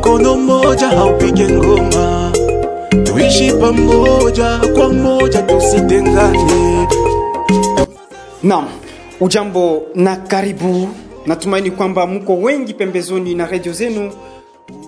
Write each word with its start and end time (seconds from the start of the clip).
mkono 0.00 0.36
mmoja 0.36 0.88
haupige 0.88 1.48
ngoma, 1.48 2.32
tuishi 3.04 3.52
pamoja 3.52 4.60
kwa 4.74 4.88
moja, 4.92 5.42
tusitengane. 5.42 6.86
Naam, 8.42 8.68
ujambo 9.20 9.82
na 9.94 10.16
karibu. 10.16 10.88
Natumaini 11.26 11.70
kwamba 11.70 12.06
mko 12.06 12.36
wengi 12.36 12.74
pembezoni 12.74 13.34
na 13.34 13.46
redio 13.46 13.72
zenu, 13.72 14.12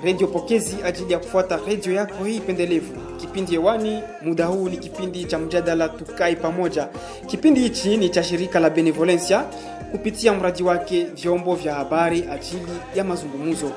redio 0.05 0.27
pokezi 0.27 0.77
ajili 0.85 1.13
ya 1.13 1.19
kufuata 1.19 1.59
redio 1.69 1.93
yako 1.93 2.25
hii 2.25 2.41
pendelevu. 2.41 2.93
Kipindi 3.17 3.53
hewani 3.53 3.99
muda 4.23 4.47
huu 4.47 4.69
ni 4.69 4.77
kipindi 4.77 5.25
cha 5.25 5.39
mjadala 5.39 5.89
tukai 5.89 6.37
pamoja. 6.37 6.89
Kipindi 7.27 7.61
hichi 7.61 7.97
ni 7.97 8.09
cha 8.09 8.23
shirika 8.23 8.61
la 8.61 8.71
Benevolencia 8.71 9.45
kupitia 9.91 10.33
mradi 10.35 10.63
wake 10.63 11.05
vyombo 11.05 11.55
vya 11.55 11.75
habari 11.75 12.25
ajili 12.33 12.63
ya 12.95 13.05
mazungumzo. 13.05 13.71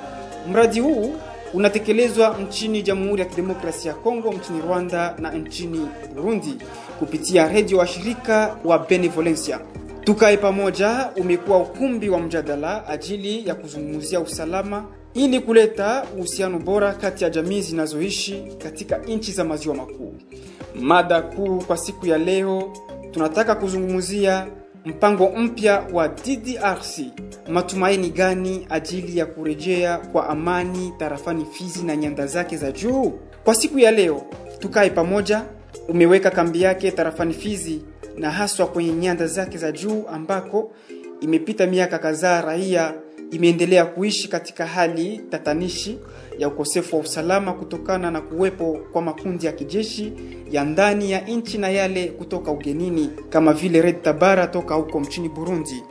Mradi 0.51 0.79
huu 0.79 1.13
unatekelezwa 1.53 2.37
nchini 2.47 2.81
Jamhuri 2.81 3.21
ya 3.21 3.27
Kidemokrasia 3.27 3.91
ya 3.91 3.97
Kongo, 3.97 4.33
nchini 4.33 4.61
Rwanda 4.61 5.15
na 5.19 5.31
nchini 5.31 5.87
Burundi 6.15 6.53
kupitia 6.99 7.47
redio 7.47 7.77
wa 7.77 7.87
shirika 7.87 8.57
wa 8.65 8.79
Benevolencia. 8.79 9.59
Tukae 10.03 10.37
pamoja 10.37 11.09
umekuwa 11.17 11.57
ukumbi 11.59 12.09
wa 12.09 12.19
mjadala 12.19 12.87
ajili 12.87 13.47
ya 13.47 13.55
kuzungumzia 13.55 14.19
usalama 14.19 14.85
ili 15.13 15.39
kuleta 15.39 16.05
uhusiano 16.17 16.59
bora 16.59 16.93
kati 16.93 17.23
ya 17.23 17.29
jamii 17.29 17.61
zinazoishi 17.61 18.43
katika 18.57 18.97
nchi 18.97 19.31
za 19.31 19.43
maziwa 19.43 19.75
makuu. 19.75 20.13
Mada 20.81 21.21
kuu 21.21 21.59
kwa 21.59 21.77
siku 21.77 22.05
ya 22.07 22.17
leo 22.17 22.73
tunataka 23.11 23.55
kuzungumzia 23.55 24.47
mpango 24.85 25.29
mpya 25.29 25.83
wa 25.93 26.07
DDRC. 26.07 26.99
Matumaini 27.47 28.09
gani 28.09 28.67
ajili 28.69 29.17
ya 29.17 29.25
kurejea 29.25 29.97
kwa 29.97 30.29
amani 30.29 30.93
tarafani 30.99 31.45
Fizi 31.45 31.83
na 31.83 31.95
nyanda 31.95 32.27
zake 32.27 32.57
za 32.57 32.71
juu? 32.71 33.13
Kwa 33.43 33.55
siku 33.55 33.79
ya 33.79 33.91
leo 33.91 34.23
tukae 34.59 34.89
pamoja 34.89 35.45
umeweka 35.87 36.31
kambi 36.31 36.61
yake 36.61 36.91
tarafani 36.91 37.33
Fizi 37.33 37.81
na 38.17 38.31
haswa 38.31 38.67
kwenye 38.67 38.93
nyanda 38.93 39.27
zake 39.27 39.57
za 39.57 39.71
juu 39.71 40.03
ambako 40.07 40.71
imepita 41.21 41.67
miaka 41.67 41.99
kadhaa 41.99 42.41
raia 42.41 42.93
imeendelea 43.35 43.85
kuishi 43.85 44.27
katika 44.27 44.65
hali 44.65 45.21
tatanishi 45.29 45.99
ya 46.37 46.47
ukosefu 46.47 46.95
wa 46.95 47.01
usalama 47.01 47.53
kutokana 47.53 48.11
na 48.11 48.21
kuwepo 48.21 48.79
kwa 48.93 49.01
makundi 49.01 49.45
ya 49.45 49.51
kijeshi 49.51 50.13
ya 50.51 50.63
ndani 50.63 51.11
ya 51.11 51.21
nchi 51.21 51.57
na 51.57 51.69
yale 51.69 52.07
kutoka 52.07 52.51
ugenini 52.51 53.09
kama 53.29 53.53
vile 53.53 53.81
Red 53.81 54.01
Tabara 54.01 54.47
toka 54.47 54.75
huko 54.75 54.99
mchini 54.99 55.29
Burundi. 55.29 55.83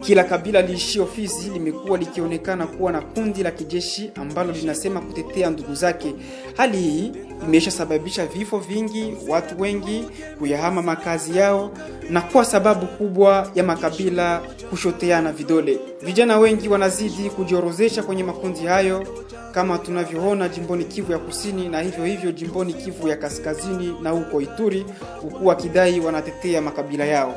Kila 0.00 0.24
kabila 0.24 0.62
liishio 0.62 1.06
Fizi 1.06 1.50
limekuwa 1.50 1.98
likionekana 1.98 2.66
kuwa 2.66 2.92
na 2.92 3.00
kundi 3.00 3.42
la 3.42 3.50
kijeshi 3.50 4.10
ambalo 4.14 4.52
linasema 4.52 5.00
kutetea 5.00 5.50
ndugu 5.50 5.74
zake. 5.74 6.14
Hali 6.56 6.78
hii 6.78 7.12
imeshasababisha 7.46 8.26
vifo 8.26 8.58
vingi, 8.58 9.14
watu 9.28 9.60
wengi 9.60 10.04
kuyahama 10.38 10.82
makazi 10.82 11.38
yao 11.38 11.70
na 12.10 12.20
kuwa 12.20 12.44
sababu 12.44 12.86
kubwa 12.86 13.50
ya 13.54 13.64
makabila 13.64 14.42
kushoteana 14.70 15.32
vidole. 15.32 15.78
Vijana 16.02 16.38
wengi 16.38 16.68
wanazidi 16.68 17.30
kujiorozesha 17.30 18.02
kwenye 18.02 18.24
makundi 18.24 18.60
hayo 18.66 19.06
kama 19.52 19.78
tunavyoona 19.78 20.48
jimboni 20.48 20.84
Kivu 20.84 21.12
ya 21.12 21.18
Kusini 21.18 21.68
na 21.68 21.80
hivyo 21.80 22.04
hivyo 22.04 22.32
jimboni 22.32 22.72
Kivu 22.74 23.08
ya 23.08 23.16
Kaskazini 23.16 23.94
na 24.02 24.10
huko 24.10 24.40
Ituri, 24.40 24.86
huku 25.22 25.46
wakidai 25.46 26.00
wanatetea 26.00 26.62
makabila 26.62 27.04
yao. 27.04 27.34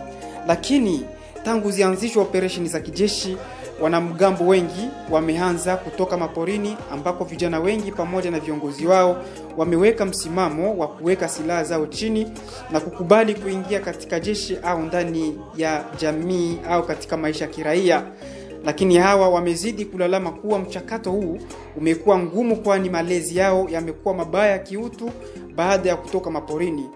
Lakini 0.47 1.05
tangu 1.43 1.71
zianzishwa 1.71 2.23
operesheni 2.23 2.67
za 2.67 2.79
kijeshi, 2.79 3.37
wanamgambo 3.81 4.47
wengi 4.47 4.89
wameanza 5.11 5.77
kutoka 5.77 6.17
maporini, 6.17 6.77
ambako 6.91 7.23
vijana 7.23 7.59
wengi 7.59 7.91
pamoja 7.91 8.31
na 8.31 8.39
viongozi 8.39 8.85
wao 8.87 9.23
wameweka 9.57 10.05
msimamo 10.05 10.77
wa 10.77 10.87
kuweka 10.87 11.29
silaha 11.29 11.63
zao 11.63 11.85
chini 11.87 12.31
na 12.71 12.79
kukubali 12.79 13.35
kuingia 13.35 13.79
katika 13.79 14.19
jeshi 14.19 14.57
au 14.63 14.81
ndani 14.81 15.39
ya 15.57 15.83
jamii 15.99 16.57
au 16.69 16.83
katika 16.83 17.17
maisha 17.17 17.45
ya 17.45 17.51
kiraia 17.51 18.03
lakini 18.65 18.97
hawa 18.97 19.29
wamezidi 19.29 19.85
kulalama 19.85 20.31
kuwa 20.31 20.59
mchakato 20.59 21.11
huu 21.11 21.37
umekuwa 21.77 22.19
ngumu, 22.19 22.55
kwani 22.55 22.89
malezi 22.89 23.37
yao 23.37 23.67
yamekuwa 23.69 24.13
mabaya 24.13 24.59
kiutu 24.59 25.11
baada 25.55 25.89
ya 25.89 25.95
kutoka 25.95 26.29
maporini. 26.31 26.89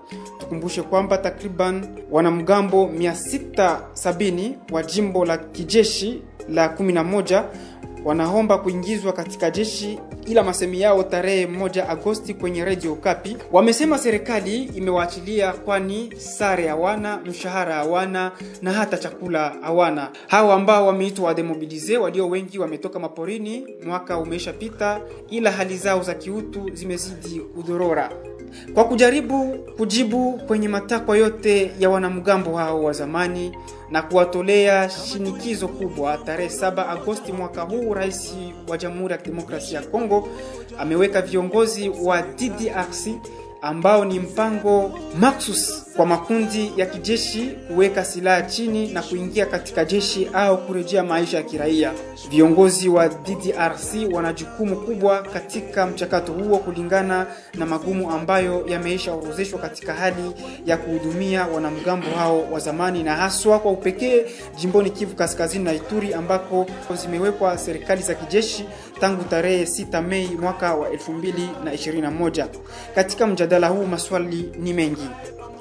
Tukumbushe 0.48 0.82
kwamba 0.82 1.18
takriban 1.18 1.88
wanamgambo 2.12 2.86
670 2.86 4.52
wa 4.72 4.84
jimbo 4.84 5.26
la 5.26 5.38
kijeshi 5.38 6.22
la 6.50 6.68
11 6.68 7.44
wanaomba 8.06 8.58
kuingizwa 8.58 9.14
katika 9.14 9.52
jeshi, 9.52 10.00
ila 10.28 10.44
masemi 10.44 10.82
yao 10.82 11.04
tarehe 11.04 11.46
1 11.46 11.90
Agosti 11.92 12.34
kwenye 12.34 12.66
redio 12.66 12.96
Kapi 12.96 13.38
wamesema 13.52 13.98
serikali 13.98 14.64
imewaachilia, 14.64 15.54
kwani 15.54 16.14
sare 16.18 16.68
hawana, 16.68 17.18
mshahara 17.26 17.76
hawana 17.76 18.32
na 18.62 18.74
hata 18.74 18.98
chakula 18.98 19.56
hawana. 19.62 20.10
Hao 20.28 20.52
ambao 20.52 20.88
wameitwa 20.88 21.26
wademobilize, 21.26 21.98
walio 21.98 22.30
wengi 22.30 22.60
wametoka 22.60 23.00
maporini, 23.00 23.68
mwaka 23.86 24.18
umeishapita, 24.18 25.02
ila 25.30 25.52
hali 25.52 25.78
zao 25.78 26.04
za 26.04 26.14
kiutu 26.14 26.70
zimezidi 26.74 27.40
kudorora. 27.40 28.10
Kwa 28.74 28.84
kujaribu 28.86 29.58
kujibu 29.78 30.34
kwenye 30.34 30.68
matakwa 30.68 31.18
yote 31.18 31.72
ya 31.80 31.90
wanamgambo 31.90 32.58
hao 32.58 32.84
wa 32.84 32.94
zamani 32.94 33.58
na 33.92 34.02
kuwatolea 34.02 34.90
shinikizo 34.90 35.68
kubwa, 35.68 36.18
tarehe 36.18 36.50
7 36.50 36.90
Agosti 36.90 37.32
mwaka 37.32 37.62
huu, 37.62 37.94
rais 37.94 38.34
wa 38.68 38.78
Jamhuri 38.78 39.12
ya 39.12 39.18
Kidemokrasia 39.18 39.80
ya 39.80 39.86
Kongo 39.86 40.28
ameweka 40.80 41.22
viongozi 41.22 41.90
wa 41.90 42.22
DDRC 42.22 43.08
ambao 43.62 44.06
ni 44.06 44.20
mpango 44.20 45.00
maksus 45.20 45.84
kwa 45.96 46.06
makundi 46.06 46.74
ya 46.78 46.86
kijeshi 46.86 47.50
kuweka 47.68 48.06
silaha 48.06 48.42
chini 48.42 48.88
na 48.88 49.02
kuingia 49.04 49.46
katika 49.46 49.86
jeshi 49.86 50.30
au 50.34 50.58
kurejea 50.58 51.04
maisha 51.04 51.38
ya 51.38 51.44
kiraia. 51.44 51.94
Viongozi 52.30 52.90
wa 52.90 53.10
DDRC 53.10 54.14
wana 54.14 54.34
jukumu 54.34 54.76
kubwa 54.76 55.22
katika 55.22 55.86
mchakato 55.88 56.34
huo 56.34 56.58
kulingana 56.58 57.28
na 57.54 57.66
magumu 57.66 58.12
ambayo 58.12 58.66
yameisha 58.68 59.14
orozeshwa 59.14 59.60
katika 59.60 59.94
hali 59.94 60.32
ya 60.66 60.78
kuhudumia 60.78 61.48
wanamgambo 61.48 62.08
hao 62.18 62.52
wa 62.52 62.60
zamani, 62.60 63.04
na 63.04 63.16
haswa 63.16 63.60
kwa 63.60 63.72
upekee 63.72 64.26
jimboni 64.58 64.90
Kivu 64.90 65.16
Kaskazini 65.16 65.64
na 65.64 65.74
Ituri 65.74 66.14
ambako 66.14 66.66
zimewekwa 67.02 67.58
serikali 67.58 68.02
za 68.04 68.14
kijeshi 68.16 68.66
tangu 69.00 69.24
tarehe 69.24 69.64
6 69.64 70.02
Mei 70.02 70.28
mwaka 70.42 70.76
wa 70.76 70.90
2021. 70.90 72.48
Katika 72.96 73.28
mjadala 73.28 73.68
huu 73.68 73.86
maswali 73.86 74.52
ni 74.60 74.74
mengi. 74.74 75.08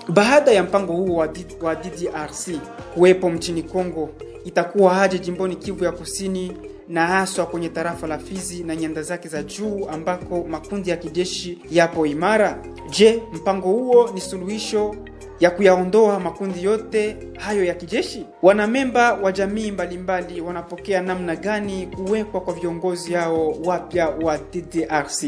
Baada 0.08 0.50
ya 0.52 0.62
mpango 0.62 0.92
huu 0.92 1.16
wa, 1.16 1.74
DDRC 1.74 2.48
kuwepo 2.94 3.30
mchini 3.30 3.62
Kongo, 3.62 4.08
itakuwa 4.44 4.94
haje 4.94 5.18
jimboni 5.18 5.56
Kivu 5.56 5.84
ya 5.84 5.92
Kusini 5.92 6.52
na 6.88 7.06
haswa 7.06 7.46
kwenye 7.46 7.68
tarafa 7.68 8.06
la 8.06 8.18
Fizi 8.18 8.64
na 8.64 8.76
nyanda 8.76 9.02
zake 9.02 9.28
za 9.28 9.42
juu 9.42 9.86
ambako 9.88 10.44
makundi 10.48 10.90
ya 10.90 10.96
kijeshi 10.96 11.58
yapo 11.70 12.06
imara? 12.06 12.58
Je, 12.90 13.22
mpango 13.32 13.68
huo 13.68 14.10
ni 14.14 14.20
suluhisho 14.20 14.94
ya 15.40 15.50
kuyaondoa 15.50 16.20
makundi 16.20 16.64
yote 16.64 17.16
hayo 17.38 17.64
ya 17.64 17.74
kijeshi? 17.74 18.26
Wanamemba 18.42 19.14
wa 19.14 19.32
jamii 19.32 19.70
mbalimbali 19.70 20.40
wanapokea 20.40 21.02
namna 21.02 21.36
gani 21.36 21.86
kuwekwa 21.86 22.40
kwa 22.40 22.54
viongozi 22.54 23.12
hao 23.14 23.54
wapya 23.64 24.08
wa 24.08 24.38
TTRC? 24.38 25.24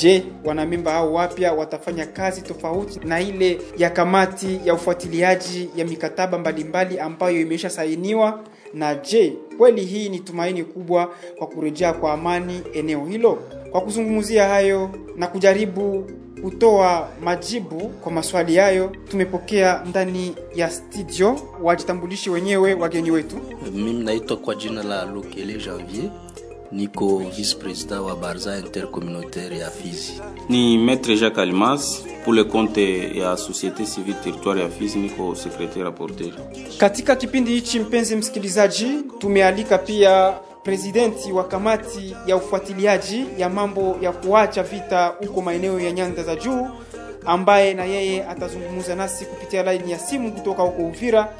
Je, 0.00 0.24
wanamemba 0.44 0.92
hao 0.92 1.12
wapya 1.12 1.52
watafanya 1.52 2.06
kazi 2.06 2.42
tofauti 2.42 3.00
na 3.04 3.20
ile 3.20 3.60
ya 3.76 3.90
kamati 3.90 4.60
ya 4.64 4.74
ufuatiliaji 4.74 5.70
ya 5.76 5.84
mikataba 5.84 6.38
mbalimbali 6.38 6.98
ambayo 7.00 7.40
imesha 7.40 7.70
sainiwa? 7.70 8.40
Na 8.74 8.94
je, 8.94 9.32
kweli 9.58 9.84
hii 9.84 10.08
ni 10.08 10.20
tumaini 10.20 10.64
kubwa 10.64 11.14
kwa 11.38 11.46
kurejea 11.46 11.92
kwa 11.92 12.12
amani 12.12 12.62
eneo 12.74 13.04
hilo? 13.06 13.38
Kwa 13.70 13.80
kuzungumzia 13.80 14.48
hayo 14.48 14.90
na 15.16 15.26
kujaribu 15.26 16.10
kutoa 16.42 17.08
majibu 17.22 17.88
kwa 17.88 18.12
maswali 18.12 18.56
hayo, 18.56 18.92
tumepokea 19.10 19.84
ndani 19.88 20.34
ya 20.54 20.70
studio 20.70 21.40
wajitambulishi 21.62 22.30
wenyewe 22.30 22.74
wageni 22.74 23.10
wetu. 23.10 23.36
Mimi 23.72 23.92
naitwa 24.04 24.36
kwa 24.36 24.54
jina 24.54 24.82
la 24.82 25.04
Lukele 25.04 25.54
Janvier, 25.54 26.10
niko 26.72 27.18
vice 27.36 27.56
president 27.56 28.00
wa 28.00 28.16
Barza 28.16 28.58
intercommunautaire 28.58 29.58
ya 29.58 29.70
Fizi. 29.70 30.12
Ni 30.48 30.78
Maître 30.78 31.14
Jacques 31.16 31.38
Almas 31.42 32.02
pour 32.24 32.34
le 32.34 32.44
compte 32.44 32.78
ya 33.18 33.36
Société 33.36 33.84
Civile 33.86 34.16
Territoire 34.24 34.60
ya 34.62 34.68
Fizi, 34.68 34.98
niko 34.98 35.34
secrétaire 35.34 35.84
rapporteur. 35.84 36.32
Katika 36.78 37.16
kipindi 37.16 37.50
hichi, 37.52 37.80
mpenzi 37.80 38.16
msikilizaji, 38.16 38.86
tumealika 39.18 39.78
pia 39.78 40.34
presidenti 40.62 41.32
wa 41.32 41.44
kamati 41.44 42.16
ya 42.26 42.36
ufuatiliaji 42.36 43.26
ya 43.38 43.48
mambo 43.48 43.96
ya 44.00 44.12
kuacha 44.12 44.62
vita 44.62 45.06
huko 45.06 45.42
maeneo 45.42 45.80
ya 45.80 45.92
nyanda 45.92 46.22
za 46.22 46.36
juu, 46.36 46.66
ambaye 47.26 47.74
na 47.74 47.84
yeye 47.84 48.24
atazungumza 48.26 48.94
nasi 48.94 49.24
kupitia 49.24 49.62
laini 49.62 49.92
ya 49.92 49.98
simu 49.98 50.32
kutoka 50.32 50.62
huko 50.62 50.82
Uvira. 50.82 51.32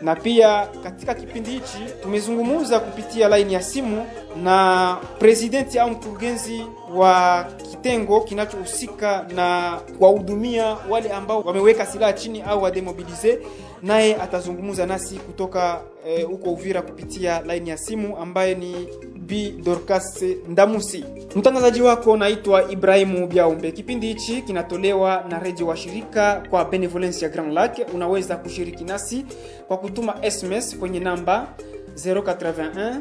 na 0.00 0.16
pia 0.16 0.66
katika 0.82 1.14
kipindi 1.14 1.50
hichi 1.50 1.78
tumezungumza 2.02 2.80
kupitia 2.80 3.28
laini 3.28 3.54
ya 3.54 3.62
simu 3.62 4.06
na 4.42 4.96
presidenti 5.18 5.78
au 5.78 5.90
mkurugenzi 5.90 6.64
wa 6.94 7.44
kitengo 7.70 8.20
kinachohusika 8.20 9.26
na 9.34 9.78
kuwahudumia 9.98 10.76
wale 10.90 11.10
ambao 11.12 11.40
wameweka 11.40 11.86
silaha 11.86 12.12
chini 12.12 12.42
au 12.42 12.62
wademobilize, 12.62 13.38
naye 13.82 14.16
atazungumza 14.16 14.86
nasi 14.86 15.14
kutoka 15.14 15.80
huko 16.28 16.48
e, 16.48 16.52
Uvira 16.52 16.82
kupitia 16.82 17.40
laini 17.40 17.70
ya 17.70 17.76
simu 17.78 18.16
ambaye 18.16 18.54
ni 18.54 18.88
B 19.18 19.50
Dorcas 19.64 20.22
Ndamusi. 20.48 21.04
Mtangazaji 21.36 21.82
wako 21.82 22.16
naitwa 22.16 22.70
Ibrahimu 22.70 23.26
byaumbe 23.26 23.72
Kipindi 23.72 24.06
hichi 24.06 24.42
kinatolewa 24.42 25.24
na 25.30 25.38
redio 25.38 25.66
wa 25.66 25.76
shirika 25.76 26.42
kwa 26.50 26.64
Benevolence 26.64 27.24
ya 27.24 27.30
Grand 27.30 27.52
Lac. 27.52 27.78
Unaweza 27.94 28.36
kushiriki 28.36 28.84
nasi 28.84 29.24
kwa 29.68 29.76
kutuma 29.78 30.30
SMS 30.30 30.76
kwenye 30.78 31.00
namba 31.00 31.48
081 31.94 33.00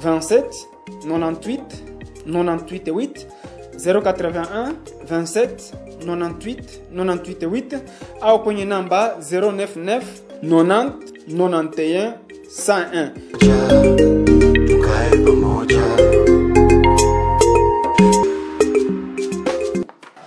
27 0.00 0.42
98 1.06 1.60
98 2.26 2.60
8 2.92 3.26
081 3.84 4.72
27 5.10 5.48
98 6.06 6.56
98 6.94 7.48
8 7.48 7.78
au 8.20 8.42
kwenye 8.42 8.64
namba 8.64 9.16
099 9.32 10.00
90 10.44 10.90
91 11.28 12.12
101 12.58 13.10
tukae 14.66 15.10
pamoja 15.24 15.80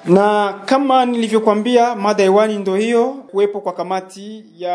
na 0.05 0.53
kama 0.65 1.05
nilivyokuambia 1.05 1.95
mada 1.95 2.23
hewani 2.23 2.57
ndo 2.57 2.75
hiyo 2.75 3.09
kuwepo 3.09 3.61
kwa 3.61 3.73
kamati 3.73 4.45
ya, 4.57 4.71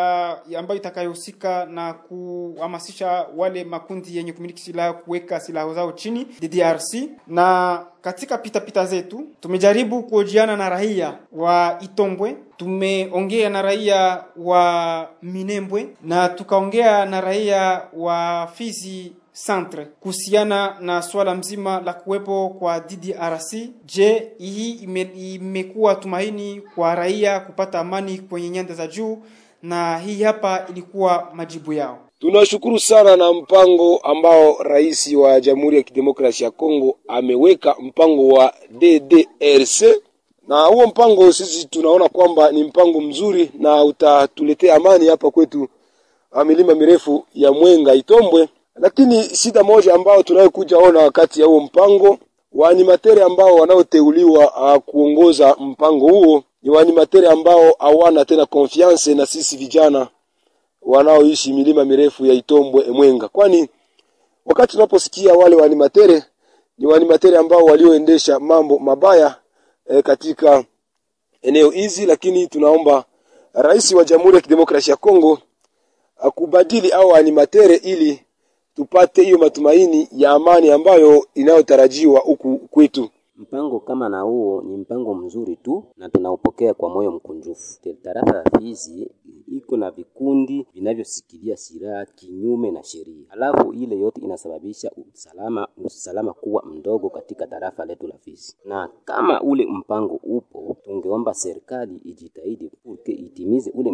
ya 0.49 0.59
ambayo 0.61 0.81
itakayohusika 0.81 1.67
na 1.67 1.93
kuhamasisha 1.93 3.27
wale 3.37 3.65
makundi 3.65 4.17
yenye 4.17 4.33
kumiliki 4.33 4.63
silaha 4.63 4.93
kuweka 4.93 5.41
silaha 5.41 5.75
zao 5.75 5.93
chini 5.93 6.27
DDRC. 6.41 6.95
Na 7.27 7.81
katika 8.01 8.39
pitapita 8.39 8.61
pita 8.61 8.87
zetu 8.87 9.27
tumejaribu 9.41 10.03
kuojiana 10.03 10.57
na 10.57 10.69
raia 10.69 11.15
wa 11.33 11.79
Itombwe, 11.81 12.37
tumeongea 12.57 13.51
na 13.51 13.63
raia 13.63 14.25
wa 14.37 15.09
Minembwe 15.23 15.89
na 16.03 16.29
tukaongea 16.29 17.05
na 17.05 17.21
raia 17.21 17.83
wa 17.93 18.49
Fizi 18.55 19.13
centre 19.47 19.85
kuhusiana 20.01 20.77
na 20.81 21.03
swala 21.03 21.35
mzima 21.35 21.81
la 21.85 21.93
kuwepo 21.93 22.49
kwa 22.59 22.81
DDRC. 22.81 23.55
Je, 23.87 24.33
hii 24.39 24.71
ime, 24.71 25.11
imekuwa 25.35 25.95
tumaini 25.95 26.61
kwa 26.75 26.95
raia 26.95 27.41
kupata 27.41 27.79
amani 27.81 28.19
kwenye 28.19 28.51
nyanda 28.51 28.75
za 28.75 28.87
juu? 28.87 29.19
Na 29.63 29.99
hii 29.99 30.23
hapa 30.23 30.67
ilikuwa 30.71 31.29
majibu 31.35 31.73
yao. 31.73 31.99
Tunashukuru 32.19 32.79
sana 32.81 33.17
na 33.17 33.33
mpango 33.33 33.97
ambao 33.97 34.57
rais 34.63 35.13
wa 35.15 35.41
Jamhuri 35.41 35.77
ya 35.77 35.83
Kidemokrasia 35.83 36.45
ya 36.45 36.51
Kongo 36.51 36.97
ameweka, 37.09 37.75
mpango 37.81 38.29
wa 38.29 38.55
DDRC, 38.71 39.83
na 40.49 40.63
huo 40.65 40.87
mpango 40.87 41.33
sisi 41.33 41.67
tunaona 41.67 42.09
kwamba 42.09 42.53
ni 42.53 42.65
mpango 42.65 43.01
mzuri 43.01 43.51
na 43.59 43.85
utatuletea 43.85 44.75
amani 44.75 45.07
hapa 45.07 45.31
kwetu 45.31 45.69
milima 46.47 46.75
mirefu 46.75 47.27
ya 47.35 47.53
Mwenga 47.53 47.95
Itombwe 47.95 48.49
lakini 48.81 49.23
shida 49.37 49.63
moja 49.65 49.95
ambayo 49.95 50.23
tunayokuja 50.23 50.79
ona 50.79 50.99
wakati 51.01 51.41
ya 51.41 51.47
huo 51.47 51.61
mpango, 51.61 52.19
waanimateri 52.53 53.21
ambao 53.23 53.55
wanaoteuliwa 53.55 54.75
uh, 54.77 54.83
kuongoza 54.83 55.57
mpango 55.61 56.09
huo 56.09 56.45
ni 56.63 56.71
waanimateri 56.71 57.27
ambao 57.27 57.77
hawana 57.79 58.25
tena 58.25 58.47
confiance 58.47 59.15
na 59.15 59.27
sisi 59.27 59.57
vijana 59.57 60.09
wanaoishi 60.83 61.53
milima 61.53 61.85
mirefu 61.85 62.27
ya 62.27 62.35
Itombwe 62.35 62.85
Mwenga, 62.91 63.29
kwani 63.29 63.69
wakati 64.47 64.73
tunaposikia 64.73 65.35
wale 65.35 65.57
waanimateri 65.57 66.23
ni 66.79 66.87
waanimateri 66.87 67.37
ambao 67.37 67.65
walioendesha 67.65 68.41
mambo 68.41 68.79
mabaya 68.79 69.35
eh, 69.91 70.03
katika 70.03 70.65
eneo 71.43 71.71
hizi, 71.71 72.07
lakini 72.07 72.47
tunaomba 72.47 73.05
rais 73.53 73.93
wa 73.93 74.05
Jamhuri 74.05 74.37
ya 74.37 74.41
Kidemokrasia 74.43 74.93
ya 74.93 74.97
Kongo 74.97 75.39
akubadili 76.19 76.91
au 76.93 77.15
animatere 77.15 77.75
ili 77.77 78.23
tupate 78.79 79.23
hiyo 79.23 79.39
matumaini 79.39 80.09
ya 80.17 80.31
amani 80.31 80.71
ambayo 80.71 81.27
inayotarajiwa 81.35 82.21
huku 82.21 82.59
kwetu. 82.59 83.11
Mpango 83.39 83.81
kama 83.81 84.09
na 84.09 84.21
huo 84.21 84.63
ni 84.63 84.77
mpango 84.77 85.15
mzuri 85.15 85.57
tu 85.57 85.85
na 85.97 86.09
tunaupokea 86.09 86.75
kwa 86.75 86.89
moyo 86.91 87.11
mkunjufu. 87.13 87.79
Tarafa 88.03 88.37
ya 88.37 88.45
Fizi 88.59 89.11
iko 89.47 89.77
na 89.77 89.91
vikundi 89.91 90.67
vinavyosikilia 90.75 91.57
silaha 91.57 92.07
kinyume 92.07 92.71
na 92.71 92.83
sheria, 92.83 93.25
alafu 93.31 93.73
ile 93.73 93.99
yote 93.99 94.21
inasababisha 94.21 94.91
usalama 95.13 95.69
usalama 95.85 96.33
kuwa 96.33 96.63
mdogo 96.67 97.11
katika 97.11 97.47
tarafa 97.47 97.85
letu 97.85 98.07
la 98.07 98.19
Fizi. 98.19 98.57
Na 98.65 98.89
kama 99.05 99.43
ule 99.43 99.67
mpango 99.67 100.21
upo, 100.23 100.77
tungeomba 100.85 101.35
serikali 101.35 101.97
ijitahidi 101.97 102.71
uke 102.85 103.13
itimize 103.13 103.71
ule 103.75 103.93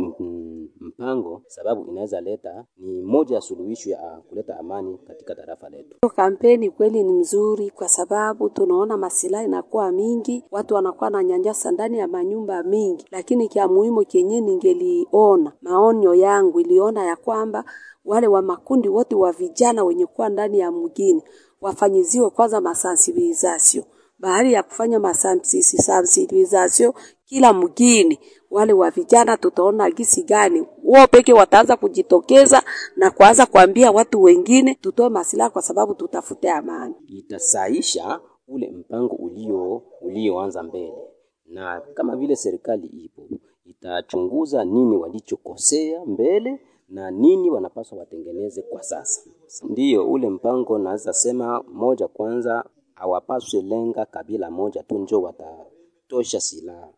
mpango, 0.80 1.42
sababu 1.46 1.84
inaweza 1.90 2.20
leta 2.20 2.64
ni 2.78 3.02
moja 3.02 3.34
ya 3.34 3.40
suluhisho 3.40 3.90
ya 3.90 4.22
kuleta 4.28 4.58
amani 4.58 4.98
katika 4.98 5.34
tarafa 5.34 5.68
letu. 5.68 5.96
Kampeni 6.16 6.70
kweli 6.70 7.02
ni 7.04 7.12
mzuri, 7.12 7.70
kwa 7.70 7.88
sababu 7.88 8.48
tunaona 8.50 8.96
masilahi 8.96 9.33
inakuwa 9.42 9.92
mingi, 9.92 10.44
watu 10.50 10.74
wanakuwa 10.74 11.10
na 11.10 11.22
nyanyasa 11.24 11.70
ndani 11.70 11.98
ya 11.98 12.08
manyumba 12.08 12.62
mingi, 12.62 13.04
lakini 13.10 13.48
kia 13.48 13.68
muhimu 13.68 14.04
kenye 14.06 14.40
ningeliona 14.40 15.52
maonyo 15.62 16.14
yangu 16.14 16.60
iliona 16.60 17.04
ya 17.04 17.16
kwamba 17.16 17.64
wale 18.04 18.26
wa 18.26 18.42
makundi 18.42 18.88
wote 18.88 19.14
wa 19.14 19.32
vijana 19.32 19.84
wenye 19.84 20.06
kuwa 20.06 20.28
ndani 20.28 20.58
ya 20.58 20.72
mgini 20.72 21.22
wafanyiziwe 21.60 22.30
kwanza 22.30 22.60
masansibilizasio 22.60 23.84
bahari 24.18 24.52
ya 24.52 24.62
kufanya 24.62 25.00
masansibilizasio 25.00 26.94
kila 27.24 27.52
mgini, 27.52 28.18
wale 28.50 28.72
wa 28.72 28.90
vijana 28.90 29.36
tutaona 29.36 29.90
gisi 29.90 30.22
gani. 30.22 30.66
Wao 30.84 31.06
peke 31.06 31.32
wataanza 31.32 31.76
kujitokeza 31.76 32.62
na 32.96 33.10
kuanza 33.10 33.46
kuambia 33.46 33.90
watu 33.90 34.22
wengine 34.22 34.74
tutoe 34.74 35.08
masilaha, 35.08 35.50
kwa 35.50 35.62
sababu 35.62 35.94
tutafute 35.94 36.50
amani. 36.50 36.94
Itasaisha 37.06 38.20
ule 38.48 38.70
mpango 38.70 39.14
ulio 39.16 39.82
ulioanza 40.00 40.62
mbele, 40.62 41.08
na 41.46 41.80
kama 41.80 42.16
vile 42.16 42.36
serikali 42.36 42.86
ipo 42.86 43.22
itachunguza 43.64 44.64
nini 44.64 44.96
walichokosea 44.96 46.04
mbele 46.06 46.60
na 46.88 47.10
nini 47.10 47.50
wanapaswa 47.50 47.98
watengeneze 47.98 48.62
kwa 48.62 48.82
sasa. 48.82 49.30
Ndiyo 49.62 50.10
ule 50.10 50.28
mpango 50.28 50.78
naweza 50.78 51.12
sema 51.12 51.62
moja, 51.62 52.08
kwanza 52.08 52.64
hawapaswi 52.94 53.62
lenga 53.62 54.06
kabila 54.06 54.50
moja 54.50 54.82
tu 54.82 54.98
njo 54.98 55.22
watatosha 55.22 56.40
silaha, 56.40 56.88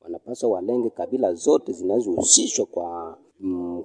wanapaswa 0.00 0.50
walenge 0.50 0.90
kabila 0.90 1.34
zote 1.34 1.72
zinazohusishwa 1.72 2.66
kwa 2.66 3.18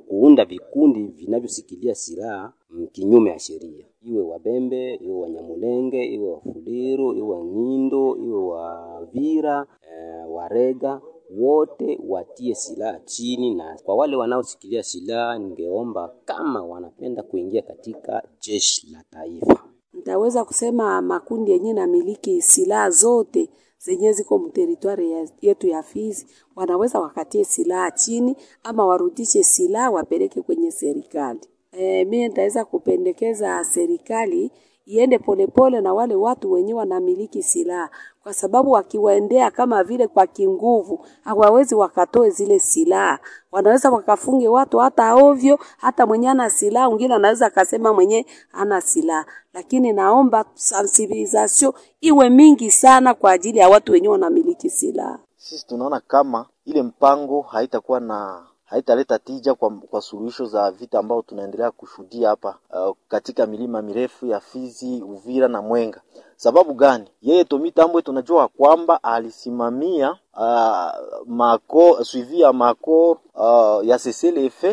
kuunda 0.08 0.46
vikundi 0.46 1.04
vinavyosikilia 1.04 1.96
silaha 1.96 2.54
kinyume 2.92 3.30
ya 3.30 3.40
sheria, 3.40 3.86
iwe 4.02 4.24
Wabembe, 4.24 4.96
iwe 4.96 5.16
Wanyamulenge, 5.22 6.06
iwe 6.06 6.30
Wafuliru, 6.30 7.14
iwe 7.14 7.36
Wanyindo, 7.36 8.18
iwe 8.18 8.44
Wavira, 8.44 9.66
e, 9.82 10.26
Warega 10.30 11.02
wote 11.38 12.00
watie 12.08 12.56
silaha 12.56 13.00
chini, 13.00 13.56
na 13.56 13.78
kwa 13.84 13.96
wale 13.96 14.16
wanaosikilia 14.16 14.84
silaha, 14.84 15.40
ningeomba 15.40 16.14
kama 16.26 16.64
wanapenda 16.66 17.24
kuingia 17.24 17.62
katika 17.62 18.24
jeshi 18.40 18.88
la 18.92 19.04
taifa, 19.10 19.64
Nitaweza 19.94 20.46
kusema 20.46 21.02
makundi 21.02 21.52
yenye 21.52 21.74
namiliki 21.74 22.42
silaha 22.42 22.90
zote 22.90 23.50
zenye 23.84 24.14
ziko 24.14 24.40
mteritwari 24.40 25.28
yetu 25.42 25.68
ya 25.68 25.84
Fizi 25.84 26.28
wanaweza 26.56 27.00
wakatie 27.00 27.44
silaha 27.46 27.92
chini 27.92 28.36
ama 28.64 28.86
warudishe 28.86 29.44
silaha 29.44 29.92
wapeleke 29.92 30.42
kwenye 30.42 30.72
serikali. 30.72 31.40
E, 31.72 32.06
mimi 32.06 32.28
nitaweza 32.28 32.66
kupendekeza 32.66 33.64
serikali 33.64 34.52
iende 34.92 35.20
polepole 35.20 35.82
na 35.82 35.94
wale 35.94 36.16
watu 36.16 36.52
wenye 36.52 36.74
wanamiliki 36.74 37.44
silaha, 37.44 37.90
kwa 38.24 38.34
sababu 38.34 38.72
wakiwaendea 38.72 39.52
kama 39.52 39.84
vile 39.84 40.08
kwa 40.08 40.28
kinguvu, 40.28 41.06
hawawezi 41.24 41.76
wakatoe 41.76 42.30
zile 42.30 42.60
silaha. 42.60 43.20
Wanaweza 43.52 43.92
wakafunge 43.92 44.48
watu 44.48 44.78
hata 44.78 45.16
ovyo, 45.16 45.60
hata 45.78 46.06
mwenye 46.06 46.30
ana 46.30 46.50
silaha, 46.50 46.90
mwingine 46.90 47.14
anaweza 47.16 47.46
akasema 47.46 47.94
mwenye 47.94 48.26
ana 48.52 48.82
silaha. 48.82 49.26
Lakini 49.54 49.94
naomba 49.94 50.46
sensibilisation 50.54 51.74
iwe 52.02 52.30
mingi 52.30 52.72
sana 52.72 53.14
kwa 53.14 53.32
ajili 53.32 53.60
ya 53.60 53.70
watu 53.70 53.92
wenye 53.92 54.08
wanamiliki 54.10 54.70
silaha. 54.70 55.20
sisi 55.38 55.68
tunaona 55.68 56.00
kama 56.00 56.46
ile 56.66 56.84
mpango 56.84 57.42
haitakuwa 57.42 58.00
na 58.00 58.44
haitaleta 58.72 59.20
tija 59.20 59.54
kwa, 59.56 59.70
kwa 59.70 60.02
suluhisho 60.02 60.46
za 60.46 60.72
vita 60.72 61.00
ambao 61.00 61.22
tunaendelea 61.22 61.72
kushuhudia 61.72 62.30
hapa 62.30 62.58
uh, 62.88 62.96
katika 63.08 63.46
milima 63.46 63.82
mirefu 63.82 64.26
ya 64.28 64.40
Fizi, 64.40 65.02
Uvira 65.02 65.48
na 65.48 65.62
Mwenga. 65.62 66.02
Sababu 66.36 66.74
gani? 66.74 67.08
Yeye 67.22 67.44
Tomi 67.44 67.72
Tambwe 67.72 68.02
tunajua 68.02 68.48
kwamba 68.48 69.04
alisimamia 69.04 70.12
uh, 70.38 71.28
mako 71.28 72.04
suivi 72.04 72.40
ya 72.42 72.54
mako 72.54 73.12
uh, 73.36 73.88
ya 73.88 73.98
CCLF 73.98 74.64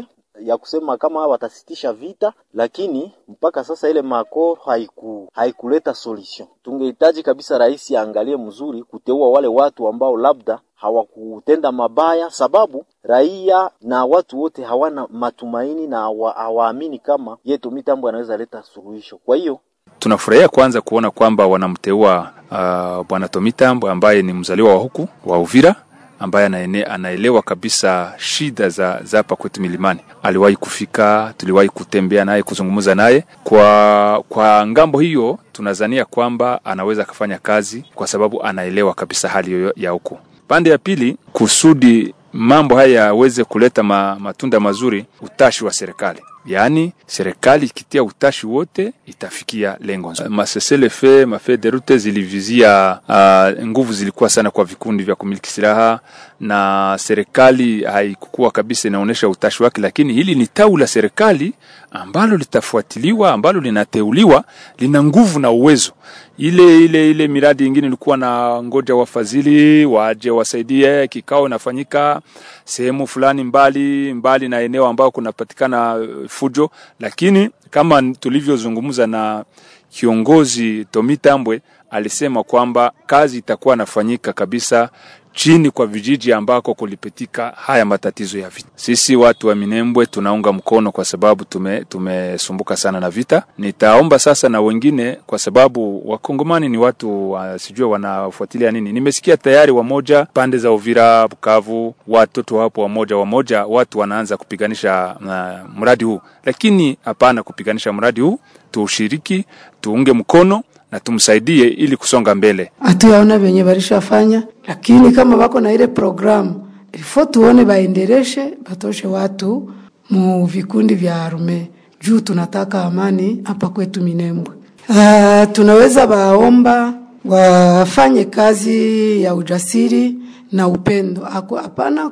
ya 0.44 0.56
kusema 0.56 0.96
kama 0.96 1.26
watasitisha 1.26 1.92
vita, 1.92 2.32
lakini 2.54 3.12
mpaka 3.28 3.64
sasa 3.64 3.90
ile 3.90 4.02
makor 4.02 4.58
haiku 4.64 5.28
haikuleta 5.32 5.94
solution. 5.94 6.48
Tungehitaji 6.62 7.22
kabisa 7.22 7.58
rais 7.58 7.90
aangalie 7.92 8.36
mzuri 8.36 8.82
kuteua 8.82 9.30
wale 9.30 9.48
watu 9.48 9.88
ambao 9.88 10.16
labda 10.16 10.58
hawakutenda 10.74 11.72
mabaya, 11.72 12.30
sababu 12.30 12.84
raia 13.02 13.70
na 13.80 14.04
watu 14.04 14.40
wote 14.40 14.64
hawana 14.64 15.06
matumaini 15.10 15.86
na 15.86 16.00
hawaamini 16.36 16.98
kama 16.98 17.36
yetu 17.44 17.70
mitambo 17.70 18.08
anaweza 18.08 18.36
leta 18.36 18.62
suluhisho. 18.62 19.16
Kwa 19.16 19.36
hiyo 19.36 19.58
Tunafurahia 19.98 20.48
kwanza 20.48 20.80
kuona 20.80 21.10
kwamba 21.10 21.46
wanamteua 21.46 22.30
uh, 22.50 23.06
bwana 23.06 23.28
Tomitambo 23.28 23.90
ambaye 23.90 24.22
ni 24.22 24.32
mzaliwa 24.32 24.70
wa 24.74 24.78
huku 24.78 25.08
wa 25.26 25.38
Uvira 25.38 25.76
ambaye 26.18 26.46
anaelewa 26.84 27.42
kabisa 27.42 28.14
shida 28.16 28.68
za 28.68 29.00
za 29.04 29.16
hapa 29.18 29.36
kwetu 29.36 29.60
milimani. 29.60 30.00
Aliwahi 30.22 30.56
kufika, 30.56 31.34
tuliwahi 31.36 31.68
kutembea 31.68 32.24
naye 32.24 32.42
kuzungumza 32.42 32.94
naye. 32.94 33.24
Kwa 33.44 34.24
kwa 34.28 34.66
ng'ambo 34.66 35.00
hiyo 35.00 35.38
tunazania 35.52 36.04
kwamba 36.04 36.60
anaweza 36.64 37.02
akafanya 37.02 37.38
kazi 37.38 37.84
kwa 37.94 38.06
sababu 38.06 38.42
anaelewa 38.42 38.94
kabisa 38.94 39.28
hali 39.28 39.72
ya 39.76 39.90
huku. 39.90 40.18
Pande 40.48 40.70
ya 40.70 40.78
pili, 40.78 41.16
kusudi 41.32 42.14
mambo 42.32 42.76
haya 42.76 43.00
yaweze 43.04 43.44
kuleta 43.44 43.82
ma, 43.82 44.16
matunda 44.20 44.60
mazuri, 44.60 45.06
utashi 45.20 45.64
wa 45.64 45.72
serikali 45.72 46.20
yaani 46.48 46.92
serikali 47.06 47.66
ikitia 47.66 48.02
utashi 48.02 48.46
wote 48.46 48.92
itafikia 49.06 49.76
lengo 49.80 50.10
nzuri. 50.12 50.28
Maseselefe 50.28 51.26
mafe 51.26 51.56
de 51.56 51.70
route 51.70 51.98
zilivizia 51.98 52.98
uh, 53.08 53.66
nguvu 53.66 53.92
zilikuwa 53.92 54.30
sana 54.30 54.50
kwa 54.50 54.64
vikundi 54.64 55.04
vya 55.04 55.14
kumiliki 55.14 55.50
silaha 55.50 56.00
na 56.40 56.94
serikali 56.98 57.84
haikukuwa 57.84 58.50
kabisa 58.50 58.88
inaonyesha 58.88 59.28
utashi 59.28 59.62
wake, 59.62 59.80
lakini 59.80 60.12
hili 60.12 60.34
ni 60.34 60.46
tau 60.46 60.76
la 60.76 60.86
serikali 60.86 61.52
ambalo 61.90 62.36
litafuatiliwa, 62.36 63.32
ambalo 63.32 63.60
linateuliwa, 63.60 64.44
lina 64.78 65.02
nguvu 65.04 65.38
na 65.38 65.50
uwezo. 65.50 65.92
Ile 66.38 66.84
ile 66.84 67.10
ile 67.10 67.28
miradi 67.28 67.66
ingine 67.66 67.86
ilikuwa 67.86 68.16
na 68.16 68.62
ngoja 68.62 68.94
wafadhili 68.94 69.84
waje 69.86 70.30
wasaidie, 70.30 71.08
kikao 71.08 71.46
inafanyika 71.46 72.20
sehemu 72.64 73.06
fulani 73.06 73.44
mbali 73.44 74.14
mbali 74.14 74.48
na 74.48 74.60
eneo 74.60 74.86
ambao 74.86 75.10
kunapatikana 75.10 76.08
fujo, 76.28 76.70
lakini 77.00 77.50
kama 77.70 78.02
tulivyozungumza 78.02 79.06
na 79.06 79.44
kiongozi 79.90 80.84
Tomi 80.90 81.16
Tambwe 81.16 81.60
alisema 81.90 82.42
kwamba 82.44 82.92
kazi 83.06 83.38
itakuwa 83.38 83.76
nafanyika 83.76 84.32
kabisa 84.32 84.88
chini 85.32 85.70
kwa 85.70 85.86
vijiji 85.86 86.32
ambako 86.32 86.74
kulipitika 86.74 87.50
haya 87.56 87.84
matatizo 87.84 88.38
ya 88.38 88.48
vita. 88.48 88.68
Sisi 88.74 89.16
watu 89.16 89.48
wa 89.48 89.54
Minembwe 89.54 90.06
tunaunga 90.06 90.52
mkono 90.52 90.92
kwa 90.92 91.04
sababu 91.04 91.44
tume 91.44 91.84
tumesumbuka 91.84 92.76
sana 92.76 93.00
na 93.00 93.10
vita. 93.10 93.42
Nitaomba 93.58 94.18
sasa 94.18 94.48
na 94.48 94.60
wengine, 94.60 95.18
kwa 95.26 95.38
sababu 95.38 96.10
wakongomani 96.10 96.68
ni 96.68 96.78
watu 96.78 97.30
uh, 97.32 97.56
sijue 97.56 97.86
wanafuatilia 97.86 98.70
nini. 98.70 98.92
Nimesikia 98.92 99.36
tayari 99.36 99.72
wamoja 99.72 100.24
pande 100.24 100.58
za 100.58 100.70
Uvira, 100.72 101.28
Bukavu, 101.28 101.94
watoto 102.08 102.58
hapo 102.60 102.82
wamoja 102.82 103.16
wamoja, 103.16 103.66
watu 103.66 103.98
wanaanza 103.98 104.36
kupiganisha 104.36 105.16
uh, 105.20 105.78
mradi 105.80 106.04
huu, 106.04 106.20
lakini 106.44 106.98
hapana 107.04 107.42
kupiganisha 107.42 107.92
mradi 107.92 108.20
huu, 108.20 108.38
tuushiriki, 108.70 109.44
tuunge 109.80 110.12
mkono 110.12 110.62
na 110.92 111.00
tumsaidie 111.00 111.68
ili 111.68 111.96
kusonga 111.96 112.34
mbele. 112.34 112.70
hatuyaona 112.80 113.38
venye 113.38 113.64
barishafanya, 113.64 114.42
lakini 114.68 115.12
kama 115.12 115.36
wako 115.36 115.60
na 115.60 115.72
ile 115.72 115.86
programu 115.86 116.68
ifo 116.92 117.24
tuone 117.24 117.64
baendeleshe, 117.64 118.54
batoshe 118.70 119.06
watu 119.06 119.70
mu 120.10 120.46
vikundi 120.46 120.94
vya 120.94 121.22
arume 121.24 121.70
juu 122.00 122.20
tunataka 122.20 122.84
amani 122.84 123.40
hapa 123.44 123.68
kwetu 123.68 124.02
Minembwe. 124.02 124.54
Uh, 124.88 125.52
tunaweza 125.52 126.06
baomba 126.06 126.94
wafanye 127.24 128.24
kazi 128.24 129.22
ya 129.22 129.34
ujasiri 129.34 130.14
na 130.52 130.68
upendo, 130.68 131.22
hapana 131.62 132.10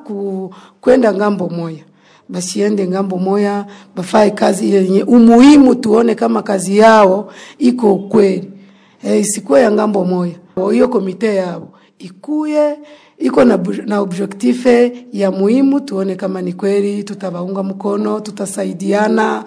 kwenda 0.80 1.12
ng'ambo 1.14 1.48
moya 1.48 1.84
basiende 2.28 2.88
ng'ambo 2.88 3.16
moya, 3.18 3.66
bafae 3.96 4.30
kazi 4.30 4.74
yenye 4.74 5.02
umuhimu, 5.02 5.74
tuone 5.74 6.14
kama 6.14 6.42
kazi 6.42 6.78
yao 6.78 7.32
iko 7.58 7.96
kweli 7.96 8.50
e, 9.04 9.24
ya 9.62 9.70
ng'ambo 9.72 10.04
moya. 10.04 10.34
Hiyo 10.72 10.88
komite 10.88 11.34
yao 11.34 11.68
ikuye 11.98 12.78
iko 13.18 13.44
na, 13.44 13.58
na 13.86 14.00
objektife 14.00 15.06
ya 15.12 15.30
muhimu, 15.30 15.80
tuone 15.80 16.14
kama 16.16 16.42
ni 16.42 16.52
kweli, 16.52 17.04
tutabaunga 17.04 17.62
mkono, 17.62 18.20
tutasaidiana. 18.20 19.44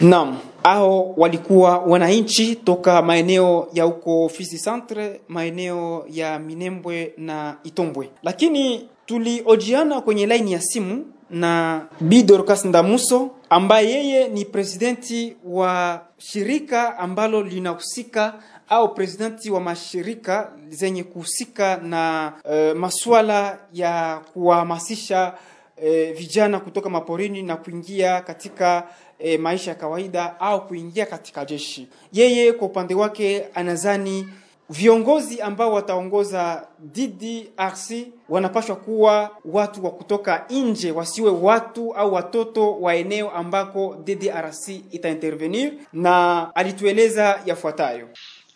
Naam, 0.00 0.36
ao 0.64 1.14
walikuwa 1.16 1.78
wananchi 1.78 2.56
toka 2.56 3.02
maeneo 3.02 3.68
ya 3.72 3.84
huko 3.84 4.28
Fizi 4.28 4.58
Centre, 4.58 5.20
maeneo 5.28 6.04
ya 6.10 6.38
Minembwe 6.38 7.12
na 7.18 7.56
Itombwe, 7.64 8.10
lakini 8.22 8.88
tuliojiana 9.06 10.00
kwenye 10.00 10.26
laini 10.26 10.52
ya 10.52 10.60
simu 10.60 11.04
na 11.30 11.86
Bi 12.00 12.22
Dorcas 12.22 12.64
Ndamuso 12.64 13.30
ambaye 13.50 13.90
yeye 13.90 14.28
ni 14.28 14.44
presidenti 14.44 15.36
wa 15.44 16.00
shirika 16.18 16.98
ambalo 16.98 17.42
linahusika 17.42 18.34
au 18.68 18.94
presidenti 18.94 19.50
wa 19.50 19.60
mashirika 19.60 20.52
zenye 20.68 21.04
kuhusika 21.04 21.76
na 21.76 22.32
e, 22.50 22.74
masuala 22.74 23.58
ya 23.72 24.20
kuwahamasisha 24.32 25.34
e, 25.82 26.12
vijana 26.12 26.60
kutoka 26.60 26.88
maporini 26.90 27.42
na 27.42 27.56
kuingia 27.56 28.20
katika 28.20 28.86
e, 29.18 29.38
maisha 29.38 29.70
ya 29.70 29.74
kawaida 29.74 30.40
au 30.40 30.66
kuingia 30.66 31.06
katika 31.06 31.44
jeshi. 31.44 31.88
Yeye 32.12 32.52
kwa 32.52 32.66
upande 32.66 32.94
wake 32.94 33.44
anazani 33.54 34.28
viongozi 34.70 35.40
ambao 35.40 35.72
wataongoza 35.72 36.68
DDRC 36.78 37.90
wanapashwa 38.28 38.76
kuwa 38.76 39.36
watu 39.44 39.84
wa 39.84 39.90
kutoka 39.90 40.46
nje, 40.50 40.90
wasiwe 40.92 41.30
watu 41.30 41.94
au 41.94 42.14
watoto 42.14 42.80
wa 42.80 42.94
eneo 42.96 43.30
ambako 43.30 43.96
DDRC 44.04 44.68
itaintervenir, 44.68 45.72
na 45.92 46.50
alitueleza 46.54 47.42
yafuatayo. 47.46 48.08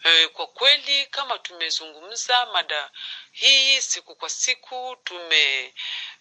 Eh, 0.05 0.29
kwa 0.33 0.47
kweli 0.47 1.07
kama 1.11 1.39
tumezungumza 1.39 2.35
mada 2.53 2.91
hii 3.41 3.81
siku 3.83 4.15
kwa 4.15 4.31
siku 4.31 4.97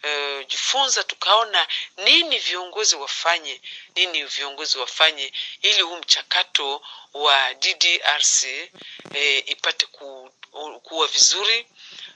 tumejifunza 0.03 1.03
tukaona 1.03 1.67
nini 1.97 2.39
viongozi 2.39 2.95
wafanye 2.95 3.61
nini 3.95 4.23
viongozi 4.23 4.77
wafanye 4.77 5.33
ili 5.61 5.81
huu 5.81 5.95
mchakato 5.97 6.81
wa 7.13 7.53
DDRC 7.53 8.43
eh, 9.13 9.43
ipate 9.49 9.85
ku, 9.85 10.31
kuwa 10.83 11.07
vizuri. 11.07 11.67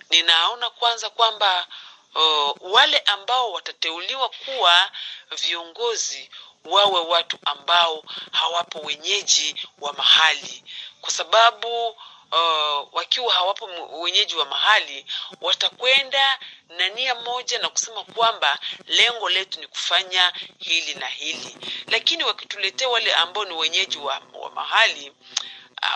Ninaona 0.10 0.70
kwanza 0.70 1.10
kwamba 1.10 1.68
uh, 2.16 2.52
wale 2.62 3.00
ambao 3.00 3.52
watateuliwa 3.52 4.30
kuwa 4.30 4.92
viongozi 5.32 6.30
wawe 6.66 7.00
watu 7.00 7.38
ambao 7.46 8.04
hawapo 8.32 8.80
wenyeji 8.80 9.56
wa 9.80 9.94
mahali. 9.94 10.64
Kwa 11.02 11.12
sababu 11.12 11.98
uh, 12.32 12.88
wakiwa 12.94 13.34
hawapo 13.34 13.66
wenyeji 14.00 14.36
wa 14.36 14.46
mahali 14.46 15.06
watakwenda 15.42 16.40
na 16.70 16.90
nia 16.90 17.16
moja 17.16 17.60
na 17.60 17.70
kusema 17.70 18.04
kwamba 18.04 18.60
lengo 18.88 19.30
letu 19.30 19.60
ni 19.60 19.68
kufanya 19.68 20.34
hili 20.60 20.94
na 20.94 21.08
hili. 21.08 21.58
Lakini 21.88 22.24
wakituletea 22.24 22.90
wale 22.90 23.14
ambao 23.14 23.46
ni 23.46 23.54
wenyeji 23.54 23.98
wa, 23.98 24.22
wa 24.34 24.52
mahali 24.52 25.10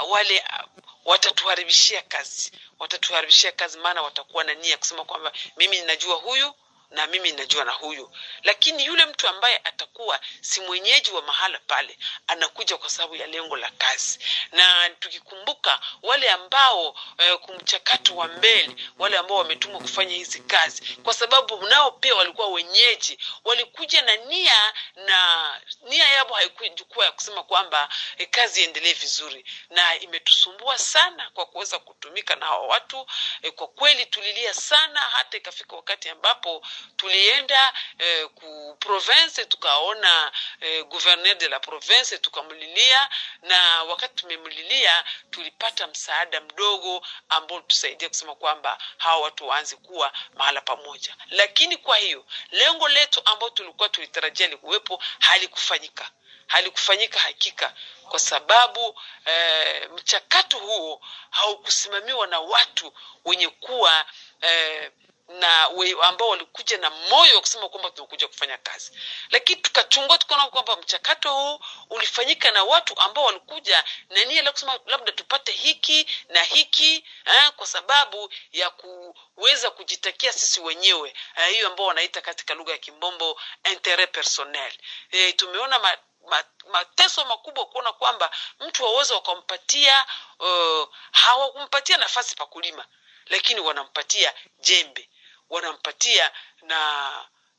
uh, 0.04 0.12
wale 0.12 0.39
uh, 0.39 0.84
watatuharibishia 1.06 2.01
kazi. 2.01 2.51
Watatuharibishia 2.80 3.51
kazi 3.51 3.77
maana 3.77 4.01
watakuwa 4.01 4.44
na 4.44 4.54
nia 4.54 4.77
kusema 4.77 5.06
kwamba 5.06 5.32
mimi 5.58 5.80
ninajua 5.80 6.15
huyu 6.15 6.54
na 6.95 7.07
mimi 7.07 7.31
ninajua 7.31 7.63
na 7.65 7.71
huyu. 7.71 8.11
Lakini 8.43 8.85
yule 8.85 9.05
mtu 9.05 9.27
ambaye 9.27 9.61
atakuwa 9.63 10.19
si 10.41 10.61
mwenyeji 10.61 11.11
wa 11.11 11.21
mahala 11.21 11.59
pale 11.67 11.97
anakuja 12.27 12.77
kwa 12.77 12.89
sababu 12.89 13.15
ya 13.15 13.27
lengo 13.27 13.57
la 13.57 13.71
kazi. 13.77 14.19
Na 14.51 14.89
tukikumbuka 14.89 15.79
wale 16.01 16.29
ambao 16.29 16.95
e, 17.17 17.37
kumchakato 17.37 18.15
wa 18.15 18.27
mbele 18.27 18.75
wale 18.97 19.17
ambao 19.17 19.37
wametumwa 19.37 19.81
kufanya 19.81 20.15
hizi 20.15 20.39
kazi 20.39 20.95
kwa 21.03 21.13
sababu 21.13 21.67
nao 21.67 21.91
pia 21.91 22.15
walikuwa 22.15 22.47
wenyeji 22.47 23.19
walikuja 23.43 24.01
na 24.01 24.15
nia 24.15 24.73
na 24.95 25.51
nia 25.81 26.07
yao 26.09 26.33
haikuwa 26.33 27.05
ya 27.05 27.11
kusema 27.11 27.43
kwamba 27.43 27.89
e, 28.17 28.25
kazi 28.25 28.61
iendelee 28.61 28.93
vizuri. 28.93 29.45
Na 29.69 29.99
imetusumbua 29.99 30.77
sana 30.77 31.29
kwa 31.29 31.45
kuweza 31.45 31.79
kutumika 31.79 32.35
na 32.35 32.45
hawa 32.45 32.67
watu 32.67 33.07
e, 33.41 33.51
kwa 33.51 33.67
kweli 33.67 34.05
tulilia 34.05 34.53
sana 34.53 34.99
hata 34.99 35.37
ikafika 35.37 35.75
wakati 35.75 36.09
ambapo 36.09 36.65
tulienda 36.98 37.74
eh, 38.00 38.27
ku 38.36 38.75
province 38.80 39.46
tukaona 39.46 40.32
eh, 40.62 40.86
gouverneur 40.86 41.36
de 41.38 41.48
la 41.48 41.60
province 41.60 42.18
tukamlilia 42.18 43.10
na 43.42 43.84
wakati 43.84 44.15
tumemlilia 44.15 45.04
tulipata 45.32 45.88
msaada 45.88 46.42
mdogo 46.42 47.06
ambao 47.30 47.60
tusaidia 47.62 48.10
kusema 48.10 48.36
kwamba 48.36 48.77
hawa 48.98 49.22
watu 49.22 49.48
waanze 49.48 49.75
kuwa 49.75 50.12
mahala 50.36 50.62
pamoja. 50.62 51.15
Lakini 51.30 51.77
kwa 51.77 51.98
hiyo 51.98 52.25
lengo 52.51 52.88
letu 52.88 53.22
ambao 53.25 53.50
tulikuwa 53.50 53.89
tulitarajia 53.89 54.48
likuwepo 54.48 55.04
halikufanyika. 55.20 56.10
Halikufanyika 56.48 57.20
hakika 57.20 57.74
kwa 58.10 58.20
sababu 58.20 59.01
eh, 59.25 59.89
mchakato 59.92 60.58
huo 60.58 61.01
haukusimamiwa 61.30 62.27
na 62.27 62.39
watu 62.39 62.94
wenye 63.25 63.48
kuwa 63.50 64.06
eh, 64.42 64.92
na 65.27 65.67
we, 65.67 65.96
ambao 66.03 66.29
walikuja 66.29 66.77
na 66.77 66.89
moyo 66.89 67.36
wa 67.36 67.41
kusema 67.41 67.70
kwamba 67.70 67.89
tumekuja 67.89 68.27
kufanya 68.27 68.58
kazi. 68.58 68.91
Lakini 69.29 69.62
tukachungua 69.62 70.17
tukaona 70.17 70.48
kwamba 70.48 70.75
mchakato 70.75 71.34
huu 71.34 71.60
ulifanyika 71.89 72.51
na 72.51 72.63
watu 72.63 73.00
ambao 73.00 73.24
walikuja 73.24 73.84
na 74.10 74.25
nia 74.25 74.41
la 74.41 74.51
kusema 74.51 74.79
labda 74.86 75.12
tupate 75.12 75.51
hiki 75.51 76.08
na 76.29 76.44
hiki 76.44 77.05
eh, 77.25 77.51
kwa 77.55 77.67
sababu 77.67 78.34
ya 78.51 78.70
kuweza 78.70 79.72
kujitakia 79.72 80.34
sisi 80.34 80.60
wenyewe 80.60 81.13
eh, 81.36 81.50
hiyo 81.50 81.67
ambao 81.67 81.86
wanaita 81.88 82.22
katika 82.22 82.53
lugha 82.53 82.72
ya 82.72 82.77
kimbombo 82.77 83.41
interet 83.72 84.12
personnel. 84.12 84.74
Eh, 85.12 85.36
tumeona 85.36 85.79
ma, 85.79 85.98
ma, 86.27 86.44
mateso 86.72 87.25
makubwa 87.25 87.65
kuona 87.65 87.94
kwamba 87.94 88.32
mtu 88.60 88.84
waweza 88.84 89.15
wakampatia 89.15 90.05
uh, 90.39 90.88
hawakumpatia 91.12 91.98
nafasi 91.98 92.36
pa 92.36 92.46
kulima 92.46 92.86
lakini 93.25 93.60
wanampatia 93.60 94.34
jembe 94.60 95.10
wanampatia 95.49 96.31
na 96.61 97.11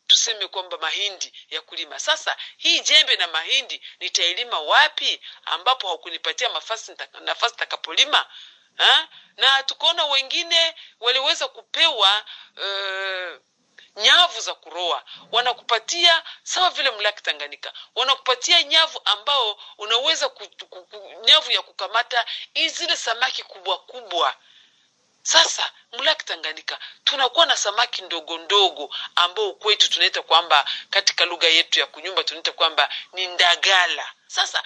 tuseme 0.06 0.48
kwamba 0.48 0.78
mahindi 0.78 1.32
ya 1.50 1.60
kulima. 1.60 1.98
Sasa 1.98 2.36
hii 2.56 2.80
jembe 2.80 3.16
na 3.16 3.26
mahindi 3.26 3.82
nitailima 4.00 4.60
wapi? 4.60 5.20
Ambapo 5.44 5.88
haukunipatia 5.88 6.48
nafasi 6.48 6.96
nafasi 7.20 7.56
takapolima 7.56 8.26
ha? 8.76 9.08
na 9.36 9.62
tukaona 9.62 10.04
wengine 10.04 10.74
waliweza 11.00 11.48
kupewa 11.48 12.24
uh, 12.56 13.40
nyavu 13.96 14.40
za 14.40 14.54
kuroa. 14.54 15.04
Wanakupatia 15.32 16.22
sawa 16.42 16.70
vile 16.70 16.90
mlaki 16.90 17.22
tanganyika. 17.22 17.72
Wanakupatia 17.94 18.62
nyavu 18.62 19.00
ambao 19.04 19.58
unaweza 19.78 20.28
ku, 20.28 20.48
ku, 20.68 20.84
ku, 20.84 21.20
nyavu 21.24 21.50
ya 21.50 21.62
kukamata 21.62 22.24
zile 22.66 22.96
samaki 22.96 23.42
kubwa 23.42 23.78
kubwa 23.78 24.36
sasa 25.26 25.72
mlaki 25.98 26.24
tanganyika 26.24 26.78
tunakuwa 27.04 27.46
na 27.46 27.56
samaki 27.56 28.02
ndogo 28.02 28.38
ndogo 28.38 28.94
ambao 29.14 29.52
kwetu 29.52 29.90
tunaita 29.90 30.22
kwamba 30.22 30.68
katika 30.90 31.24
lugha 31.24 31.48
yetu 31.48 31.80
ya 31.80 31.86
kunyumba 31.86 32.24
tunaita 32.24 32.52
kwamba 32.52 32.88
ni 33.12 33.26
ndagala. 33.26 34.12
Sasa 34.26 34.62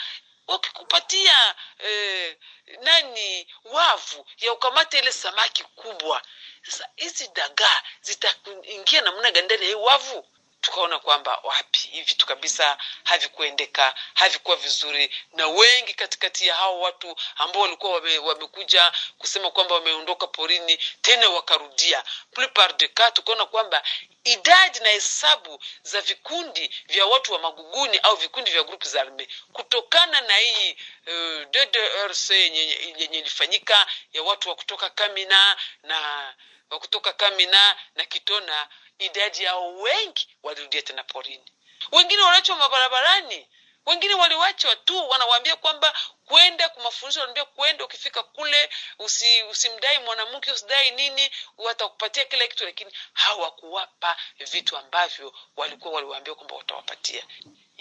wakikupatia 0.47 1.55
eh, 1.79 2.37
nani 2.81 3.47
wavu 3.65 4.27
ya 4.41 4.53
ukamata 4.53 4.99
ile 4.99 5.13
samaki 5.13 5.65
kubwa 5.65 6.23
sasa 6.63 6.89
hizi 6.97 7.29
dagaa 7.29 7.83
zitaingia 8.03 9.01
namna 9.01 9.31
gani 9.31 9.45
ndani 9.47 9.63
ya 9.63 9.69
hii 9.69 9.75
wavu 9.75 10.27
tukaona 10.61 10.99
kwamba 10.99 11.39
wapi 11.43 11.79
hivi 11.79 12.03
vitu 12.03 12.27
kabisa 12.27 12.79
havikuendeka 13.05 13.95
havikuwa 14.15 14.57
vizuri. 14.57 15.15
Na 15.33 15.47
wengi 15.47 15.95
katikati 15.95 16.47
ya 16.47 16.55
hao 16.55 16.81
watu 16.81 17.17
ambao 17.37 17.63
walikuwa 17.63 17.93
wame, 17.93 18.19
wamekuja 18.19 18.93
kusema 19.19 19.51
kwamba 19.51 19.75
wameondoka 19.75 20.27
porini 20.27 20.77
tena 21.03 21.29
wakarudia. 21.29 22.05
Plupart 22.33 22.95
tukaona 23.13 23.47
kwamba 23.47 23.83
idadi 24.25 24.81
na 24.81 24.89
hesabu 24.89 25.63
za 25.83 26.01
vikundi 26.01 26.71
vya 26.87 27.07
watu 27.07 27.33
wa 27.33 27.39
maguguni 27.39 27.99
au 27.99 28.17
vikundi 28.17 28.51
vya 28.51 28.63
grupu 28.63 28.89
za 28.89 29.01
arme 29.01 29.29
kutokana 29.53 30.21
na 30.21 30.37
hii 30.37 30.77
uh, 31.07 31.43
ddrc 31.51 32.31
yenye 32.31 33.19
ilifanyika 33.19 33.87
ya 34.13 34.23
watu 34.23 34.49
wa 34.49 34.55
kutoka 34.55 34.91
kamina 34.91 35.57
na 35.83 36.35
wa 36.71 36.79
kutoka 36.79 37.13
kamina 37.13 37.77
na 37.97 38.05
kitona 38.05 38.69
idadi 39.01 39.45
yao 39.45 39.77
wengi 39.77 40.29
walirudia 40.43 40.83
tena 40.83 41.05
porini. 41.05 41.45
Wengine 41.93 42.23
waliachwa 42.23 42.57
mabarabarani. 42.57 43.49
Wengine 43.87 44.15
waliwachwa 44.15 44.77
tu 44.77 45.09
wanawaambia 45.09 45.57
kwamba 45.57 45.95
kwenda 46.27 46.69
kwa 46.69 46.83
mafunzo 46.83 47.21
wanaambia 47.21 47.45
kwenda 47.45 47.85
ukifika 47.85 48.23
kule 48.23 48.71
usi, 48.99 49.43
usimdai 49.43 49.99
mwanamke 49.99 50.53
usidai 50.53 50.91
nini 50.91 51.31
watakupatia 51.59 52.25
kila 52.25 52.47
kitu 52.49 52.65
lakini 52.65 52.93
hawakuwapa 53.13 54.17
vitu 54.39 54.77
ambavyo 54.77 55.35
walikuwa 55.57 55.95
waliwaambia 55.95 56.35
kwamba 56.35 56.57
watawapatia 56.57 57.25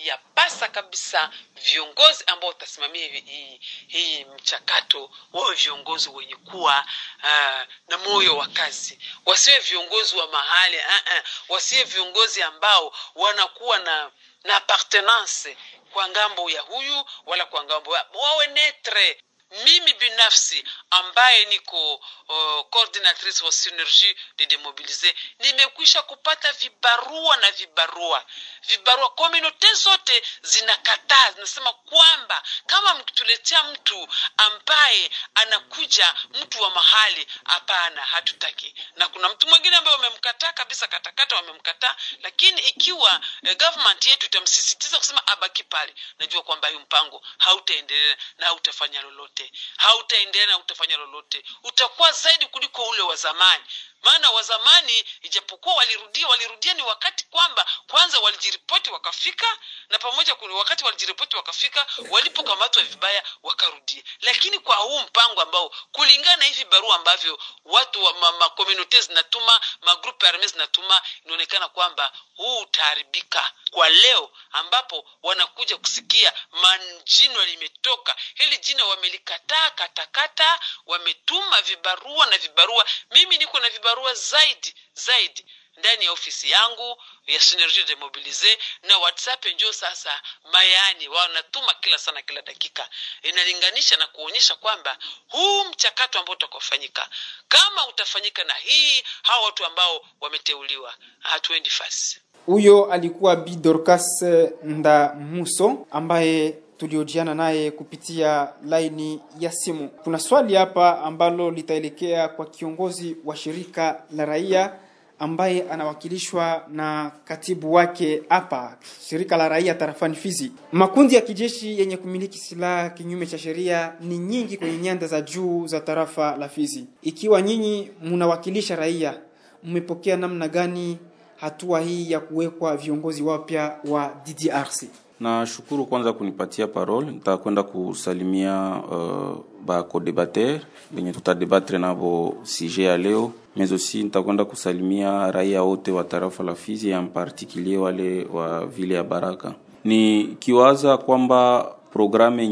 yapasa 0.06 0.68
kabisa 0.68 1.32
viongozi 1.56 2.24
ambao 2.28 2.48
watasimamia 2.50 3.08
hii, 3.08 3.62
hii 3.88 4.26
mchakato 4.26 5.12
wawe 5.34 5.56
viongozi 5.56 6.10
wenye 6.10 6.36
kuwa 6.36 6.86
uh, 7.24 7.62
na 7.88 7.98
moyo 7.98 8.38
wa 8.38 8.48
kazi 8.48 9.00
wasiwe 9.26 9.60
viongozi 9.60 10.16
wa 10.16 10.28
mahali 10.28 10.78
uh 10.78 10.84
-uh. 10.84 11.24
wasiwe 11.50 11.84
viongozi 11.84 12.42
ambao 12.44 12.96
wanakuwa 13.16 13.80
na 13.80 14.12
na 14.44 14.56
appartenance 14.56 15.58
kwa 15.94 16.10
ng'ambo 16.10 16.50
ya 16.50 16.62
huyu 16.62 17.06
wala 17.26 17.46
kwa 17.46 17.64
ng'ambo 17.64 17.96
ya 17.96 18.06
wawe 18.14 18.48
netre 18.48 19.22
mimi 19.66 19.94
binafsi 19.94 20.64
ambaye 20.90 21.46
niko 21.46 21.96
uh, 21.96 22.66
coordinatrice 22.70 23.46
wa 23.46 23.52
synergie 23.52 24.16
de 24.38 24.46
demobilize 24.46 25.16
nimekwisha 25.40 26.02
kupata 26.02 26.52
vibarua 26.54 27.38
na 27.38 27.52
vibarua. 27.52 28.26
Vibarua 28.68 29.10
komunote 29.10 29.74
zote 29.74 30.24
zinakataa 30.42 31.32
zinasema 31.32 31.74
kwamba 31.74 32.44
kama 32.68 32.94
mkituletea 32.94 33.64
mtu 33.64 34.08
ambaye 34.38 35.12
anakuja 35.36 36.16
mtu 36.42 36.62
wa 36.62 36.70
mahali 36.70 37.28
hapana 37.46 38.02
hatutaki. 38.02 38.76
Na 38.96 39.08
kuna 39.08 39.30
mtu 39.30 39.48
mwingine 39.48 39.76
ambaye 39.76 39.96
wamemkataa 39.96 40.54
kabisa 40.54 40.88
katakata 40.88 41.36
wamemkataa. 41.36 41.96
Lakini 42.24 42.62
ikiwa 42.62 43.22
eh, 43.44 43.58
government 43.58 44.06
yetu 44.06 44.26
itamsisitiza 44.26 44.98
kusema 44.98 45.28
abaki 45.28 45.64
pale 45.64 45.96
najua 46.20 46.44
kwamba 46.44 46.68
hiyo 46.68 46.80
mpango 46.80 47.24
hautaendelea 47.38 48.18
na 48.38 48.46
hautafanya 48.46 49.02
lolote 49.02 49.39
lolote 49.40 49.52
hautaendelea 49.78 50.48
na 50.48 50.58
utafanya 50.58 50.98
lolote. 50.98 51.44
Utakuwa 51.64 52.12
zaidi 52.12 52.46
kuliko 52.48 52.84
ule 52.90 53.02
wa 53.02 53.16
zamani 53.16 53.64
maana 54.04 54.30
wa 54.30 54.44
zamani 54.44 55.06
ijapokuwa 55.22 55.76
walirudia 55.76 56.28
walirudia 56.28 56.74
ni 56.74 56.82
wakati 56.82 57.26
kwamba 57.26 57.66
kwanza 57.88 58.20
walijiripoti 58.20 58.90
wakafika 58.90 59.58
na 59.90 60.00
pamoja 60.00 60.36
kuna 60.36 60.54
wakati 60.54 60.86
walijiripoti 60.86 61.36
wakafika 61.36 61.88
walipokamatwa 62.10 62.84
vibaya 62.84 63.24
wakarudia 63.44 64.04
lakini 64.22 64.60
kwa 64.60 64.76
huu 64.76 65.00
mpango 65.00 65.42
ambao 65.42 65.70
kulingana 65.92 66.38
na 66.38 66.46
hivi 66.46 66.66
barua 66.66 66.96
ambavyo 66.96 67.40
watu 67.66 68.04
wa 68.04 68.32
makomunote 68.32 68.98
ma 68.98 69.04
zinatuma 69.04 69.62
magrupu 69.82 70.26
arme 70.26 70.48
zinatuma 70.48 71.02
inaonekana 71.26 71.70
kwamba 71.70 72.12
huu 72.36 72.60
utaharibika. 72.60 73.52
Kwa 73.72 73.90
leo 73.90 74.32
ambapo 74.52 75.06
wanakuja 75.24 75.78
kusikia 75.78 76.34
manjino 76.52 77.46
limetoka 77.46 78.16
hili 78.36 78.58
jina 78.58 78.86
wamelikataa 78.86 79.70
katakata 79.70 80.60
wametuma 80.86 81.62
vibarua 81.62 82.26
na 82.26 82.38
vibarua. 82.38 82.86
Mimi 83.12 83.38
niko 83.38 83.60
na 83.60 83.70
vibarua 83.70 83.89
zaidi 84.14 84.76
zaidi. 84.94 85.46
Ndani 85.78 86.06
ya 86.06 86.12
ofisi 86.12 86.50
yangu 86.52 87.02
ya 87.28 87.40
synergie 87.40 87.84
de 87.84 87.96
mobilize 87.96 88.58
na 88.84 88.98
whatsapp 88.98 89.46
njo 89.46 89.74
sasa 89.74 90.22
mayani 90.52 91.08
wanatuma 91.08 91.74
kila 91.74 91.98
sana 91.98 92.22
kila 92.22 92.42
dakika. 92.42 92.90
Inalinganisha 93.24 93.98
na 93.98 94.08
kuonyesha 94.08 94.56
kwamba 94.56 94.98
huu 95.28 95.64
mchakato 95.66 96.20
ambao 96.20 96.34
utakofanyika 96.36 97.10
kama 97.48 97.88
utafanyika 97.88 98.44
na 98.44 98.54
hii 98.54 99.04
hawa 99.24 99.46
watu 99.46 99.66
ambao 99.66 100.06
wameteuliwa 100.22 100.94
hatuendi 101.20 101.70
fasi 101.70 102.22
huyo 102.46 102.92
alikuwa 102.92 103.36
Bi 103.36 103.56
Dorcas 103.56 104.22
Ndamuso 104.64 105.88
ambaye 105.92 106.56
tuliojiana 106.80 107.36
naye 107.36 107.72
kupitia 107.72 108.48
laini 108.68 109.20
ya 109.40 109.52
simu. 109.52 109.90
Kuna 109.90 110.20
swali 110.20 110.56
hapa 110.56 111.02
ambalo 111.04 111.52
litaelekea 111.52 112.28
kwa 112.28 112.46
kiongozi 112.46 113.16
wa 113.26 113.36
shirika 113.36 114.04
la 114.16 114.26
raia 114.26 114.72
ambaye 115.20 115.64
anawakilishwa 115.72 116.64
na 116.72 117.12
katibu 117.26 117.74
wake 117.74 118.22
hapa 118.30 118.78
shirika 119.08 119.38
la 119.38 119.50
raia 119.50 119.74
tarafani 119.76 120.16
Fizi. 120.16 120.52
Makundi 120.72 121.16
ya 121.16 121.22
kijeshi 121.22 121.80
yenye 121.80 121.98
kumiliki 121.98 122.38
silaha 122.38 122.90
kinyume 122.90 123.26
cha 123.28 123.38
sheria 123.38 123.94
ni 124.02 124.18
nyingi 124.18 124.58
kwenye 124.58 124.78
nyanda 124.78 125.08
za 125.08 125.22
juu 125.22 125.68
za 125.68 125.80
tarafa 125.80 126.36
la 126.38 126.50
Fizi. 126.50 126.86
Ikiwa 127.02 127.42
nyinyi 127.42 127.92
mnawakilisha 128.04 128.76
raia, 128.76 129.18
mmepokea 129.64 130.18
namna 130.18 130.48
gani 130.48 130.98
hatua 131.38 131.80
hii 131.82 132.12
ya 132.12 132.20
kuwekwa 132.20 132.78
viongozi 132.78 133.24
wapya 133.24 133.78
wa 133.88 134.14
DDRC? 134.26 134.84
Nashukuru 135.20 135.86
kwanza 135.86 136.14
kunipatia 136.14 136.68
parole. 136.68 137.12
Nitakwenda 137.12 137.64
kusalimia 137.64 138.82
uh, 138.92 139.38
ba 139.66 139.84
codebateur 139.84 140.60
benye 140.92 141.12
tutadebatre 141.12 141.78
nabo 141.78 142.36
sije 142.44 142.84
ya 142.84 142.98
leo, 142.98 143.32
mais 143.56 143.72
aussi 143.72 144.04
nitakwenda 144.04 144.46
kusalimia 144.46 145.32
raia 145.32 145.64
wote 145.64 145.92
wa 145.92 146.04
tarafa 146.04 146.44
la 146.44 146.56
Fizi, 146.56 146.90
en 146.92 147.08
particulier 147.08 147.78
wale 147.80 148.26
wa 148.34 148.66
vile 148.66 148.96
ya 148.96 149.04
Baraka, 149.04 149.54
nikiwaza 149.86 150.98
kwamba 150.98 151.72
programme 151.92 152.44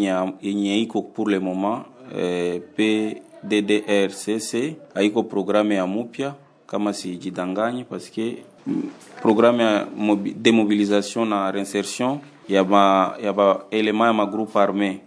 yenye 0.41 0.81
iko 0.81 1.01
pour 1.01 1.29
le 1.29 1.39
moment 1.39 1.79
eh, 2.17 2.61
PDDRCC 2.75 4.75
haiko 4.93 5.23
programme 5.23 5.75
ya 5.75 5.87
mupya 5.87 6.33
kama 6.67 6.93
sijidanganye, 6.93 7.83
parce 7.83 8.09
que 8.11 8.37
mm, 8.67 8.81
programme 9.21 9.63
ya 9.63 9.87
mobi- 9.99 10.33
demobilisation 10.33 11.27
na 11.29 11.51
reinsertion 11.51 12.19
ya 12.47 12.63
ma 12.63 13.13
ya 13.23 13.33
ba 13.33 13.65
elema 13.71 14.07
ya 14.07 14.13
magroupe 14.13 14.59
arme 14.59 14.99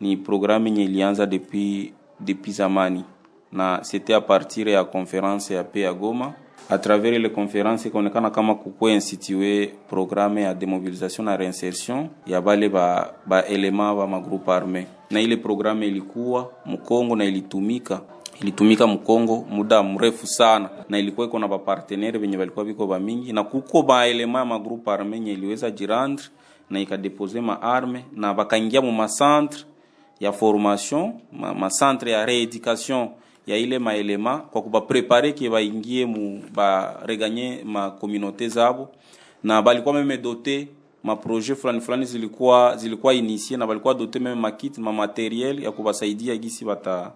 ni 0.00 0.16
programme 0.16 0.70
yenye 0.70 0.84
ilianza 0.84 1.26
depuis 1.26 1.92
depuis 2.20 2.56
zamani. 2.56 3.04
Na 3.52 3.80
c'était 3.82 4.14
à 4.14 4.20
partir 4.20 4.68
ya 4.68 4.84
conference 4.84 5.54
ya 5.54 5.64
pe 5.64 5.80
ya 5.80 5.92
Goma. 5.92 6.34
À 6.68 6.78
travers 6.78 7.14
ile 7.14 7.28
conference 7.28 7.88
ikaonekana 7.88 8.30
kama 8.30 8.54
kukuwa 8.54 8.92
institue 8.92 9.70
programme 9.88 10.42
ya 10.42 10.54
demobilisation 10.54 11.24
na 11.24 11.36
reinsertion 11.36 12.08
ya 12.26 12.40
bale 12.40 12.68
ba, 12.68 13.14
ba 13.26 13.44
elema 13.46 13.94
ba 13.94 14.06
magroupe 14.06 14.52
arme 14.52 14.86
na 15.10 15.20
ile 15.20 15.36
programme 15.36 15.86
ilikuwa 15.86 16.50
mkongo 16.66 17.16
na 17.16 17.24
ilitumika. 17.24 18.00
Ilitumika 18.40 18.86
mkongo 18.86 19.44
muda 19.50 19.82
mrefu 19.82 20.26
sana. 20.26 20.68
Na 20.88 20.98
ilikuwa 20.98 21.26
iko 21.26 21.38
na 21.38 21.48
bapartenere 21.48 22.18
venye 22.18 22.36
balikuwa 22.36 22.64
biko 22.64 22.86
bamingi 22.86 23.32
na 23.32 23.44
kuko 23.44 23.82
baelema 23.82 24.38
ya 24.38 24.44
magroupe 24.44 24.90
arme 24.90 25.16
iliweza 25.16 25.70
jirandre 25.70 26.24
na 26.70 26.80
ikadepose 26.80 27.40
maarme 27.40 28.04
na 28.12 28.34
bakaingia 28.34 28.80
mu 28.82 28.92
macentre 28.92 29.60
ya 30.20 30.32
formation 30.32 31.12
ma, 31.32 31.54
macentre 31.54 32.10
ya 32.12 32.26
reeducation 32.26 33.08
ya 33.46 33.56
ile 33.56 33.78
maelema 33.78 34.38
kwa 34.38 34.62
kubaprepare 34.62 35.32
ke 35.32 35.50
baingie 35.50 36.06
mu 36.06 36.42
bareganye 36.54 37.60
makomunaute 37.64 38.48
zabo. 38.48 38.88
Na 39.42 39.62
balikuwa 39.62 39.94
meme 39.94 40.18
dote 40.18 40.68
maprojet 41.04 41.56
fulani 41.58 41.80
fulani 41.80 42.04
zilikuwa 42.04 42.76
zilikuwa 42.76 43.14
inisie 43.14 43.56
na 43.56 43.66
balikuwa 43.66 43.94
dote 43.94 44.18
meme 44.18 44.40
makit 44.40 44.78
mamateriel 44.78 45.62
ya 45.62 45.72
kubasaidia 45.72 46.36
gisi 46.36 46.64
bata 46.64 47.12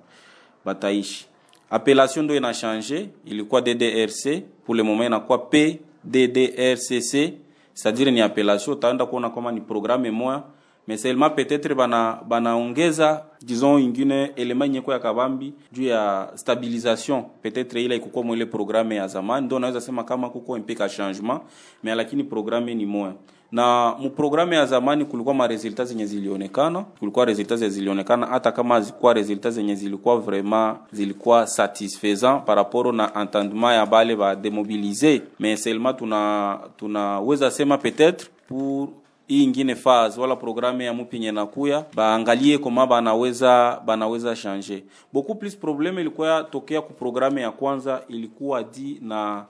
bataishi 0.64 1.26
appellation 1.70 2.24
ndo 2.24 2.36
ina 2.36 2.54
change 2.54 3.08
ilikuwa 3.24 3.60
ddrc 3.60 4.42
pour 4.66 4.76
le 4.76 4.82
moment 4.82 5.06
inakuwa 5.06 5.38
pddrcc 5.38 7.32
c'est-à-dire 7.80 8.12
ni 8.12 8.20
appellation 8.20 8.72
utaenda 8.74 9.06
kuona 9.06 9.30
kama 9.30 9.52
ni 9.52 9.60
programme 9.60 10.10
moya 10.10 10.44
mais 10.86 10.98
seulement 11.02 11.30
peut-être 11.30 11.74
bana 11.74 12.20
banaongeza 12.28 13.24
disons 13.42 13.78
ingine 13.78 14.32
elema 14.36 14.68
nyeko 14.68 14.92
ya 14.92 14.98
kabambi 14.98 15.54
juu 15.72 15.82
ya 15.84 16.30
stabilisation. 16.34 17.24
Peut-être 17.42 17.80
ile 17.84 17.96
ikukuwa 17.96 18.24
mwile 18.24 18.46
programme 18.46 18.94
ya 18.96 19.06
zamani 19.06 19.46
ndo 19.46 19.58
naweza 19.58 19.80
sema 19.80 20.04
kama 20.04 20.30
kuko 20.30 20.56
impika 20.56 20.88
changement 20.88 21.40
mais 21.82 21.96
lakini 21.96 22.24
programme 22.24 22.74
ni 22.74 22.86
moya 22.86 23.12
na 23.52 23.94
mu 23.98 24.52
ya 24.54 24.66
zamani 24.66 25.04
kulikuwa 25.04 25.34
maresultat 25.34 25.86
zenye 25.88 26.06
zilionekana. 26.06 26.80
Kulikuwa 26.98 27.24
resultat 27.24 27.58
zenye 27.58 27.70
zilionekana 27.70 28.26
hata 28.26 28.52
kama 28.52 28.80
zilikuwa 28.80 29.12
resultat 29.14 29.52
zenye 29.52 29.74
zilikuwa 29.74 30.16
vraiment 30.18 30.76
zilikuwa 30.92 31.46
satisfaisant 31.46 32.44
par 32.44 32.56
rapport 32.56 32.94
na 32.94 33.10
entendement 33.20 33.74
ya 33.74 33.86
bale 33.86 34.16
ba 34.16 34.36
demobilize, 34.36 35.22
mais 35.38 35.62
seulement 35.62 35.96
tuna 35.98 36.58
tunaweza 36.76 37.50
sema 37.50 37.76
peut-être 37.78 38.26
pour 38.48 38.88
hii 39.30 39.44
ingine 39.44 39.74
phase 39.74 40.20
wala 40.20 40.36
programme 40.36 40.84
ya 40.84 40.92
mupinye 40.94 41.32
nakuya 41.32 41.84
baangalie 41.94 42.58
koma 42.58 42.86
banaweza 42.86 43.80
banaweza 43.86 44.36
changer. 44.36 44.80
Beaucoup 45.12 45.38
plus 45.40 45.56
Probleme 45.56 46.00
ilikuwa 46.00 46.44
tokea 46.50 46.80
ku 46.82 46.92
programme 46.92 47.40
ya 47.40 47.50
kwanza 47.50 48.02
ilikuwa 48.08 48.62
di 48.62 48.98
na 49.02 49.44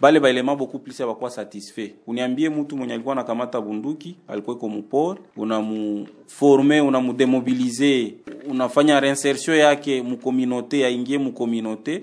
bale 0.00 0.20
baelema 0.20 0.56
boku 0.56 0.78
plus 0.78 1.00
abakuwa 1.00 1.30
satisfait. 1.30 1.94
Uniambie 2.06 2.48
mtu 2.48 2.76
mwenye 2.76 2.94
alikuwa 2.94 3.12
anakamata 3.12 3.60
bunduki 3.60 4.16
alikuwa 4.28 4.56
iko 4.56 4.68
mupori 4.68 5.20
unamuforme 5.36 6.80
unamudemobilize 6.80 8.14
unafanya 8.50 9.00
reinsertion 9.00 9.56
yake 9.56 10.02
mukominote 10.02 10.86
aingie 10.86 11.18
mukominote 11.18 12.02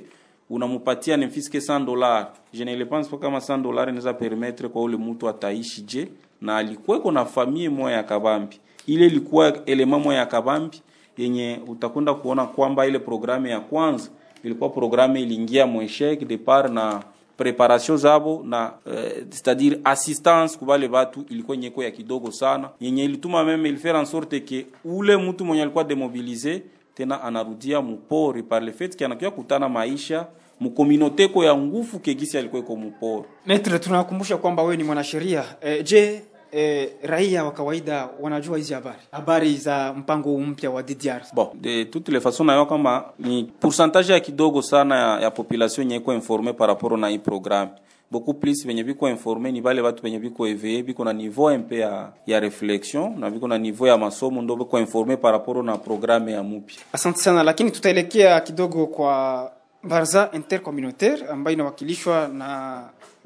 unamupatia 0.49 1.17
nefiske 1.17 1.58
100 1.60 1.86
dollars. 1.86 2.27
Je 2.54 2.65
ne 2.65 2.86
pense 2.86 3.10
pas 3.10 3.19
kama 3.19 3.38
100 3.38 3.62
dollars 3.62 3.88
inaweza 3.89 4.13
permettre 4.13 4.69
kwa 4.69 4.82
ule 4.82 4.97
mtu 4.97 5.30
ataishi 5.30 5.82
je 5.82 6.08
na 6.41 6.58
alikuweko 6.58 7.12
na 7.12 7.25
famille 7.25 7.69
moya 7.69 7.95
ya 7.97 8.04
kabambi. 8.04 8.60
Ile 8.88 9.06
ilikuwa 9.06 9.65
elema 9.65 9.99
moya 9.99 10.19
ya 10.19 10.25
kabambi 10.25 10.82
yenye 11.17 11.60
utakwenda 11.67 12.13
kuona 12.13 12.45
kwamba 12.45 12.88
ile 12.88 12.99
programme 12.99 13.49
ya 13.49 13.60
kwanza 13.60 14.10
ilikuwa 14.43 14.69
programme 14.69 15.21
iliingia 15.21 15.67
mweshek 15.67 16.27
depart 16.27 16.71
na 16.73 17.04
preparation 17.38 17.98
zabo 17.98 18.44
na 18.46 18.74
eh, 18.88 19.24
c'est-à-dire 19.30 19.78
assistance 19.84 20.58
kubale 20.58 20.88
batu 20.88 21.26
ilikuwa 21.30 21.58
nyeko 21.58 21.84
ya 21.84 21.91
kidogo 21.91 22.32
sana. 22.32 22.70
Yenye 22.80 23.04
ilituma 23.04 23.44
meme 23.44 23.70
ilifera 23.70 24.00
en 24.00 24.06
sorte 24.06 24.39
ke 24.39 24.65
ule 24.86 25.17
mtu 25.17 25.46
mwenye 25.46 25.62
alikuwa 25.62 25.84
demobilize 25.84 26.62
tena 26.96 27.22
anarudia 27.24 27.82
mupori. 27.82 28.44
Par 28.44 28.62
le 28.63 28.72
fait 28.72 28.96
ke 28.96 29.06
anakuya 29.06 29.32
kutana 29.32 29.70
maisha 29.70 30.28
mukominoteko 30.60 31.44
ya 31.44 31.56
ngufu 31.58 32.00
kegisi 32.00 32.38
alikuwa 32.38 32.62
iko 32.62 32.76
mupori. 32.76 33.24
Metre, 33.46 33.80
tunakumbusha 33.80 34.38
kwamba 34.38 34.63
wewe 34.63 34.78
ni 34.78 34.84
mwanasheria. 34.84 35.44
E, 35.62 35.84
je 35.84 36.22
e, 36.54 36.90
raia 37.04 37.44
wa 37.44 37.52
kawaida 37.52 38.10
wanajua 38.20 38.58
hizi 38.58 38.74
habari 38.74 38.98
habari 39.12 39.58
za 39.58 39.94
mpango 39.94 40.38
mpya 40.40 40.72
wa 40.72 40.84
DDR? 40.84 41.22
bon 41.34 41.48
de 41.62 41.84
toutes 41.86 42.10
les 42.14 42.24
façons 42.24 42.46
nayo 42.46 42.66
kama 42.66 43.04
ni 43.20 43.44
pourcentage 43.60 44.14
ya 44.14 44.20
kidogo 44.20 44.62
sana 44.62 44.96
ya, 44.96 45.20
ya 45.22 45.32
population 45.32 45.88
yenye 45.88 45.96
iko 45.96 46.14
informe 46.14 46.54
par 46.54 46.68
rapport 46.68 47.00
na 47.00 47.08
hii 47.10 47.20
programme 47.20 47.72
beaucoup 48.12 48.40
plus 48.40 48.66
venye 48.68 48.84
biko 48.84 49.10
informe 49.10 49.52
ni 49.52 49.62
bale 49.62 49.82
batu 49.82 50.04
venye 50.04 50.20
biko 50.20 50.48
eveye 50.48 50.84
biko 50.84 51.04
na 51.06 51.14
niveau 51.14 51.58
mpe 51.58 51.78
ya, 51.80 52.12
ya 52.28 52.40
reflexion 52.40 53.20
na 53.20 53.30
biko 53.30 53.48
na 53.48 53.58
niveau 53.58 53.88
ya 53.88 53.98
masomo 53.98 54.42
ndo 54.42 54.56
biko 54.56 54.80
informe 54.80 55.18
par 55.18 55.32
rapport 55.32 55.66
na 55.66 55.78
programme 55.78 56.32
ya 56.32 56.44
mupya 56.44 56.78
Asante 56.94 57.18
sana, 57.20 57.44
lakini 57.44 57.72
tutaelekea 57.72 58.42
kidogo 58.42 58.88
kwa 58.88 59.52
baraza 59.84 60.30
intercommunautaire 60.34 61.28
ambayo 61.28 61.54
inawakilishwa 61.54 62.28
na 62.28 62.82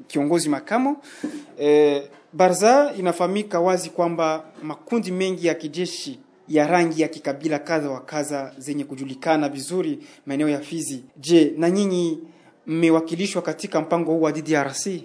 kiongozi 0.06 0.48
makamo. 0.48 0.96
E, 1.60 2.02
baraza 2.32 2.92
inafahamika 2.98 3.60
wazi 3.60 3.90
kwamba 3.90 4.44
makundi 4.62 5.10
mengi 5.12 5.46
ya 5.46 5.54
kijeshi 5.54 6.18
ya 6.48 6.66
rangi 6.66 7.02
ya 7.02 7.08
kikabila 7.08 7.58
kadha 7.58 7.90
wa 7.90 8.00
kadha 8.00 8.52
zenye 8.58 8.84
kujulikana 8.84 9.48
vizuri 9.48 9.98
maeneo 10.26 10.48
ya 10.48 10.60
Fizi. 10.60 11.04
Je, 11.16 11.52
na 11.58 11.70
nyinyi 11.70 12.18
mmewakilishwa 12.66 13.42
katika 13.42 13.80
mpango 13.80 14.12
huu 14.12 14.20
wa 14.22 14.32
DDRC 14.32 14.86
eh, 14.86 15.02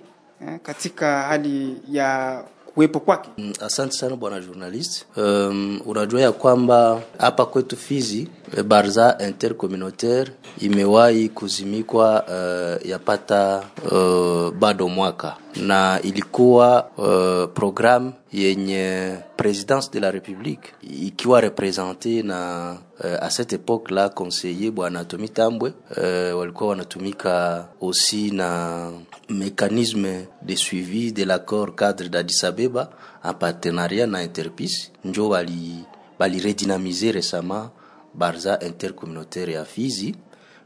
katika 0.64 1.22
hali 1.22 1.78
ya 1.92 2.44
kuwepo 2.74 3.00
kwake? 3.00 3.30
Mm, 3.38 3.54
Asante 3.62 3.92
sana 3.94 4.16
bwana 4.16 4.40
journalist. 4.40 5.06
Um, 5.18 5.82
unajua 5.86 6.22
ya 6.22 6.32
kwamba 6.32 7.02
hapa 7.18 7.46
kwetu 7.46 7.78
Fizi 7.78 8.28
eh, 8.58 8.64
barza 8.64 9.18
intercommunautaire 9.28 10.32
imewahi 10.60 11.30
kuzimikwa 11.30 12.24
uh, 12.24 12.90
yapata 12.90 13.64
uh, 13.92 14.52
bado 14.54 14.88
mwaka 14.88 15.38
na 15.56 16.00
ilikuwa 16.02 16.90
uh, 16.98 17.54
programme 17.54 18.12
yenye 18.34 19.16
présidence 19.38 19.90
de 19.92 20.00
la 20.00 20.12
république 20.12 20.74
ikiwa 20.82 21.42
represente 21.42 22.24
na 22.24 22.72
uh, 23.04 23.24
à 23.24 23.30
cette 23.30 23.54
époque 23.54 23.92
là 23.92 24.10
conseiller 24.10 24.72
bwana 24.72 25.06
Tomi 25.06 25.30
Tambwe. 25.30 25.74
Uh, 25.98 26.38
walikuwa 26.40 26.70
wanatumika 26.70 27.68
aussi 27.82 28.32
na 28.32 28.90
mécanisme 29.30 30.28
de 30.42 30.56
suivi 30.56 31.12
de 31.12 31.24
l'accord 31.26 31.76
cadre 31.76 32.08
d'Addis 32.10 32.44
Abeba 32.44 32.90
en 33.24 33.34
partenariat 33.34 34.08
na 34.08 34.24
Interpis 34.24 34.92
njo 35.06 35.30
bali 35.30 35.86
bali 36.20 36.40
redynamiser 36.40 37.12
récemment 37.14 37.70
barza 38.14 38.60
intercommunautaire 38.62 39.54
ya 39.54 39.66
Fizi 39.66 40.16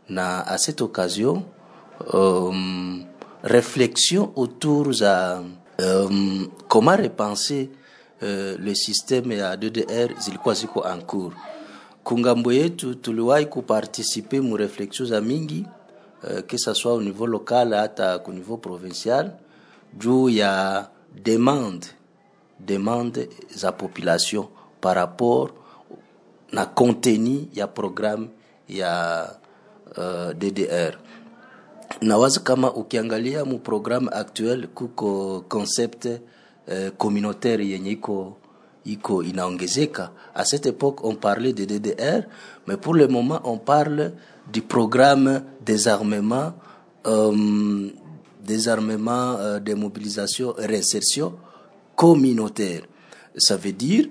na 0.10 0.40
à 0.42 0.58
cette 0.58 0.82
occasion 0.82 1.44
um, 2.14 3.04
réflexion 3.46 4.32
autour 4.36 4.92
za 4.94 5.44
um, 5.80 6.50
comment 6.68 6.98
repenser 6.98 7.70
uh, 8.22 8.58
le 8.58 8.74
système 8.76 9.32
ya 9.32 9.56
DDR 9.58 10.10
zilikuwa 10.20 10.54
ziko 10.56 10.82
en 10.82 11.02
cours. 11.02 11.34
Kungambo 12.04 12.54
yetu 12.54 12.96
tuliwahi 12.96 13.46
kuparticiper 13.46 14.42
mu 14.42 14.56
réflexion 14.58 15.06
za 15.08 15.22
mingi 15.22 15.66
uh, 16.24 16.40
que 16.42 16.58
ça 16.58 16.74
soit 16.74 16.94
au 16.94 17.02
niveau 17.02 17.26
local 17.28 17.74
hata 17.74 18.20
ku 18.20 18.32
niveau 18.32 18.58
provincial 18.58 19.32
juu 20.00 20.30
ya 20.30 20.90
demande 21.24 21.86
demande 22.60 23.30
za 23.56 23.72
population 23.72 24.48
par 24.82 24.96
rapport 24.96 25.50
na 26.52 26.66
contenu 26.66 27.48
ya 27.54 27.68
programme 27.68 28.28
ya 28.70 29.30
uh, 29.98 30.34
DDR 30.34 30.98
nawaza 32.02 32.40
kama 32.40 32.74
ukiangalia 32.74 33.46
mu 33.46 33.60
programme 33.60 34.10
actuel 34.12 34.68
kuko 34.68 35.44
concept 35.50 36.06
uh, 36.06 36.90
communautaire 36.98 37.64
yenye 37.70 37.92
iko 37.92 38.38
iko 38.86 39.24
inaongezeka. 39.24 40.12
À 40.36 40.46
cette 40.46 40.68
époque, 40.68 41.04
on 41.04 41.16
parlait 41.16 41.54
de 41.54 41.66
DDR, 41.66 42.24
mais 42.68 42.78
pour 42.78 42.94
le 42.94 43.08
moment, 43.08 43.40
on 43.44 43.58
parle 43.58 44.14
du 44.54 44.62
programme 44.62 45.42
désarmement, 45.66 46.54
euh, 47.08 47.90
désarmement, 48.44 49.38
euh, 49.40 49.60
de 49.60 49.74
mobilisation 49.74 50.56
et 50.60 50.68
réinsertion 50.68 51.34
communautaire. 51.96 52.84
Ça 53.38 53.58
veut 53.58 53.72
dire, 53.74 54.06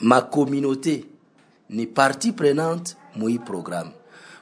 ma 0.00 0.22
communauté 0.22 1.04
ni 1.70 1.86
partie 1.86 2.32
prenante 2.32 2.96
mui 3.16 3.38
programme 3.38 3.90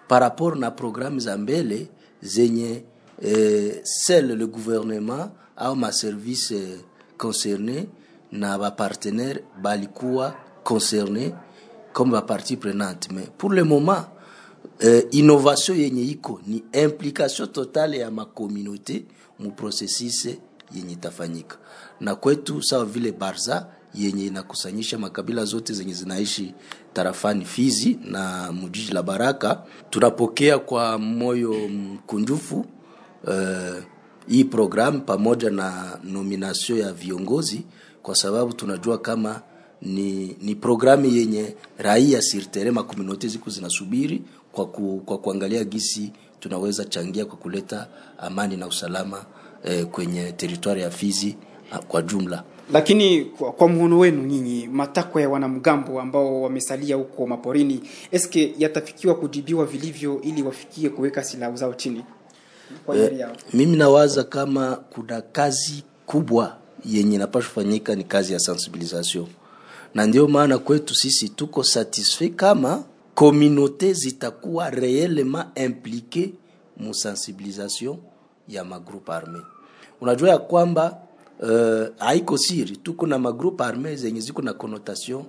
par 0.09 0.21
rapport 0.21 0.57
na 0.57 0.71
programme 0.71 1.19
za 1.21 1.37
mbele 1.39 1.89
zenye 2.23 2.85
eh, 3.23 3.81
seul 3.85 4.35
le 4.37 4.47
gouvernement 4.47 5.31
au 5.61 5.75
ma 5.75 5.93
service 5.93 6.53
eh, 6.53 6.79
concerné 7.19 7.89
na 8.33 8.59
bapartenaire 8.59 9.41
balikuwa 9.63 10.35
concerné 10.65 11.35
comme 11.93 12.13
bapartie 12.13 12.57
prenante. 12.57 13.09
Mais 13.13 13.27
pour 13.37 13.51
le 13.51 13.65
moment 13.65 14.05
eh, 14.81 15.07
innovation 15.13 15.75
yenye 15.75 16.19
ni 16.47 16.63
implication 16.75 17.47
totale 17.47 17.99
ya 17.99 18.11
makomunauté 18.11 19.05
mu 19.39 19.51
processus 19.53 20.29
yenye 20.75 20.93
itafanyika 20.93 21.57
na 22.01 22.15
kwetu 22.15 22.63
sawa 22.63 22.85
vile 22.85 23.13
barza 23.13 23.69
yenye 23.95 24.27
inakusanyisha 24.27 24.99
makabila 24.99 25.45
zote 25.45 25.73
zenye 25.73 25.93
zinaishi 25.95 26.55
tarafani 26.93 27.45
Fizi 27.45 27.99
na 28.05 28.53
mjiji 28.53 28.93
la 28.93 29.03
Baraka. 29.03 29.63
Tunapokea 29.91 30.59
kwa 30.59 30.99
moyo 30.99 31.53
mkunjufu 31.69 32.67
uh, 33.25 33.35
hii 34.29 34.45
program 34.45 35.01
pamoja 35.01 35.51
na 35.51 35.99
nominasio 36.05 36.77
ya 36.79 36.93
viongozi, 36.93 37.63
kwa 38.03 38.15
sababu 38.15 38.53
tunajua 38.53 38.99
kama 38.99 39.41
ni, 39.83 40.37
ni 40.43 40.55
programu 40.55 41.07
yenye 41.07 41.57
raia 41.79 42.23
sirtere 42.23 42.71
makomunote 42.71 43.29
ziko 43.29 43.51
zinasubiri 43.51 44.23
kwa, 44.53 44.67
ku, 44.67 45.03
kwa 45.07 45.19
kuangalia 45.19 45.65
gisi 45.65 46.13
tunaweza 46.41 46.85
changia 46.85 47.25
kwa 47.25 47.37
kuleta 47.37 47.89
amani 48.19 48.57
na 48.57 48.67
usalama 48.67 49.25
eh, 49.65 49.87
kwenye 49.87 50.33
teritwari 50.33 50.81
ya 50.83 50.91
Fizi 50.91 51.37
ah, 51.73 51.79
kwa 51.79 52.03
jumla. 52.03 52.45
Lakini 52.73 53.25
kwa, 53.25 53.53
kwa 53.53 53.69
mhono 53.69 53.99
wenu 53.99 54.23
nyinyi, 54.23 54.67
matakwa 54.69 55.23
ya 55.23 55.29
wanamgambo 55.29 56.01
ambao 56.01 56.43
wamesalia 56.43 56.97
huko 56.97 57.27
maporini, 57.27 57.81
eske 58.11 58.55
yatafikiwa 58.59 59.15
kujibiwa 59.15 59.67
vilivyo 59.67 60.21
ili 60.23 60.43
wafikie 60.43 60.89
kuweka 60.91 61.25
silaha 61.25 61.57
zao 61.57 61.75
chini? 61.75 62.05
Kwa 62.87 62.97
Eh, 62.97 63.29
mimi 63.53 63.77
nawaza 63.77 64.25
kama 64.25 64.77
kuna 64.77 65.21
kazi 65.21 65.85
kubwa 66.07 66.57
yenye 66.85 67.15
inapasha 67.15 67.49
fanyika 67.49 67.95
ni 67.95 68.05
kazi 68.05 68.33
ya 68.33 68.39
sensibilisation, 68.39 69.27
na 69.95 70.07
ndio 70.07 70.29
maana 70.29 70.59
kwetu 70.59 70.95
sisi 70.95 71.29
tuko 71.29 71.65
satisfait 71.65 72.35
kama 72.37 72.85
komunote 73.15 73.93
zitakuwa 73.93 74.71
reellement 74.71 75.47
implike 75.59 76.33
mu 76.77 76.95
sensibilisation 76.95 77.97
ya 78.49 78.65
magroupe 78.65 79.13
arme. 79.13 79.39
Unajua 80.01 80.29
ya 80.29 80.39
kwamba 80.39 80.99
uh, 81.43 81.87
haiko 81.99 82.39
siri, 82.39 82.77
tuko 82.77 83.07
na 83.07 83.19
magroupe 83.19 83.65
arme 83.65 83.97
zenye 83.97 84.21
ziko 84.21 84.43
na 84.43 84.53
connotation 84.53 85.25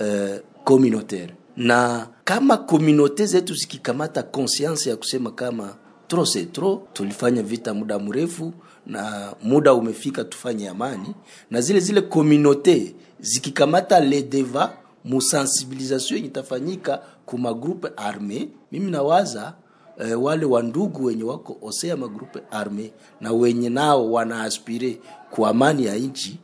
uh, 0.00 0.36
communautaire, 0.64 1.34
na 1.56 2.08
kama 2.24 2.56
komunote 2.56 3.26
zetu 3.26 3.54
zikikamata 3.54 4.22
conscience 4.22 4.90
ya 4.90 4.96
kusema 4.96 5.30
kama 5.30 5.74
trop 6.08 6.26
c'est 6.26 6.52
trop, 6.52 6.92
tulifanya 6.92 7.42
vita 7.42 7.74
muda 7.74 7.98
mrefu 7.98 8.52
na 8.86 9.34
muda 9.42 9.74
umefika 9.74 10.24
tufanye 10.24 10.68
amani, 10.68 11.14
na 11.50 11.60
zile 11.60 11.80
zile 11.80 12.00
komunote 12.00 12.94
zikikamata 13.20 14.00
le 14.00 14.22
deva 14.22 14.72
musensibilisation 15.04 16.16
yenye 16.16 16.28
itafanyika 16.28 17.02
ku 17.26 17.38
groupe 17.38 17.88
arme, 17.96 18.48
mimi 18.72 18.90
nawaza 18.90 19.54
eh, 19.98 20.22
wale 20.22 20.44
wandugu 20.46 21.04
wenye 21.04 21.22
wako 21.24 21.56
osea 21.62 21.96
magrupe 21.96 22.40
arme 22.50 22.92
na 23.20 23.32
wenye 23.32 23.68
nao 23.70 24.12
wanaaspire 24.12 24.98
kwa 25.30 25.48
amani 25.48 25.84
ya 25.84 25.96
nchi 25.96 26.38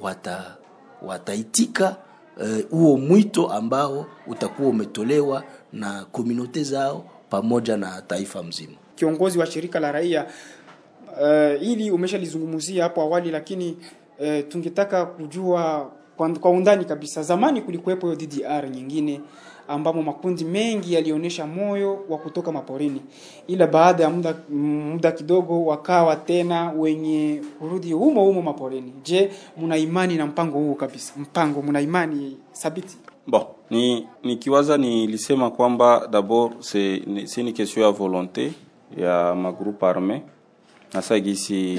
wata 0.00 0.56
wataitika 1.02 1.96
huo 2.70 2.96
e, 2.98 3.00
mwito 3.00 3.46
ambao 3.52 4.06
utakuwa 4.26 4.68
umetolewa 4.68 5.44
na 5.72 6.04
komunote 6.04 6.62
zao 6.64 7.04
pamoja 7.30 7.76
na 7.76 8.02
taifa 8.02 8.42
mzima. 8.42 8.72
Kiongozi 8.96 9.38
wa 9.38 9.46
shirika 9.46 9.80
la 9.80 9.92
raia 9.92 10.26
uh, 11.20 11.62
ili 11.62 11.90
umeshalizungumzia 11.90 12.82
hapo 12.82 13.00
awali, 13.02 13.30
lakini 13.30 13.76
uh, 14.18 14.48
tungetaka 14.48 15.06
kujua 15.06 15.90
kwa, 16.16 16.30
kwa 16.38 16.50
undani 16.50 16.84
kabisa. 16.84 17.22
Zamani 17.22 17.62
kulikuwepo 17.62 18.06
hiyo 18.06 18.18
DDR 18.26 18.70
nyingine 18.70 19.20
ambamo 19.70 20.02
makundi 20.02 20.44
mengi 20.44 20.94
yalionyesha 20.94 21.46
moyo 21.46 22.04
wa 22.08 22.18
kutoka 22.18 22.52
maporini, 22.52 23.00
ila 23.46 23.66
baada 23.66 24.02
ya 24.04 24.10
muda, 24.10 24.34
muda 24.50 25.12
kidogo 25.12 25.64
wakawa 25.64 26.16
tena 26.16 26.72
wenye 26.72 27.42
kurudi 27.58 27.92
humo 27.92 28.24
humo 28.24 28.42
maporini. 28.42 28.92
Je, 29.04 29.30
mna 29.62 29.76
imani 29.76 30.16
na 30.16 30.26
mpango 30.26 30.58
huu 30.58 30.74
kabisa? 30.74 31.12
Mpango 31.16 31.62
mna 31.62 31.80
imani 31.80 32.36
thabiti? 32.52 32.96
Bon, 33.26 33.42
ni 33.70 34.06
nikiwaza 34.24 34.76
nilisema 34.76 35.50
kwamba 35.50 36.06
d'abord 36.10 36.52
c'est 36.60 37.06
ni- 37.06 37.52
question 37.52 37.84
ya 37.86 37.90
volonté 37.92 38.52
ya 38.96 39.34
magroupe 39.34 39.86
armé 39.86 40.20
nasa 40.94 41.20
gisi 41.20 41.78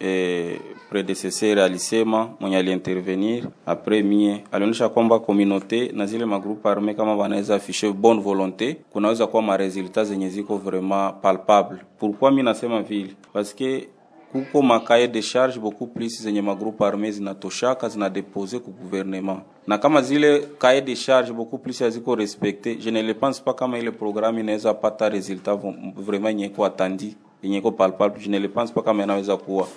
eh, 0.00 0.60
predecesseur 0.90 1.58
alisema 1.60 2.30
mwenye 2.40 2.56
aliintervenir 2.56 3.44
après 3.66 4.02
mie 4.02 4.44
alionyesha 4.52 4.88
kwamba 4.88 5.18
communauté 5.18 5.92
na 5.92 6.06
zile 6.06 6.24
magroupe 6.26 6.68
armé 6.68 6.94
kama 6.94 7.14
wanaweza 7.16 7.54
afishe 7.54 7.92
bonne 7.92 8.20
volonté 8.22 8.76
kunaweza 8.92 9.26
kuwa 9.26 9.42
maresultat 9.42 10.04
zenye 10.06 10.28
ziko 10.28 10.56
vraiment 10.56 11.14
palpable 11.22 11.78
pourquoi 11.98 12.30
mi 12.34 12.42
nasema 12.42 12.82
vile? 12.82 13.14
Que 13.56 13.88
kuko 14.32 14.62
makaye 14.62 15.08
de 15.08 15.22
charge 15.22 15.58
beaucoup 15.60 15.86
plus 15.94 16.22
zenye 16.22 16.42
magroupe 16.42 16.84
armé 16.84 17.10
zinatoshaka 17.10 17.88
zinadepose 17.88 18.58
ku 18.58 18.70
gouvernement. 18.70 19.40
Na 19.66 19.78
kama 19.78 20.02
zile 20.02 20.40
kaye 20.58 20.80
de 20.80 20.94
charge 20.96 21.32
beaucoup 21.32 21.58
plus 21.62 21.80
haziko 21.82 22.14
respecte 22.14 22.76
je 22.80 22.90
ne 22.90 23.02
le 23.02 23.14
pense 23.14 23.40
pas 23.40 23.54
kama 23.54 23.78
ile 23.78 23.90
programme 23.90 24.40
inaweza 24.40 24.74
pata 24.74 25.08
resultat 25.08 25.58
vraiment 25.96 26.28
yenye 26.28 26.48
ko 26.48 26.64
atandi 26.64 27.16
yenye 27.42 27.58
iko 27.58 27.70
palpable 27.72 28.20
je 28.20 28.30
ne 28.30 28.38
le 28.38 28.48
pense 28.48 28.72
pas 28.72 28.82
kama 28.84 29.02
inaweza 29.04 29.36
kuwa 29.36 29.68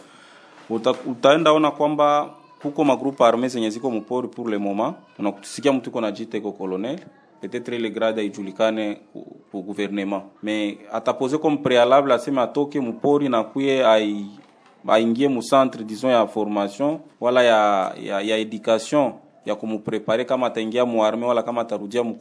Uta, 0.70 0.94
utaenda 1.06 1.52
ona 1.52 1.72
kwamba 1.72 2.30
kuko 2.62 2.84
magroupe 2.84 3.24
armé 3.24 3.48
zenye 3.48 3.70
ziko 3.70 3.92
mpori 3.92 4.28
pour 4.28 4.48
le 4.50 4.58
moment. 4.58 4.94
Unakusikia 5.20 5.74
mtu 5.74 5.90
iko 5.90 6.02
najita 6.02 6.38
iko 6.38 6.52
colonel. 6.52 7.00
Peut-être 7.42 7.76
ile 7.76 7.90
grade 7.90 8.22
haijulikane 8.22 8.98
ku- 9.52 9.62
gouvernement. 9.64 10.24
Mais 10.44 10.78
atapose 10.92 11.38
comme 11.38 11.58
préalable 11.58 12.12
aseme 12.14 12.42
atoke 12.42 12.80
mpori 12.80 13.30
na 13.30 13.44
kuye 13.44 13.86
ai 13.86 14.26
aingie 14.88 15.28
mu 15.28 15.42
centre 15.42 15.84
disons 15.84 16.12
ya 16.12 16.28
formation. 16.28 17.00
Wala 17.22 17.44
ya, 17.44 17.94
ya, 18.04 18.22
ya 18.22 18.38
education 18.38 19.14
ya 19.50 19.56
kumuprepare 19.56 20.26
kama 20.26 20.48
ataingia 20.48 20.86
muarme 20.86 21.26
wala 21.26 21.44
kama 21.44 21.62
atarudia 21.62 22.04
mu 22.04 22.16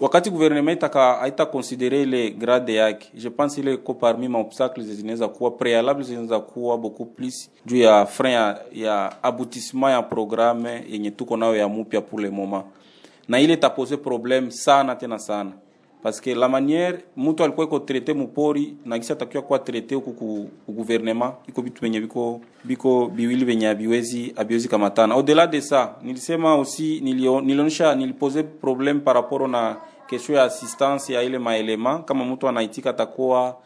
wakati 0.00 0.30
gouvernement 0.30 0.78
itaka 0.78 1.20
aita 1.20 1.46
konsidere 1.46 2.02
ile 2.02 2.30
grade 2.30 2.74
yake 2.74 3.10
je 3.14 3.30
pense 3.30 3.60
ile 3.60 3.76
ko 3.76 3.94
parmi 3.94 4.28
ma 4.28 4.38
obstacles 4.38 4.86
zinaweza 4.86 5.28
kuwa 5.28 5.50
préalable 5.50 6.04
zinaweza 6.04 6.40
kuwa 6.40 6.78
beaucoup 6.78 7.16
plus 7.16 7.50
juu 7.66 7.76
ya 7.76 8.06
frein 8.06 8.34
ya, 8.34 8.58
ya 8.72 9.22
aboutissement 9.22 9.92
ya 9.92 10.02
programme 10.02 10.84
yenye 10.90 11.10
tuko 11.10 11.36
nayo 11.36 11.56
ya 11.56 11.68
mupya 11.68 12.00
pour 12.00 12.20
le 12.20 12.30
moment. 12.30 12.64
Na 13.28 13.40
ile 13.40 13.56
tapose 13.56 13.96
problème 13.96 14.50
sana 14.50 14.96
tena 14.96 15.18
sana 15.18 15.50
parce 16.02 16.20
que 16.20 16.30
la 16.34 16.48
manière 16.48 16.98
mtu 17.16 17.42
alikuwa 17.44 17.66
iko 17.66 17.78
traité 17.78 18.14
mupori 18.14 18.76
na 18.84 18.98
kisa 18.98 19.12
atakiwa 19.14 19.42
kuwa 19.42 19.58
traité 19.58 19.94
huku 19.94 20.12
ku, 20.12 20.48
gouvernement 20.68 21.34
iko 21.48 21.62
vitu 21.62 21.80
venye 21.82 22.00
biko 22.00 22.40
biko 22.64 23.06
biwili 23.08 23.44
venye 23.44 23.68
abiwezi 23.68 24.32
abiwezi 24.36 24.68
kamatana 24.68 25.14
au 25.14 25.22
delà 25.22 25.46
de 25.46 25.58
ça 25.60 25.88
nilisema 26.02 26.54
aussi 26.54 27.00
nilionyesha 27.00 27.94
nilipose 27.94 28.42
problème 28.42 29.00
par 29.00 29.14
rapport 29.14 29.48
na 29.48 29.76
kesho 30.06 30.32
ya 30.32 30.42
assistance 30.44 31.12
ya 31.12 31.22
ile 31.22 31.38
maelema 31.38 31.98
kama 31.98 32.24
mtu 32.24 32.48
anaitika 32.48 32.90
atakuwa 32.90 33.56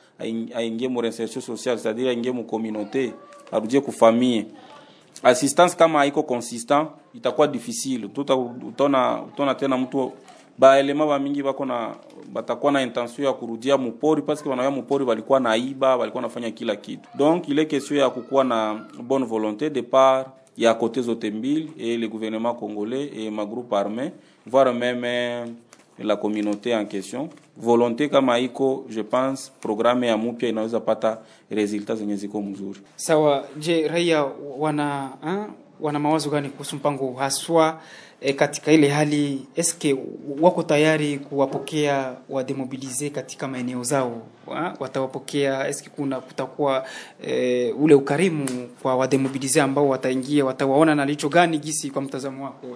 aingie 0.55 0.88
mu 0.88 1.01
reinsertion 1.01 1.42
sociale 1.42 1.79
c'est-à-dire 1.79 2.09
aingie 2.11 2.33
mu 2.33 2.44
communauté 2.44 3.12
arudie 3.53 3.81
kufamie 3.81 4.47
assistance 5.23 5.77
kama 5.77 5.99
haiko 5.99 6.23
consistant 6.23 6.88
itakuwa 7.14 7.47
difficile 7.47 8.07
utaona 8.68 9.55
tena 9.59 9.79
mtu 9.79 10.12
baelema 10.59 11.07
bamingi 11.07 11.42
bako 11.42 11.64
na 11.64 11.94
batakuwa 12.33 12.73
na 12.73 12.83
intention 12.83 13.27
ya 13.27 13.33
kurudia 13.33 13.77
mupori 13.79 14.23
paske 14.23 14.49
wanawea 14.49 14.71
mupori 14.71 15.05
walikuwa 15.05 15.41
naiba 15.41 15.97
walikuwa 15.97 16.23
nafanya 16.23 16.51
kila 16.51 16.77
kitu. 16.77 17.09
Donc 17.15 17.49
ile 17.49 17.65
question 17.65 18.01
ya 18.01 18.11
kukuwa 18.11 18.45
na 18.45 18.85
bonne 19.03 19.27
volonté 19.27 19.71
de 19.71 19.83
part 19.83 20.29
ya 20.57 20.75
kote 20.75 21.03
zote 21.03 21.31
mbili 21.31 21.71
et 21.79 21.97
le 22.01 22.09
gouvernement 22.09 22.55
congolais 22.59 23.11
et 23.17 23.31
ma 23.31 23.45
groupe 23.45 23.73
armé 23.73 24.13
voire 24.47 24.73
même 24.75 25.05
eh, 25.05 25.45
la 25.99 26.17
communauté 26.17 26.75
en 26.75 26.85
question 26.87 27.29
volonté 27.57 28.09
kama 28.09 28.38
iko 28.38 28.85
je 28.88 29.03
pense 29.03 29.51
programme 29.61 30.07
ya 30.07 30.17
mupya 30.17 30.49
inaweza 30.49 30.81
pata 30.81 31.19
resultat 31.51 31.99
zenye 31.99 32.17
ziko 32.17 32.43
mzuri 32.43 32.81
Sawa. 32.97 33.45
Je, 33.57 33.88
raia 33.88 34.25
wana 34.59 35.11
ha? 35.21 35.47
wana 35.81 35.99
mawazo 35.99 36.31
gani 36.31 36.49
kuhusu 36.49 36.77
mpango 36.77 37.12
haswa 37.12 37.81
e, 38.21 38.33
katika 38.33 38.73
ile 38.73 38.88
hali 38.88 39.47
eske 39.57 39.97
wako 40.40 40.62
tayari 40.62 41.19
kuwapokea 41.19 42.14
wademobilize 42.29 43.11
katika 43.11 43.49
maeneo 43.49 43.83
zao 43.83 44.23
ha? 44.55 44.75
watawapokea 44.81 45.69
eske 45.69 45.90
kuna 45.97 46.21
kutakuwa 46.21 46.85
e, 47.27 47.73
ule 47.73 47.95
ukarimu 47.95 48.47
kwa 48.83 48.97
wademobilize 48.97 49.61
ambao 49.62 49.88
wataingia 49.88 50.45
watawaona 50.45 50.95
na 50.95 51.05
licho 51.07 51.29
gani 51.29 51.59
gisi 51.59 51.90
kwa 51.90 52.03
mtazamo 52.03 52.45
wako 52.45 52.67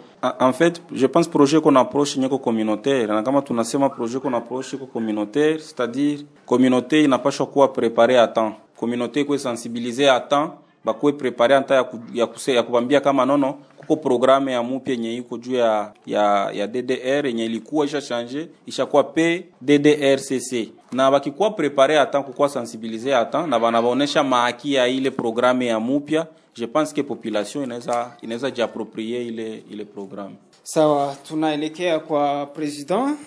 En- 0.40 0.52
fait, 0.52 0.80
je 0.92 1.08
pense 1.08 1.30
projet 1.30 1.60
qu'on 1.62 1.76
approche 1.76 2.20
nyeko 2.20 2.38
communautaire 2.38 3.06
na 3.06 3.22
kama 3.22 3.42
tunasema 3.42 3.88
projet 3.90 4.20
qu'on 4.22 4.34
approche 4.34 4.67
communautaire, 4.76 5.60
c'est-à-dire 5.60 6.20
communauté 6.46 7.04
inapashwa 7.04 7.46
kuwa 7.46 7.68
prepare 7.72 8.18
à 8.20 8.28
temps, 8.28 8.52
communauté 8.76 9.20
ikuwe 9.20 9.38
sensibilize 9.38 10.08
à 10.08 10.20
temps, 10.20 10.50
bakuwe 10.84 11.12
prepare 11.12 11.52
anta 11.54 11.74
ya, 11.74 11.84
ku, 11.84 11.98
ya, 12.14 12.26
kuse, 12.26 12.54
ya 12.54 12.62
kubambia 12.62 13.00
kama 13.00 13.24
nono 13.26 13.54
kuko 13.76 13.96
programme 13.96 14.52
ya 14.52 14.62
mupya 14.62 14.94
yenye 14.94 15.16
iko 15.16 15.38
juu 15.38 15.54
ya, 15.54 15.92
ya, 16.06 16.50
ya 16.52 16.66
DDR 16.66 17.26
yenye 17.26 17.44
ilikuwa 17.44 17.86
isha 17.86 18.00
change 18.02 18.48
ishakuwa 18.66 19.04
PDDRCC 19.04 20.68
na 20.92 21.10
bakikuwa 21.10 21.50
prepare 21.50 21.98
à 21.98 22.06
temps 22.06 22.24
kukuwa 22.26 22.48
sensibilize 22.48 23.14
à 23.14 23.24
temps 23.24 23.46
na 23.48 23.58
banabaonesha 23.58 24.24
maaki 24.24 24.74
ya 24.74 24.88
ile 24.88 25.10
programme 25.10 25.66
ya 25.66 25.80
mupya 25.80 26.26
je 26.54 26.66
pense 26.66 26.92
que 26.94 27.02
population 27.02 27.64
inaweza 27.64 28.10
inaweza 28.22 28.50
jiapproprier 28.50 29.22
ile 29.22 29.62
ile 29.70 29.84
programme. 29.84 30.34
Sawa 30.62 31.16
tunaelekea 31.28 31.98
kwa 31.98 32.46
president 32.46 33.18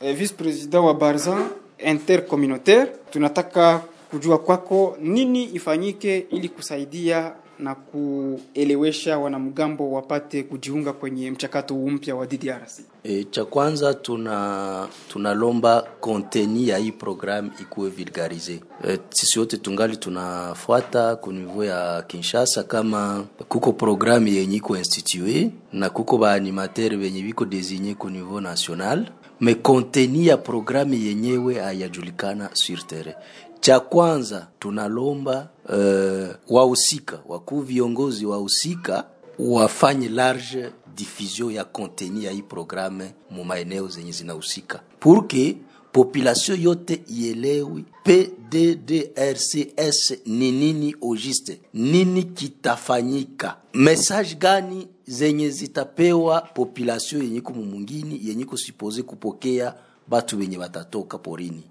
eh, 0.00 0.16
vice 0.16 0.34
president 0.34 0.84
wa 0.84 0.94
Barzan 0.94 1.48
intercommunautaire 1.86 2.86
tunataka 3.10 3.82
kujua 4.10 4.38
kwako 4.38 4.96
nini 5.00 5.44
ifanyike 5.44 6.18
ili 6.30 6.48
kusaidia 6.48 7.32
na 7.58 7.74
kuelewesha 7.74 9.18
wanamgambo 9.18 9.92
wapate 9.92 10.42
kujiunga 10.42 10.92
kwenye 10.92 11.30
mchakato 11.30 11.74
mpya 11.74 12.16
wa 12.16 12.26
DDRC 12.26 12.80
E, 13.04 13.24
cha 13.24 13.44
kwanza 13.44 13.94
tuna 13.94 14.88
tunalomba 15.08 15.82
konteni 16.00 16.68
ya 16.68 16.78
hii 16.78 16.92
programu 16.92 17.50
ikuwe 17.60 17.90
vulgarize. 17.90 18.60
E, 18.88 18.98
sisi 19.10 19.38
wote 19.38 19.56
tungali 19.56 19.96
tunafuata 19.96 21.16
kunivu 21.16 21.64
ya 21.64 22.02
Kinshasa 22.06 22.62
kama 22.62 23.24
kuko 23.48 23.72
programu 23.72 24.28
yenye 24.28 24.56
iko 24.56 24.76
institue 24.76 25.50
na 25.72 25.90
kuko 25.90 26.18
baanimatere 26.18 26.96
benye 26.96 27.22
biko 27.22 27.44
designe 27.44 27.94
kunivu 27.94 28.40
national 28.40 29.06
me 29.40 29.54
konteni 29.54 30.26
ya 30.26 30.36
programu 30.36 30.94
yenyewe 30.94 31.54
hayajulikana 31.60 32.50
sur 32.54 32.86
terrain. 32.86 33.16
Cha 33.60 33.80
kwanza 33.80 34.46
tunalomba 34.58 35.48
uh, 35.68 36.54
wahusika 36.56 37.18
wakuu 37.28 37.60
viongozi 37.60 38.26
wahusika 38.26 39.04
wafanye 39.38 40.08
large 40.08 40.70
diffusion 40.96 41.52
ya 41.52 41.64
konteni 41.64 42.24
ya 42.24 42.30
hii 42.32 42.42
programe 42.42 43.14
mu 43.30 43.44
maeneo 43.44 43.88
zenye 43.88 44.12
zinahusika 44.12 44.80
purke 45.00 45.56
population 45.92 46.60
yote 46.62 47.02
ielewi 47.08 47.84
PDDRCS 48.04 50.14
ni 50.26 50.52
nini 50.52 50.96
ojiste 51.02 51.60
nini 51.74 52.22
kitafanyika, 52.22 53.56
message 53.74 54.34
gani 54.34 54.88
zenye 55.06 55.50
zitapewa 55.50 56.40
population 56.40 57.22
yenye 57.22 57.36
iko 57.36 57.52
mumungini 57.52 58.20
yenye 58.24 58.44
kusipoze 58.44 59.02
kupokea 59.02 59.74
batu 60.08 60.38
wenye 60.38 60.58
watatoka 60.58 61.18
porini. 61.18 61.62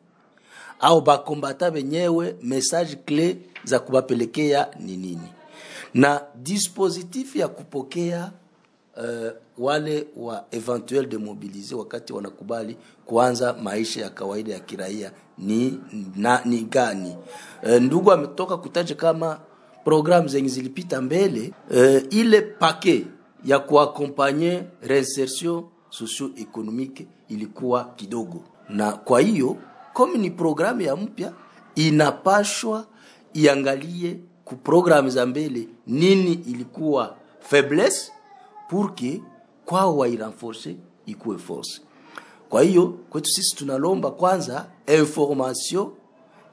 Au 0.80 1.02
bakombata 1.02 1.72
benyewe 1.72 2.36
message 2.42 2.96
clé 3.06 3.36
za 3.64 3.80
kubapelekea 3.80 4.68
ni 4.80 4.98
nini. 4.98 5.30
Na 5.94 6.22
dispositif 6.36 7.36
ya 7.36 7.48
kupokea 7.48 8.32
uh, 8.98 9.32
wale 9.58 10.08
wa 10.18 10.46
eventuel 10.52 11.06
demobilize 11.08 11.76
wakati 11.76 12.14
wanakubali 12.14 12.78
kuanza 13.06 13.54
maisha 13.54 14.02
ya 14.02 14.10
kawaida 14.10 14.54
ya 14.54 14.60
kiraia 14.60 15.12
ni, 15.38 15.80
na, 16.16 16.42
ni 16.46 16.62
gani. 16.62 17.16
Uh, 17.64 17.70
ndugu 17.72 18.12
ametoka 18.12 18.58
kutaja 18.58 18.96
kama 18.96 19.40
programu 19.84 20.28
zenye 20.28 20.50
zilipita 20.50 21.02
mbele 21.02 21.54
uh, 21.72 22.14
ile 22.14 22.42
pake 22.42 23.06
ya 23.46 23.60
kuakompanye 23.60 24.64
reinsertion 24.82 25.64
socio-economique 25.90 27.08
ilikuwa 27.30 27.84
kidogo. 27.96 28.44
Na 28.70 28.92
kwa 28.92 29.22
hiyo 29.22 29.58
komi 29.94 30.18
ni 30.18 30.32
programu 30.32 30.82
ya 30.82 30.96
mpya 30.96 31.34
inapashwa 31.76 32.86
iangalie 33.34 34.20
ku 34.46 34.56
programu 34.56 35.10
za 35.10 35.26
mbele 35.26 35.68
nini 35.88 36.34
ilikuwa 36.34 37.16
faiblesse 37.40 38.12
pour 38.70 38.92
kwao 39.66 39.98
wairenforce 39.98 40.76
ikuwe 41.06 41.38
force. 41.38 41.82
Kwa 42.50 42.62
hiyo 42.64 42.88
kwetu 42.88 43.30
sisi 43.30 43.56
tunalomba 43.56 44.12
kwanza 44.12 44.66
information 45.00 45.90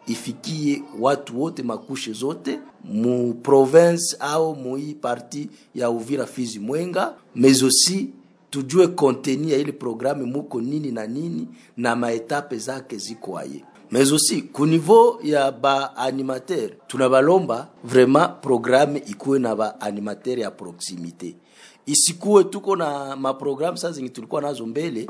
ifikie 0.07 0.83
watu 1.01 1.41
wote 1.43 1.63
makushe 1.63 2.13
zote 2.13 2.59
mu 2.85 3.35
province 3.35 4.17
au 4.21 4.55
mui 4.57 4.95
parti 4.95 5.49
ya 5.75 5.91
Uvira 5.91 6.27
Fizi 6.27 6.59
Mwenga 6.59 7.15
aussi 7.45 8.09
tujue 8.51 8.87
konteni 8.89 9.53
ya 9.53 9.59
ile 9.59 9.73
programme 9.73 10.25
muko 10.25 10.61
nini 10.61 10.91
na 10.93 11.07
nini 11.07 11.49
na 11.77 11.97
maetape 11.97 12.57
zake 12.59 12.97
ziko 12.97 13.39
aye 13.39 13.65
aussi 14.01 14.43
ku 14.43 14.67
niveau 14.67 15.19
ya 15.23 15.53
ba 15.53 15.97
animateur 15.97 16.71
tunabalomba 16.87 17.69
vraiment 17.85 18.41
programme 18.41 19.03
ikuwe 19.07 19.39
na 19.39 19.55
ba 19.57 19.81
animateur 19.81 20.39
ya 20.39 20.51
proximité. 20.51 21.35
Isikuwe 21.87 22.45
tuko 22.45 22.77
na 22.77 23.17
maprogramme 23.17 23.77
saa 23.79 23.91
zenye 23.93 24.09
tulikuwa 24.09 24.43
nazo 24.43 24.67
mbele 24.67 25.07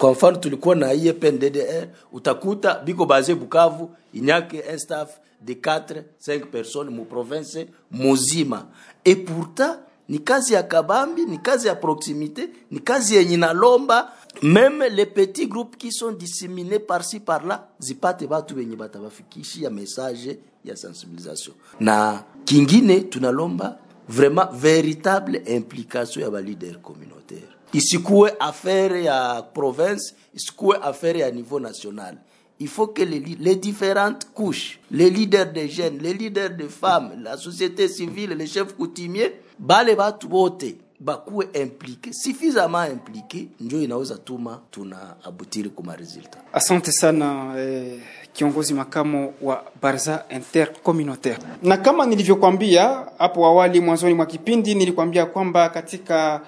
kwa 0.00 0.12
mfano 0.12 0.36
tulikuwa 0.36 0.76
na 0.76 0.92
IEPNDDR 0.92 1.88
utakuta 2.12 2.74
biko 2.78 3.06
baze 3.06 3.34
Bukavu 3.34 3.90
inyake 4.12 4.64
un 4.72 4.78
staff 4.78 5.10
de 5.40 5.52
4 5.54 6.02
5 6.26 6.46
personnes 6.46 6.94
mu 6.94 7.04
province 7.04 7.66
muzima. 7.90 8.66
Et 9.04 9.16
pourtant 9.24 9.76
ni 10.08 10.18
kazi 10.18 10.54
ya 10.54 10.62
kabambi 10.62 11.26
ni 11.26 11.38
kazi 11.38 11.66
ya 11.68 11.74
proximité 11.74 12.48
ni 12.70 12.80
kazi 12.80 13.14
yenye 13.14 13.36
nalomba 13.36 14.12
même 14.42 14.84
les 14.90 15.06
petits 15.06 15.46
groupes 15.46 15.76
qui 15.76 15.92
sont 15.92 16.12
disséminés 16.12 16.78
par-ci 16.78 17.20
par-là 17.20 17.68
zipate 17.80 18.26
batu 18.26 18.54
benye 18.54 18.76
batabafikishia 18.76 19.70
message 19.70 20.38
ya 20.64 20.76
sensibilisation. 20.76 21.54
Na 21.80 22.24
kingine 22.44 23.00
tunalomba 23.00 23.78
vraiment 24.08 24.48
véritable 24.52 25.42
implication 25.46 26.22
ya 26.22 26.30
balider 26.30 26.80
communautaire 26.82 27.59
isikuwe 27.72 28.32
affaire 28.38 29.04
ya 29.04 29.42
province 29.54 30.14
isikuwe 30.34 30.78
affaire 30.82 31.20
ya 31.20 31.30
niveau 31.30 31.60
national 31.60 32.16
il 32.60 32.68
faut 32.68 32.88
que 32.88 33.02
les, 33.02 33.20
les 33.40 33.56
différentes 33.56 34.26
couches, 34.34 34.78
les 34.90 35.08
leaders 35.08 35.46
des 35.50 35.66
jeunes, 35.66 35.96
les 36.02 36.12
leaders 36.12 36.50
des 36.50 36.68
femmes, 36.68 37.12
la 37.24 37.38
société 37.38 37.88
civile, 37.88 38.34
les 38.34 38.46
chefs 38.46 38.74
coutumiers, 38.76 39.32
bale 39.58 39.96
batu 39.96 40.26
bote 40.28 40.76
bakuwe 41.00 41.48
impliqué 41.54 42.12
suffisamment 42.12 42.84
impliqué, 42.84 43.48
njo 43.60 43.80
inaweza 43.82 44.18
tuma 44.18 44.60
tuna 44.70 45.16
abutiri 45.24 45.70
kuma 45.70 45.96
resulta. 45.96 46.38
Asante 46.52 46.92
sana 46.92 47.54
eh, 47.58 47.98
kiongozi 48.32 48.74
makamo 48.74 49.32
wa 49.42 49.64
Barza 49.82 50.24
Intercommunautaire. 50.30 51.38
Na 51.62 51.76
kama 51.76 52.06
nilivyokuambia 52.06 53.06
hapo 53.18 53.46
awali 53.46 53.80
mwanzoni 53.80 54.14
mwa 54.14 54.26
kipindi, 54.26 54.74
nilikwambia 54.74 55.26
kwamba 55.26 55.68
katika 55.68 56.40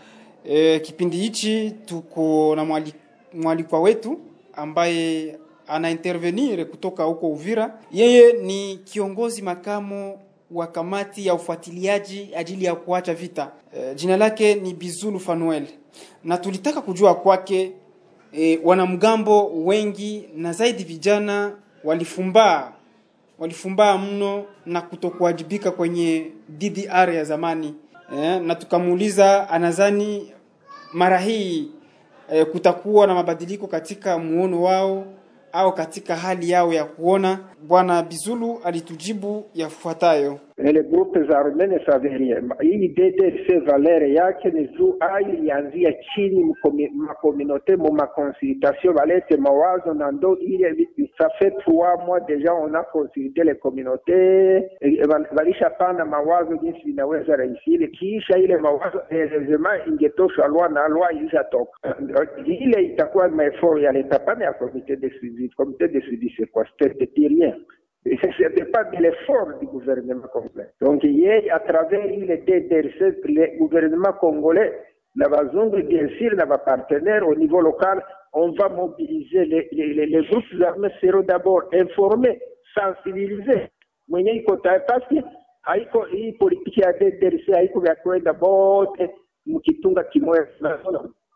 eh, 0.45 0.81
kipindi 0.83 1.17
hichi 1.17 1.71
tuko 1.87 2.57
na 2.57 2.65
mwali- 2.65 2.95
mwalikwa 3.35 3.81
wetu 3.81 4.19
ambaye 4.55 5.39
ana 5.69 5.91
intervenir 5.91 6.67
kutoka 6.69 7.05
huko 7.05 7.29
Uvira. 7.29 7.79
Yeye 7.93 8.33
ni 8.33 8.77
kiongozi 8.85 9.43
makamo 9.43 10.19
wa 10.51 10.67
kamati 10.67 11.27
ya 11.27 11.35
ufuatiliaji 11.35 12.29
ajili 12.37 12.65
ya 12.65 12.75
kuacha 12.75 13.15
vita. 13.15 13.53
E, 13.77 13.95
jina 13.95 14.17
lake 14.17 14.55
ni 14.55 14.75
Bizulu 14.75 15.21
Fanuel, 15.21 15.67
na 16.25 16.39
tulitaka 16.39 16.81
kujua 16.81 17.15
kwake 17.15 17.73
e, 18.33 18.61
wanamgambo 18.65 19.47
wengi 19.65 20.29
na 20.37 20.53
zaidi 20.53 20.85
vijana 20.85 21.57
walifumbaa 21.85 22.73
walifumbaa 23.39 23.99
mno 23.99 24.45
na 24.67 24.81
kutokuwajibika 24.83 25.71
kwenye 25.71 26.27
DDR 26.49 27.15
ya 27.15 27.25
zamani 27.25 27.75
e, 28.16 28.38
na 28.40 28.55
tukamuuliza 28.55 29.48
anadhani 29.51 30.33
mara 30.92 31.19
hii 31.19 31.71
e, 32.33 32.44
kutakuwa 32.44 33.06
na 33.06 33.15
mabadiliko 33.15 33.67
katika 33.67 34.19
muono 34.19 34.63
wao 34.63 35.04
au 35.52 35.73
katika 35.75 36.17
hali 36.17 36.50
yao 36.50 36.73
ya 36.73 36.85
kuona. 36.85 37.38
Bwana 37.63 38.02
Bizulu 38.02 38.60
alitujibu 38.65 39.44
yafuatayo. 39.54 40.38
Ile 40.71 40.83
grupe 40.83 41.23
za 41.25 41.38
arme 41.38 41.67
ne 41.67 41.79
savait 41.87 42.17
rien. 42.17 42.48
Hii 42.60 42.88
DDRC 42.88 43.65
valere 43.67 44.13
yake 44.15 44.50
ni 44.50 44.69
juu 44.69 44.96
ai 45.00 45.25
ilianzia 45.25 45.92
chini 45.92 46.54
makominote 46.94 47.77
mu 47.77 47.92
maconsultation 47.92 48.94
balete 48.94 49.37
mawazo 49.37 49.94
na 49.94 50.10
ndo 50.13 50.37
ile 50.40 50.75
ça 51.19 51.29
fait 51.38 51.54
trois 51.60 51.96
mois 52.06 52.21
déjà 52.21 52.54
on 52.54 52.75
a 52.75 52.83
consulté 52.85 53.44
les 53.44 53.54
communautés. 53.56 54.69
Balishapana 55.35 56.04
mawazo 56.04 56.56
jinsi 56.56 56.81
vinaweza 56.85 57.37
rahisili 57.37 57.88
kisha 57.88 58.38
ile 58.38 58.56
mawazo 58.56 59.00
heureusement 59.10 59.87
ingetoshwa 59.87 60.46
lwa 60.48 60.69
na 60.69 60.88
lwa 60.88 61.13
ilishatoka 61.13 61.96
ile 62.46 62.83
itakuwa 62.83 63.29
maeffort 63.29 63.83
ya 63.83 63.92
leta 63.92 64.19
pana 64.19 64.44
ya 64.44 64.52
comité 64.52 64.96
de 64.96 65.10
suivi 65.10 65.48
comité 65.48 65.88
de 65.88 66.00
suivi 66.00 66.33
c'est 66.37 66.46
quoi? 66.50 66.65
C'était 66.81 67.27
rien 67.29 67.54
Ce 68.05 68.11
n'était 68.42 68.65
pas 68.67 68.85
de 68.85 68.96
l'effort 69.00 69.59
du 69.61 69.67
gouvernement 69.67 70.27
complet. 70.33 70.69
Donc, 70.81 71.05
hier, 71.05 71.42
à 71.55 71.61
travers 71.61 72.05
le 72.07 72.37
DDRC, 72.38 73.17
le 73.25 73.59
gouvernement 73.59 74.13
congolais, 74.21 74.73
na 75.15 75.29
bazungu, 75.29 75.83
bien 75.85 76.09
sûr, 76.19 76.35
na 76.35 76.46
partenaires 76.59 77.27
au 77.29 77.35
niveau 77.35 77.61
local, 77.61 78.03
on 78.33 78.50
va 78.53 78.69
mobiliser 78.69 79.44
les, 79.44 79.69
les, 79.73 79.94
les, 79.94 80.07
les 80.07 80.27
groupes 80.27 80.63
armés 80.67 80.88
seront 81.00 81.21
d'abord 81.23 81.63
informés, 81.73 82.40
sensibilisés. 82.75 83.69
Tayari 84.09 84.85
basi 84.88 85.23
haiko 85.63 86.03
hii 86.03 86.33
politiki 86.33 86.81
ya 86.81 86.92
DDRC 86.92 87.55
haiko 87.55 87.81
vya 87.81 87.94
kwenda 87.94 88.33
bote 88.33 89.11
mkitunga 89.46 90.05
kimoya 90.05 90.46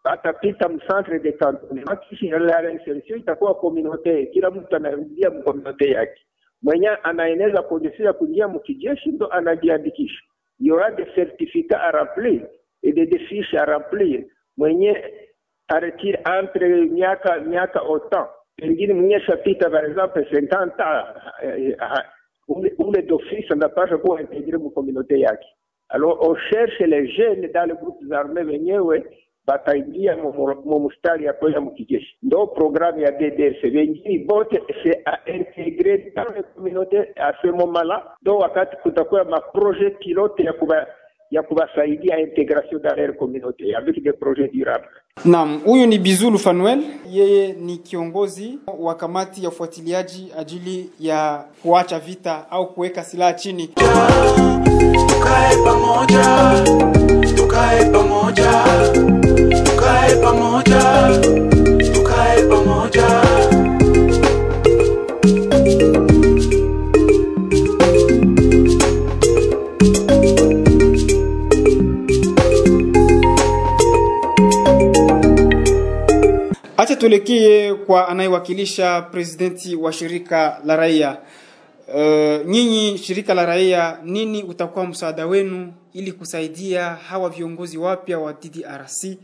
atapita 0.05 0.69
mcentre 0.69 1.19
de 1.19 1.33
cantonnement 1.33 2.01
kisha 2.09 2.39
la 2.39 2.61
reinsertion 2.61 3.19
itakuwa 3.19 3.55
communautaire, 3.55 4.27
kila 4.27 4.51
mtu 4.51 4.77
anaingia 4.77 5.31
mkomunaute 5.31 5.91
yake 5.91 6.23
mwenye 6.67 6.89
anaeneza 6.89 7.65
ya 7.99 8.13
kuingia 8.13 8.49
mkijeshi 8.49 9.09
ndo 9.09 9.27
anajiandikisha. 9.27 10.23
Il 10.59 10.67
y 10.67 10.71
aura 10.73 10.91
des 10.91 11.07
certificats 11.15 11.81
à 11.81 11.91
remplir 11.91 12.43
et 12.83 12.93
de 12.93 13.05
des 13.05 13.19
fiches 13.29 13.55
à 13.55 13.65
remplir. 13.65 14.25
Mwenye 14.57 14.97
aretire 15.69 16.19
entre 16.27 16.67
miaka 16.91 17.41
miaka 17.41 17.83
autant 17.83 18.29
pengine 18.57 18.95
mwenye 18.95 19.21
shapita 19.21 19.71
par 19.71 19.85
exemple 19.85 20.25
50 20.33 20.81
ans 20.81 21.05
eh, 21.43 21.69
eh, 21.69 21.77
ule, 22.49 22.73
ule 22.79 23.03
d'office 23.03 23.53
anapasha 23.53 23.99
kuwa 23.99 24.21
integre 24.21 24.59
mu 24.59 24.71
communauté 24.71 25.21
yake. 25.21 25.47
Alors 25.89 26.19
on 26.29 26.35
cherche 26.51 26.81
les 26.81 27.07
jeunes 27.13 27.49
dans 27.55 27.69
les 27.69 27.77
groupes 27.77 28.13
armés 28.13 28.45
wenyewe 28.45 29.05
bataingia 29.47 30.17
mumustari 30.65 31.19
mu 31.19 31.21
mu 31.21 31.27
ya 31.27 31.33
kwenda 31.33 31.61
mkijeshi. 31.61 32.17
Ndo 32.23 32.47
programu 32.47 33.01
ya 33.01 33.11
DDRC. 33.11 33.63
Wengine 33.65 34.25
bote 34.25 34.63
se 34.83 34.91
à 35.05 35.19
intégrer 35.29 36.13
dans 36.17 36.25
le 36.37 36.43
communauté 36.55 36.99
a 37.17 37.33
ce 37.43 37.49
moment 37.49 37.85
la, 37.85 38.17
ndo 38.23 38.39
wakati 38.39 38.77
kutakuwa 38.77 39.25
maproje 39.25 39.91
pilote 39.91 40.43
ya 40.45 40.53
kuba 40.53 40.87
ya 41.31 41.43
kuwasaidia 41.43 42.19
integration 42.21 42.79
dans 42.83 42.95
leur 42.97 43.17
communauté 43.17 43.75
avec 43.75 44.03
des 44.03 44.13
projets 44.13 44.49
durables. 44.49 44.89
Naam, 45.25 45.61
huyu 45.67 45.87
ni 45.87 45.99
Bizulu 45.99 46.39
Fanuel, 46.39 46.79
yeye 47.11 47.53
ni 47.53 47.77
kiongozi 47.79 48.59
wa 48.79 48.95
kamati 48.95 49.43
ya 49.43 49.49
ufuatiliaji 49.49 50.33
ajili 50.39 50.91
ya 51.01 51.45
kuacha 51.63 51.99
vita 51.99 52.47
au 52.51 52.67
kuweka 52.75 53.05
silaha 53.05 53.33
chini. 53.33 53.69
tukae 55.09 55.57
pamoja, 55.65 56.25
tukae 57.37 57.91
pamoja, 57.93 58.51
tukae 59.87 60.17
pamoja, 60.17 60.83
tukae 61.95 62.43
pamoja. 62.49 63.07
Acha 76.77 76.97
tuelekee 76.97 77.75
kwa 77.75 78.09
anayewakilisha 78.09 79.03
presidenti 79.03 79.77
wa 79.77 79.93
shirika 79.93 80.61
la 80.65 80.77
raia. 80.77 81.19
Uh, 81.95 82.47
nyinyi 82.47 82.99
shirika 82.99 83.35
la 83.35 83.47
raia, 83.47 83.99
nini 84.05 84.43
utakuwa 84.43 84.87
msaada 84.87 85.27
wenu 85.27 85.73
ili 85.93 86.13
kusaidia 86.13 86.85
hawa 86.85 87.31
viongozi 87.31 87.79
wapya 87.79 88.19
wa 88.19 88.33
DDRC 88.33 89.19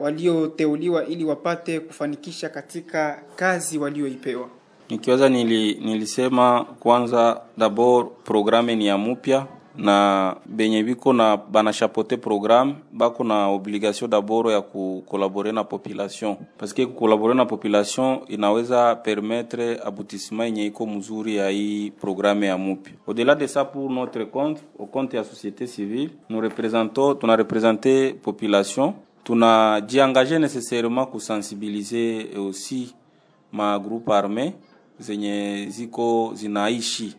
walioteuliwa 0.00 1.06
ili 1.06 1.24
wapate 1.24 1.80
kufanikisha 1.80 2.48
katika 2.48 3.22
kazi 3.36 3.78
walioipewa? 3.78 4.48
nikiwaza 4.90 5.28
nili, 5.28 5.74
nilisema 5.74 6.64
kwanza 6.80 7.40
dabord 7.58 8.06
programe 8.24 8.76
ni 8.76 8.86
ya 8.86 8.98
mupya 8.98 9.46
na 9.76 10.36
benye 10.46 10.82
biko 10.82 11.12
na 11.12 11.36
banashapote 11.36 12.16
programme 12.16 12.74
bako 12.92 13.24
na 13.24 13.46
obligation 13.48 14.10
dabord 14.10 14.50
ya 14.50 14.60
kukolabore 14.60 15.52
na 15.52 15.64
population. 15.64 16.36
Paske 16.58 16.86
kukolabore 16.86 17.34
na 17.34 17.44
population 17.44 18.18
inaweza 18.28 18.94
permettre 18.96 19.78
aboutissement 19.84 20.46
yenye 20.46 20.66
iko 20.66 20.86
mzuri 20.86 21.36
ya 21.36 21.48
hii 21.50 21.90
programe 21.90 22.46
ya 22.46 22.58
mupya. 22.58 22.92
Au-delà 23.08 23.34
de 23.34 23.46
ça 23.46 23.64
pour 23.64 23.90
notre 23.90 24.24
compte 24.24 24.58
au 24.78 24.86
compte 24.86 25.14
ya 25.16 25.22
société 25.24 25.66
civile 25.66 26.10
nous 26.28 26.40
représentons 26.42 27.14
tuna 27.14 27.36
représenter 27.36 28.12
population 28.22 28.94
tunajiengage 29.24 30.38
nécessairement 30.38 31.06
kusensibiliser 31.06 32.30
aussi 32.36 32.94
ma 33.52 33.78
groupe 33.78 34.08
armé 34.10 34.54
zenye 34.98 35.66
ziko 35.70 36.32
zinaishi 36.34 37.16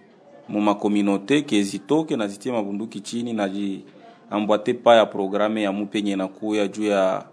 mu 0.50 0.62
makominote 0.62 1.42
ke 1.42 1.64
zitoke 1.64 2.16
na 2.16 2.28
zitie 2.28 2.52
mabunduki 2.52 3.00
chini 3.02 3.34
na 3.34 3.50
jiambwate 3.50 4.74
pa 4.74 4.96
ya 4.96 5.06
programe 5.06 5.62
ya 5.62 5.72
mupenye 5.72 6.16
nakuya 6.16 6.68
juu 6.68 6.84
ya 6.84 7.26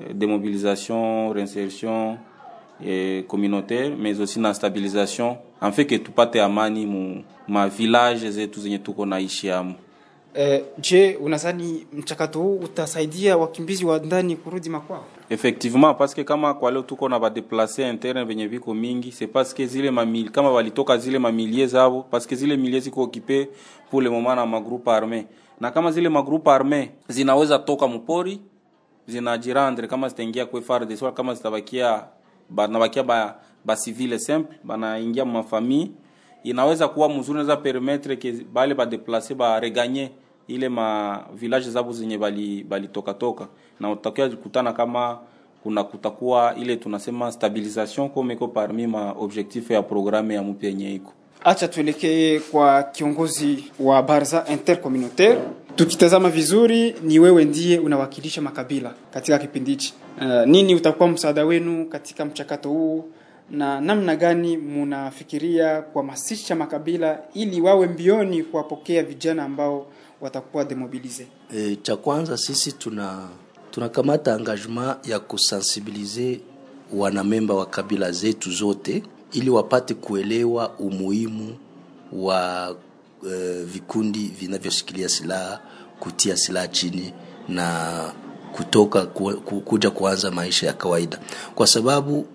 eh, 0.00 0.14
demobilisation 0.14 1.32
reinsertion 1.32 2.16
eh, 2.86 3.24
communautaire 3.26 3.96
mais 3.96 4.20
aussi 4.20 4.40
na 4.40 4.54
stabilisation. 4.54 5.36
En 5.60 5.72
fait 5.72 5.84
que 5.86 5.94
tupate 5.98 6.36
amani 6.40 6.86
mu 6.86 7.22
ma 7.48 7.68
village 7.68 8.30
zetu 8.30 8.60
zenye 8.60 8.78
tuko 8.78 9.06
naishi 9.06 9.50
amu 9.50 9.74
Eh, 10.34 10.62
je, 10.78 11.16
unadhani 11.20 11.86
mchakato 11.92 12.38
huu 12.40 12.56
utasaidia 12.56 13.36
wakimbizi 13.36 13.84
wa 13.84 13.98
ndani 13.98 14.36
kurudi 14.36 14.68
makwao? 14.68 15.04
effectivement 15.30 15.94
parce 15.98 16.14
que 16.14 16.24
kama 16.24 16.54
kwa 16.54 16.70
leo 16.70 16.82
tuko 16.82 17.08
na 17.08 17.18
badeplace 17.18 17.90
interne 17.90 18.24
venye 18.24 18.46
viko 18.46 18.74
mingi 18.74 19.10
c'est 19.10 19.26
parce 19.32 19.54
que 19.54 19.66
zile 19.66 19.90
mamili 19.90 20.28
kama 20.30 20.50
walitoka 20.50 20.96
zile 20.98 21.18
mamilie 21.18 21.66
zao 21.66 22.02
parce 22.10 22.26
que 22.28 22.36
zile 22.36 22.56
milie 22.56 22.80
ziko 22.80 23.02
okipe 23.02 23.48
pour 23.90 24.02
le 24.02 24.10
moment 24.10 24.34
na 24.36 24.46
magroupe 24.46 24.88
arme 24.90 25.26
na 25.60 25.70
kama 25.70 25.92
zile 25.92 26.08
magroupe 26.08 26.50
arme 26.50 26.90
zinaweza 27.08 27.58
toka 27.58 27.88
mpori 27.88 28.40
zinajirandre 29.06 29.86
kama 29.88 30.08
zitaingia 30.08 30.46
kwa 30.46 30.62
FARDC 30.62 31.14
kama 31.14 31.34
zitabakia 31.34 32.04
banabakia 32.50 33.02
ba, 33.02 33.36
ba 33.64 33.76
civile 33.76 34.18
simple 34.18 34.56
banaingia 34.64 35.24
mafamii, 35.24 35.90
inaweza 36.44 36.88
kuwa 36.88 37.08
mzuri 37.08 37.34
naweza 37.34 37.56
permettre 37.56 38.16
ke 38.16 38.32
bale 38.52 38.74
badeplace 38.74 39.34
bareganye 39.34 40.10
ile 40.48 40.68
ma 40.68 41.20
village 41.34 41.70
zabo 41.70 41.92
zenye 41.92 42.18
bali 42.18 42.64
balitoka 42.64 43.14
toka 43.14 43.48
na 43.80 43.90
utakia 43.90 44.28
kutana 44.28 44.72
kama 44.72 45.18
kuna 45.62 45.84
kutakuwa 45.84 46.54
ile 46.56 46.76
tunasema 46.76 47.32
stabilization 47.32 48.08
comme 48.08 48.34
iko 48.34 48.48
parmi 48.48 48.86
ma 48.86 49.12
objectif 49.12 49.70
ya 49.70 49.82
programme 49.82 50.34
ya 50.34 50.42
mpya 50.42 50.68
yenye 50.68 50.94
iko 50.94 51.12
Acha 51.44 51.68
tuelekee 51.68 52.40
kwa 52.40 52.82
kiongozi 52.82 53.64
wa 53.80 54.02
Barza 54.02 54.44
intercommunautaire. 54.52 55.38
Tukitazama 55.76 56.30
vizuri, 56.30 56.94
ni 57.02 57.18
wewe 57.18 57.44
ndiye 57.44 57.78
unawakilisha 57.78 58.40
makabila 58.42 58.94
katika 59.10 59.38
kipindi 59.38 59.70
hichi. 59.70 59.94
Uh, 60.20 60.46
nini 60.46 60.74
utakuwa 60.74 61.08
msaada 61.08 61.44
wenu 61.44 61.86
katika 61.86 62.24
mchakato 62.24 62.68
huu 62.68 63.04
na 63.50 63.80
namna 63.80 64.16
gani 64.16 64.56
munafikiria 64.56 65.82
kuhamasisha 65.82 66.54
makabila 66.54 67.18
ili 67.34 67.60
wawe 67.60 67.86
mbioni 67.86 68.42
kuwapokea 68.42 69.02
vijana 69.02 69.42
ambao 69.44 69.86
watakuwa 70.22 70.64
demobilize? 70.64 71.26
E, 71.56 71.76
cha 71.82 71.96
kwanza 71.96 72.36
sisi 72.38 72.72
tuna 72.72 73.28
tunakamata 73.70 74.36
engagement 74.38 75.06
ya 75.08 75.20
kusensibilize 75.20 76.40
wanamemba 76.94 77.54
wa 77.54 77.66
kabila 77.66 78.12
zetu 78.12 78.50
zote 78.50 79.02
ili 79.32 79.50
wapate 79.50 79.94
kuelewa 79.94 80.70
umuhimu 80.78 81.56
wa 82.12 82.74
e, 83.32 83.62
vikundi 83.64 84.18
vinavyoshikilia 84.40 85.08
silaha 85.08 85.60
kutia 86.00 86.36
silaha 86.36 86.68
chini 86.68 87.12
na 87.48 88.12
kutoka 88.52 89.06
ku, 89.06 89.32
ku, 89.40 89.60
kuja 89.60 89.90
kuanza 89.90 90.30
maisha 90.30 90.66
ya 90.66 90.72
kawaida, 90.72 91.20
kwa 91.54 91.66
sababu 91.66 92.26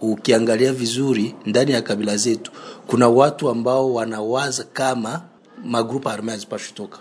ukiangalia 0.00 0.72
vizuri 0.72 1.34
ndani 1.46 1.72
ya 1.72 1.82
kabila 1.82 2.16
zetu 2.16 2.52
kuna 2.86 3.08
watu 3.08 3.48
ambao 3.48 3.94
wanawaza 3.94 4.64
kama 4.64 5.22
magrupu 5.64 6.08
arme 6.08 6.32
hazipashi 6.32 6.74
toka 6.74 6.98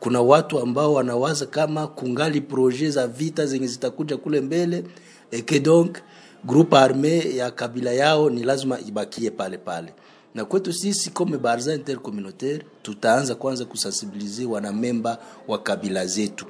kuna 0.00 0.20
watu 0.20 0.58
ambao 0.58 0.94
wanawaza 0.94 1.46
kama 1.46 1.86
kungali 1.86 2.40
proje 2.40 2.90
za 2.90 3.06
vita 3.06 3.46
zenye 3.46 3.66
zitakuja 3.66 4.16
kule 4.16 4.40
mbele. 4.40 4.84
Eke 5.30 5.60
donc 5.60 5.96
grupe 6.44 6.76
arme 6.76 7.18
ya 7.36 7.50
kabila 7.50 7.92
yao 7.92 8.30
ni 8.30 8.42
lazima 8.42 8.80
ibakie 8.80 9.30
pale 9.30 9.58
pale. 9.58 9.94
Na 10.34 10.44
kwetu 10.44 10.72
sisi 10.72 11.10
kome 11.10 11.38
barza 11.38 11.74
intercommunautaire 11.74 12.64
tutaanza 12.82 13.34
kwanza 13.34 13.64
kusensibilize 13.64 14.44
wanamemba 14.44 15.18
wa 15.48 15.58
kabila 15.58 16.06
zetu. 16.06 16.46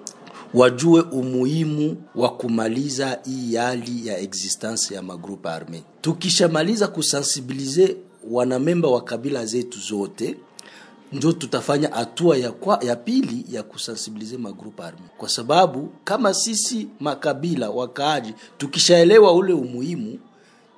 Wajue 0.54 1.00
umuhimu 1.00 1.96
wa 2.14 2.28
kumaliza 2.36 3.18
hii 3.24 3.56
hali 3.56 4.06
ya 4.06 4.18
existence 4.18 4.94
ya 4.94 5.02
magrupe 5.02 5.48
arme. 5.48 5.82
Tukishamaliza 6.00 6.88
kusensibilize 6.88 7.96
wanamemba 8.30 8.88
wa 8.88 9.00
kabila 9.04 9.46
zetu 9.46 9.78
zote, 9.80 10.36
ndio 11.16 11.32
tutafanya 11.32 11.88
hatua 11.88 12.36
ya, 12.36 12.52
ya 12.80 12.96
pili 12.96 13.44
ya 13.50 13.62
kusensibilize 13.62 14.36
magrupe 14.36 14.82
arme, 14.82 15.00
kwa 15.18 15.28
sababu 15.28 15.88
kama 16.04 16.34
sisi 16.34 16.88
makabila 17.00 17.70
wakaaji 17.70 18.34
tukishaelewa 18.58 19.32
ule 19.32 19.52
umuhimu, 19.52 20.18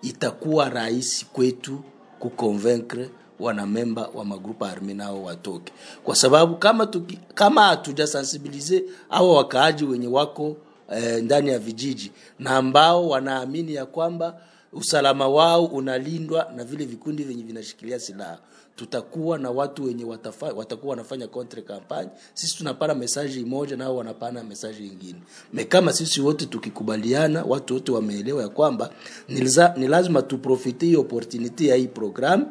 itakuwa 0.02 0.68
rahisi 0.68 1.26
kwetu 1.32 1.80
kuconvaincre 2.18 3.10
wanamemba 3.40 4.08
wa 4.14 4.24
magrupa 4.24 4.70
arme 4.70 4.94
nao 4.94 5.22
watoke, 5.24 5.72
kwa 6.04 6.16
sababu 6.16 6.56
kama 6.56 6.86
tuki, 6.86 7.18
kama 7.34 7.62
hatujasensibilize 7.62 8.84
hawa 9.08 9.36
wakaaji 9.36 9.84
wenye 9.84 10.06
wako 10.06 10.56
eh, 10.92 11.22
ndani 11.24 11.48
ya 11.50 11.58
vijiji 11.58 12.12
na 12.38 12.50
ambao 12.56 13.08
wanaamini 13.08 13.74
ya 13.74 13.86
kwamba 13.86 14.40
usalama 14.72 15.28
wao 15.28 15.64
unalindwa 15.64 16.52
na 16.56 16.64
vile 16.64 16.84
vikundi 16.84 17.22
vyenye 17.22 17.42
vinashikilia 17.42 18.00
silaha, 18.00 18.38
tutakuwa 18.78 19.38
na 19.38 19.50
watu 19.50 19.84
wenye 19.84 20.04
watafa, 20.04 20.46
watakuwa 20.46 20.90
wanafanya 20.90 21.26
contre 21.26 21.62
campagne. 21.62 22.10
Sisi 22.34 22.56
tunapana 22.56 22.94
mesaji 22.94 23.44
moja, 23.44 23.76
nao 23.76 23.96
wanapana 23.96 24.44
mesaji 24.44 24.82
nyingine. 24.82 25.18
Me 25.52 25.64
kama 25.64 25.92
sisi 25.92 26.20
wote 26.20 26.46
tukikubaliana, 26.46 27.44
watu 27.44 27.74
wote 27.74 27.92
wameelewa 27.92 28.42
ya 28.42 28.48
kwamba 28.48 28.90
ni 29.76 29.86
lazima 29.88 30.22
tuprofite 30.22 30.86
hii 30.86 30.96
opportunity 30.96 31.68
ya 31.68 31.76
hii 31.76 31.86
program 31.86 32.46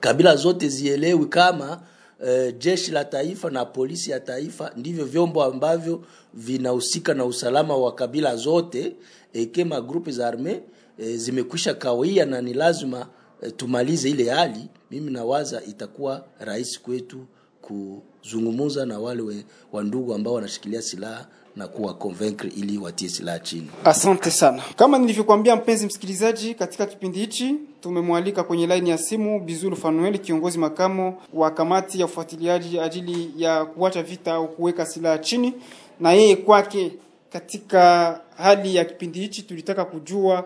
kabila 0.00 0.36
zote 0.36 0.68
zielewi 0.68 1.26
kama 1.26 1.80
uh, 2.20 2.58
jeshi 2.58 2.90
la 2.90 3.04
taifa 3.04 3.50
na 3.50 3.64
polisi 3.64 4.10
ya 4.10 4.20
taifa 4.20 4.72
ndivyo 4.76 5.04
vyombo 5.04 5.44
ambavyo 5.44 6.04
vinahusika 6.34 7.14
na 7.14 7.24
usalama 7.24 7.76
wa 7.76 7.94
kabila 7.94 8.36
zote 8.36 8.96
eke 9.32 9.64
magrupe 9.64 10.10
za 10.12 10.28
arme 10.28 10.60
e, 10.98 11.16
zimekwisha 11.16 11.74
kawia 11.74 12.26
na 12.26 12.40
ni 12.40 12.54
lazima 12.54 13.06
e, 13.42 13.50
tumalize 13.50 14.10
ile 14.10 14.30
hali. 14.30 14.68
Mimi 14.90 15.10
nawaza 15.10 15.62
itakuwa 15.64 16.24
rahisi 16.38 16.80
kwetu 16.80 17.18
kuzungumuza 17.62 18.86
na 18.86 18.98
wale 18.98 19.22
we, 19.22 19.44
wandugu 19.72 20.14
ambao 20.14 20.34
wanashikilia 20.34 20.82
silaha 20.82 21.26
na 21.56 21.68
kuwa 21.68 21.94
convaincre 21.94 22.50
ili 22.56 22.78
watie 22.78 23.08
silaha 23.08 23.38
chini. 23.38 23.70
Asante 23.84 24.30
sana. 24.30 24.62
Kama 24.76 24.98
nilivyokuambia 24.98 25.56
mpenzi 25.56 25.86
msikilizaji, 25.86 26.54
katika 26.54 26.86
kipindi 26.86 27.18
hichi 27.18 27.54
tumemwalika 27.80 28.44
kwenye 28.44 28.66
laini 28.66 28.90
ya 28.90 28.98
simu 28.98 29.40
Bizulu 29.40 29.76
Fanuel, 29.76 30.18
kiongozi 30.18 30.58
makamo 30.58 31.22
wa 31.34 31.50
kamati 31.50 32.00
ya 32.00 32.06
ufuatiliaji 32.06 32.80
ajili 32.80 33.32
ya 33.36 33.64
kuacha 33.64 34.02
vita 34.02 34.32
au 34.34 34.48
kuweka 34.48 34.86
silaha 34.86 35.18
chini, 35.18 35.52
na 36.00 36.12
yeye 36.12 36.36
kwake 36.36 36.92
katika 37.32 38.20
hali 38.36 38.74
ya 38.76 38.84
kipindi 38.84 39.20
hichi 39.20 39.42
tulitaka 39.42 39.84
kujua 39.84 40.44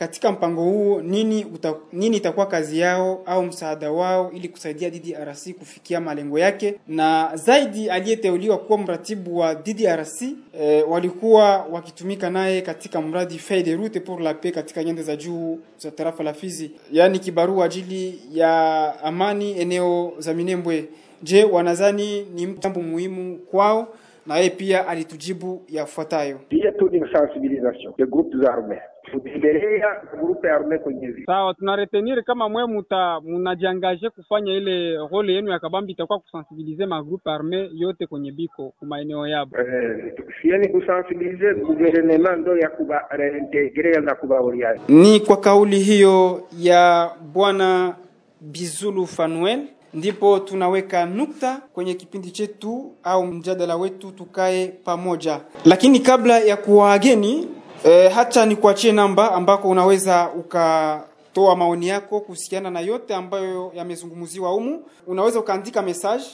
katika 0.00 0.32
mpango 0.32 0.62
huo 0.62 1.02
nini 1.02 1.44
uta, 1.44 1.74
nini 1.92 2.16
itakuwa 2.16 2.46
kazi 2.46 2.78
yao 2.78 3.22
au 3.26 3.42
msaada 3.42 3.90
wao 3.92 4.32
ili 4.32 4.48
kusaidia 4.48 4.90
DDRC 4.90 5.52
kufikia 5.58 6.00
malengo 6.00 6.38
yake, 6.38 6.74
na 6.88 7.30
zaidi 7.34 7.90
aliyeteuliwa 7.90 8.58
kuwa 8.58 8.78
mratibu 8.78 9.38
wa 9.38 9.54
DDRC 9.54 10.22
e, 10.60 10.82
walikuwa 10.82 11.56
wakitumika 11.72 12.30
naye 12.30 12.62
katika 12.62 13.00
mradi 13.02 13.38
Feuille 13.38 13.64
de 13.64 13.76
route 13.76 14.00
pour 14.00 14.20
la 14.20 14.34
paix 14.34 14.54
katika 14.54 14.84
nyanda 14.84 15.02
za 15.02 15.16
juu 15.16 15.58
za 15.78 15.90
tarafa 15.90 16.22
la 16.22 16.32
Fizi, 16.34 16.70
yaani 16.92 17.18
kibarua 17.18 17.64
ajili 17.64 18.20
ya 18.32 18.94
amani 19.04 19.58
eneo 19.60 20.12
za 20.18 20.34
Minembwe. 20.34 20.84
Je, 21.22 21.44
wanazani 21.44 22.22
ni 22.34 22.46
jambo 22.46 22.82
muhimu 22.82 23.38
kwao? 23.38 23.88
Na 24.26 24.36
yeye 24.36 24.50
pia 24.50 24.88
alitujibu 24.88 25.62
yafuatayo: 25.68 26.38
Pia 26.48 26.72
tu 26.72 26.88
ni 26.88 27.00
sensibilisation 27.12 27.92
de 27.98 28.06
groupes 28.06 28.48
armes 28.48 28.78
kuendelea 29.10 30.02
grupe 30.20 30.50
arme 30.50 30.78
kwenye 30.78 31.06
vita. 31.06 31.32
Sawa, 31.32 31.54
tunaretenir 31.54 32.22
kama 32.24 32.48
mwe 32.48 32.66
muta 32.66 33.20
munajiangaje 33.20 34.10
kufanya 34.10 34.52
ile 34.52 34.96
role 35.12 35.32
yenu 35.32 35.50
ya 35.50 35.58
kabambi 35.58 35.92
itakuwa 35.92 36.18
kusensibilize 36.18 36.86
magrupe 36.86 37.30
arme 37.30 37.70
yote 37.74 38.06
kwenye 38.06 38.32
biko 38.32 38.72
kumaeneo 38.78 39.26
yabo. 39.26 39.56
Eh, 39.58 40.12
sieni 40.42 40.68
kusensibilize 40.68 41.54
guvernema 41.54 42.36
ndo 42.36 42.56
ya 42.58 42.68
kuba 42.68 43.04
reintegre 43.10 44.00
na 44.00 44.14
kubaoriana. 44.14 44.80
Ni 44.88 45.20
kwa 45.20 45.36
kauli 45.36 45.78
hiyo 45.78 46.42
ya 46.58 47.10
bwana 47.34 47.94
Bizulu 48.40 49.06
Fanuel 49.06 49.60
ndipo 49.94 50.38
tunaweka 50.38 51.06
nukta 51.06 51.60
kwenye 51.74 51.94
kipindi 51.94 52.30
chetu 52.30 52.92
au 53.02 53.26
mjadala 53.26 53.76
wetu, 53.76 54.10
tukae 54.10 54.66
pamoja. 54.68 55.40
Lakini 55.64 56.00
kabla 56.00 56.38
ya 56.38 56.56
kuwaageni 56.56 57.48
E, 57.84 58.08
hata 58.08 58.46
nikuachie 58.46 58.92
namba 58.92 59.32
ambako 59.34 59.68
unaweza 59.68 60.30
ukatoa 60.38 61.56
maoni 61.56 61.88
yako 61.88 62.20
kuhusiana 62.20 62.70
na 62.70 62.80
yote 62.80 63.14
ambayo 63.14 63.72
yamezungumziwa 63.74 64.50
humu. 64.50 64.82
Unaweza 65.06 65.40
ukaandika 65.40 65.82
message 65.82 66.24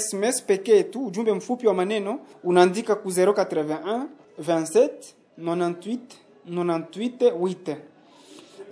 SMS 0.00 0.42
pekee 0.42 0.82
tu, 0.82 1.06
ujumbe 1.06 1.32
mfupi 1.32 1.66
wa 1.66 1.74
maneno 1.74 2.18
unaandika 2.44 2.94
ku 2.94 3.08
081 3.08 4.02
27 4.42 4.88
98 5.40 5.98
98 6.50 7.30
8 7.30 7.76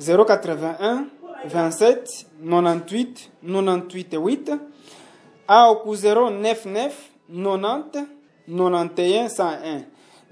081 0.01 1.05
27 1.49 1.97
98 2.45 3.07
98 3.45 4.19
8 4.19 4.59
au 5.49 5.83
ku 5.83 5.95
099 5.95 6.91
90 7.33 8.05
91 8.49 9.29
101 9.29 9.83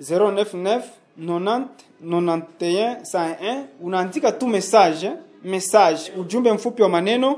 099 0.00 0.80
90 1.20 1.62
91 2.04 2.96
101 3.02 3.64
unaandika 3.80 4.32
tu 4.32 4.46
message 4.48 5.12
message 5.44 6.12
ujumbe 6.18 6.52
mfupi 6.52 6.82
wa 6.82 6.88
maneno. 6.88 7.36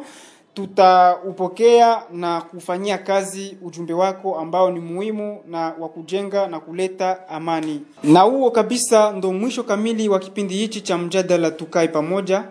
Tutaupokea 0.54 2.02
na 2.12 2.40
kufanyia 2.40 2.98
kazi 2.98 3.56
ujumbe 3.62 3.92
wako 3.92 4.38
ambao 4.38 4.70
ni 4.70 4.80
muhimu 4.80 5.40
na 5.48 5.58
wa 5.78 5.88
kujenga 5.88 6.46
na 6.46 6.60
kuleta 6.60 7.28
amani. 7.28 7.82
Na 8.04 8.20
huo 8.20 8.50
kabisa 8.50 9.12
ndo 9.12 9.32
mwisho 9.32 9.62
kamili 9.62 10.08
wa 10.08 10.18
kipindi 10.18 10.54
hichi 10.54 10.80
cha 10.80 10.98
mjadala 10.98 11.50
tukae 11.50 11.88
pamoja 11.88 12.44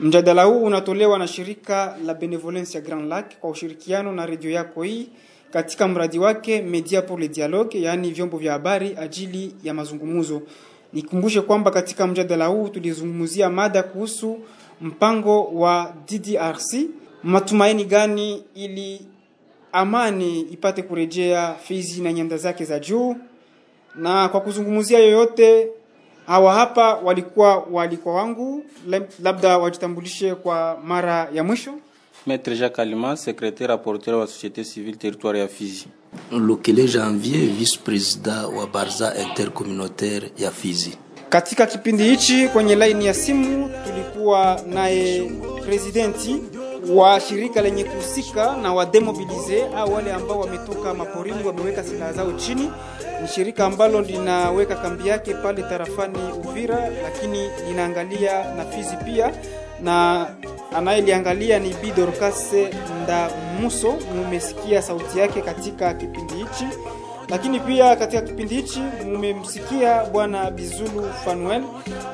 mjadala 0.00 0.44
huu 0.44 0.64
unatolewa 0.64 1.18
na 1.18 1.26
shirika 1.28 1.96
la 2.06 2.14
benevolence 2.14 2.78
ya 2.78 2.84
Grand 2.84 3.08
Lac 3.08 3.38
kwa 3.40 3.50
ushirikiano 3.50 4.12
na 4.12 4.26
redio 4.26 4.50
yako 4.50 4.82
hii 4.82 5.08
katika 5.52 5.88
mradi 5.88 6.18
wake 6.18 6.62
Media 6.62 7.02
pour 7.02 7.20
le 7.20 7.28
Dialogue, 7.28 7.80
yaani 7.82 8.10
vyombo 8.10 8.38
vya 8.38 8.52
habari 8.52 8.96
ajili 9.00 9.54
ya 9.64 9.74
mazungumzo. 9.74 10.42
Nikumbushe 10.92 11.40
kwamba 11.40 11.70
katika 11.70 12.06
mjadala 12.06 12.46
huu 12.46 12.68
tulizungumzia 12.68 13.50
mada 13.50 13.82
kuhusu 13.82 14.38
mpango 14.80 15.44
wa 15.44 15.94
DDRC, 16.08 16.74
matumaini 17.22 17.84
gani 17.84 18.44
ili 18.54 19.00
amani 19.72 20.40
ipate 20.40 20.82
kurejea 20.82 21.54
Fizi 21.54 22.02
na 22.02 22.12
nyanda 22.12 22.36
zake 22.36 22.64
za 22.64 22.78
juu. 22.78 23.16
Na 23.94 24.28
kwa 24.28 24.40
kuzungumzia 24.40 24.98
yoyote, 24.98 25.68
hawa 26.26 26.54
hapa 26.54 26.94
walikuwa 26.94 27.56
walikuwa 27.70 28.14
wangu, 28.14 28.64
labda 29.22 29.58
wajitambulishe 29.58 30.34
kwa 30.34 30.78
mara 30.84 31.28
ya 31.34 31.44
mwisho. 31.44 31.70
Maître 32.26 32.54
Jacques 32.56 32.78
Alima, 32.78 33.16
secrétaire 33.16 33.66
rapporteur 33.68 34.14
wa 34.14 34.24
Société 34.26 34.64
Civile 34.64 34.96
Territoire 34.96 35.38
ya 35.40 35.48
Fizi. 35.48 35.86
Lokele 36.32 36.86
Janvier, 36.88 37.46
vice-président 37.58 38.44
wa 38.56 38.66
Barza 38.66 39.14
Intercommunautaire 39.22 40.32
ya 40.38 40.50
Fizi. 40.50 40.98
Katika 41.28 41.66
kipindi 41.66 42.02
hichi 42.04 42.48
kwenye 42.48 42.74
laini 42.76 43.06
ya 43.06 43.14
simu 43.14 43.70
tulikuwa 43.86 44.60
naye 44.68 45.30
presidenti 45.64 46.42
wa 46.94 47.20
shirika 47.20 47.62
lenye 47.62 47.84
kuhusika 47.84 48.56
na 48.56 48.74
wademobilize 48.74 49.64
au 49.76 49.94
wale 49.94 50.12
ambao 50.12 50.40
wametoka 50.40 50.94
maporini 50.94 51.44
wameweka 51.44 51.84
silaha 51.84 52.12
zao 52.12 52.32
chini. 52.32 52.70
Ni 53.22 53.28
shirika 53.28 53.64
ambalo 53.66 54.00
linaweka 54.00 54.74
kambi 54.74 55.08
yake 55.08 55.34
pale 55.34 55.62
tarafani 55.62 56.18
Uvira, 56.44 56.88
lakini 57.02 57.48
linaangalia 57.68 58.54
na 58.54 58.64
Fizi 58.64 58.96
pia, 58.96 59.32
na 59.82 60.26
anayeliangalia 60.76 61.58
ni 61.58 61.74
Bi 61.74 61.90
Dorcas 61.90 62.52
Ndamuso. 63.02 63.94
Mumesikia 64.14 64.82
sauti 64.82 65.18
yake 65.18 65.40
katika 65.40 65.94
kipindi 65.94 66.34
hichi 66.34 66.66
Lakini 67.34 67.60
pia 67.60 67.96
katika 67.96 68.22
kipindi 68.22 68.54
hichi 68.54 68.80
mmemsikia 69.06 70.04
bwana 70.04 70.50
Bizulu 70.50 71.04
Fanuel 71.24 71.62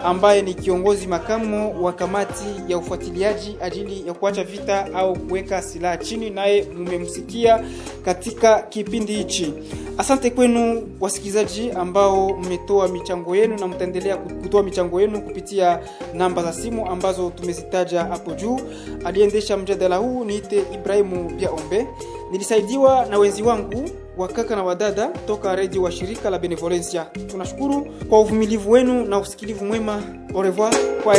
ambaye 0.04 0.42
ni 0.42 0.54
kiongozi 0.54 1.06
makamo 1.06 1.82
wa 1.82 1.92
kamati 1.92 2.44
ya 2.68 2.78
ufuatiliaji 2.78 3.56
ajili 3.60 4.06
ya 4.08 4.14
kuacha 4.14 4.44
vita 4.44 4.94
au 4.94 5.18
kuweka 5.18 5.62
silaha 5.62 5.96
chini, 5.96 6.30
naye 6.30 6.66
mmemsikia 6.76 7.64
katika 8.04 8.62
kipindi 8.62 9.12
hichi. 9.12 9.52
Asante 9.98 10.30
kwenu 10.30 10.88
wasikilizaji 11.00 11.70
ambao 11.70 12.28
mmetoa 12.36 12.88
michango 12.88 13.36
yenu 13.36 13.58
na 13.58 13.68
mtaendelea 13.68 14.16
kutoa 14.16 14.62
michango 14.62 15.00
yenu 15.00 15.20
kupitia 15.22 15.80
namba 16.14 16.42
za 16.42 16.52
simu 16.52 16.86
ambazo 16.90 17.30
tumezitaja 17.30 18.04
hapo 18.04 18.32
juu. 18.32 18.60
Aliendesha 19.04 19.56
mjadala 19.56 19.96
huu 19.96 20.24
niite 20.24 20.64
Ibrahimu 20.74 21.30
Biaombe, 21.30 21.86
nilisaidiwa 22.32 23.06
na 23.06 23.18
wenzi 23.18 23.42
wangu 23.42 23.90
wakaka 24.16 24.56
na 24.56 24.62
wadada 24.64 25.06
toka 25.26 25.56
redio 25.56 25.82
wa 25.82 25.92
shirika 25.92 26.30
la 26.30 26.38
Benevolencia. 26.38 27.04
Tunashukuru 27.30 27.86
kwa 28.08 28.20
uvumilivu 28.20 28.70
wenu 28.70 29.04
na 29.04 29.18
usikilivu 29.18 29.64
mwema. 29.64 30.02
Au 30.34 30.42
revoir, 30.42 30.74
kwa 31.04 31.14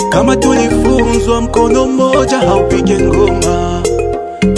kama 0.10 0.36
tulifunzwa 0.36 1.42
mkono 1.42 1.86
mmoja 1.88 2.38
haupige 2.38 3.00
ngoma 3.00 3.77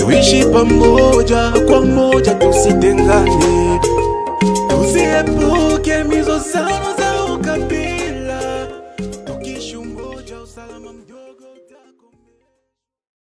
tuishi 0.09 0.45
pamoja 0.45 1.51
kwa 1.67 1.81
moja 1.85 2.35
tusitengane 2.35 3.79
tusiepuke 4.69 6.03
mizozano 6.03 6.93
za 6.98 6.98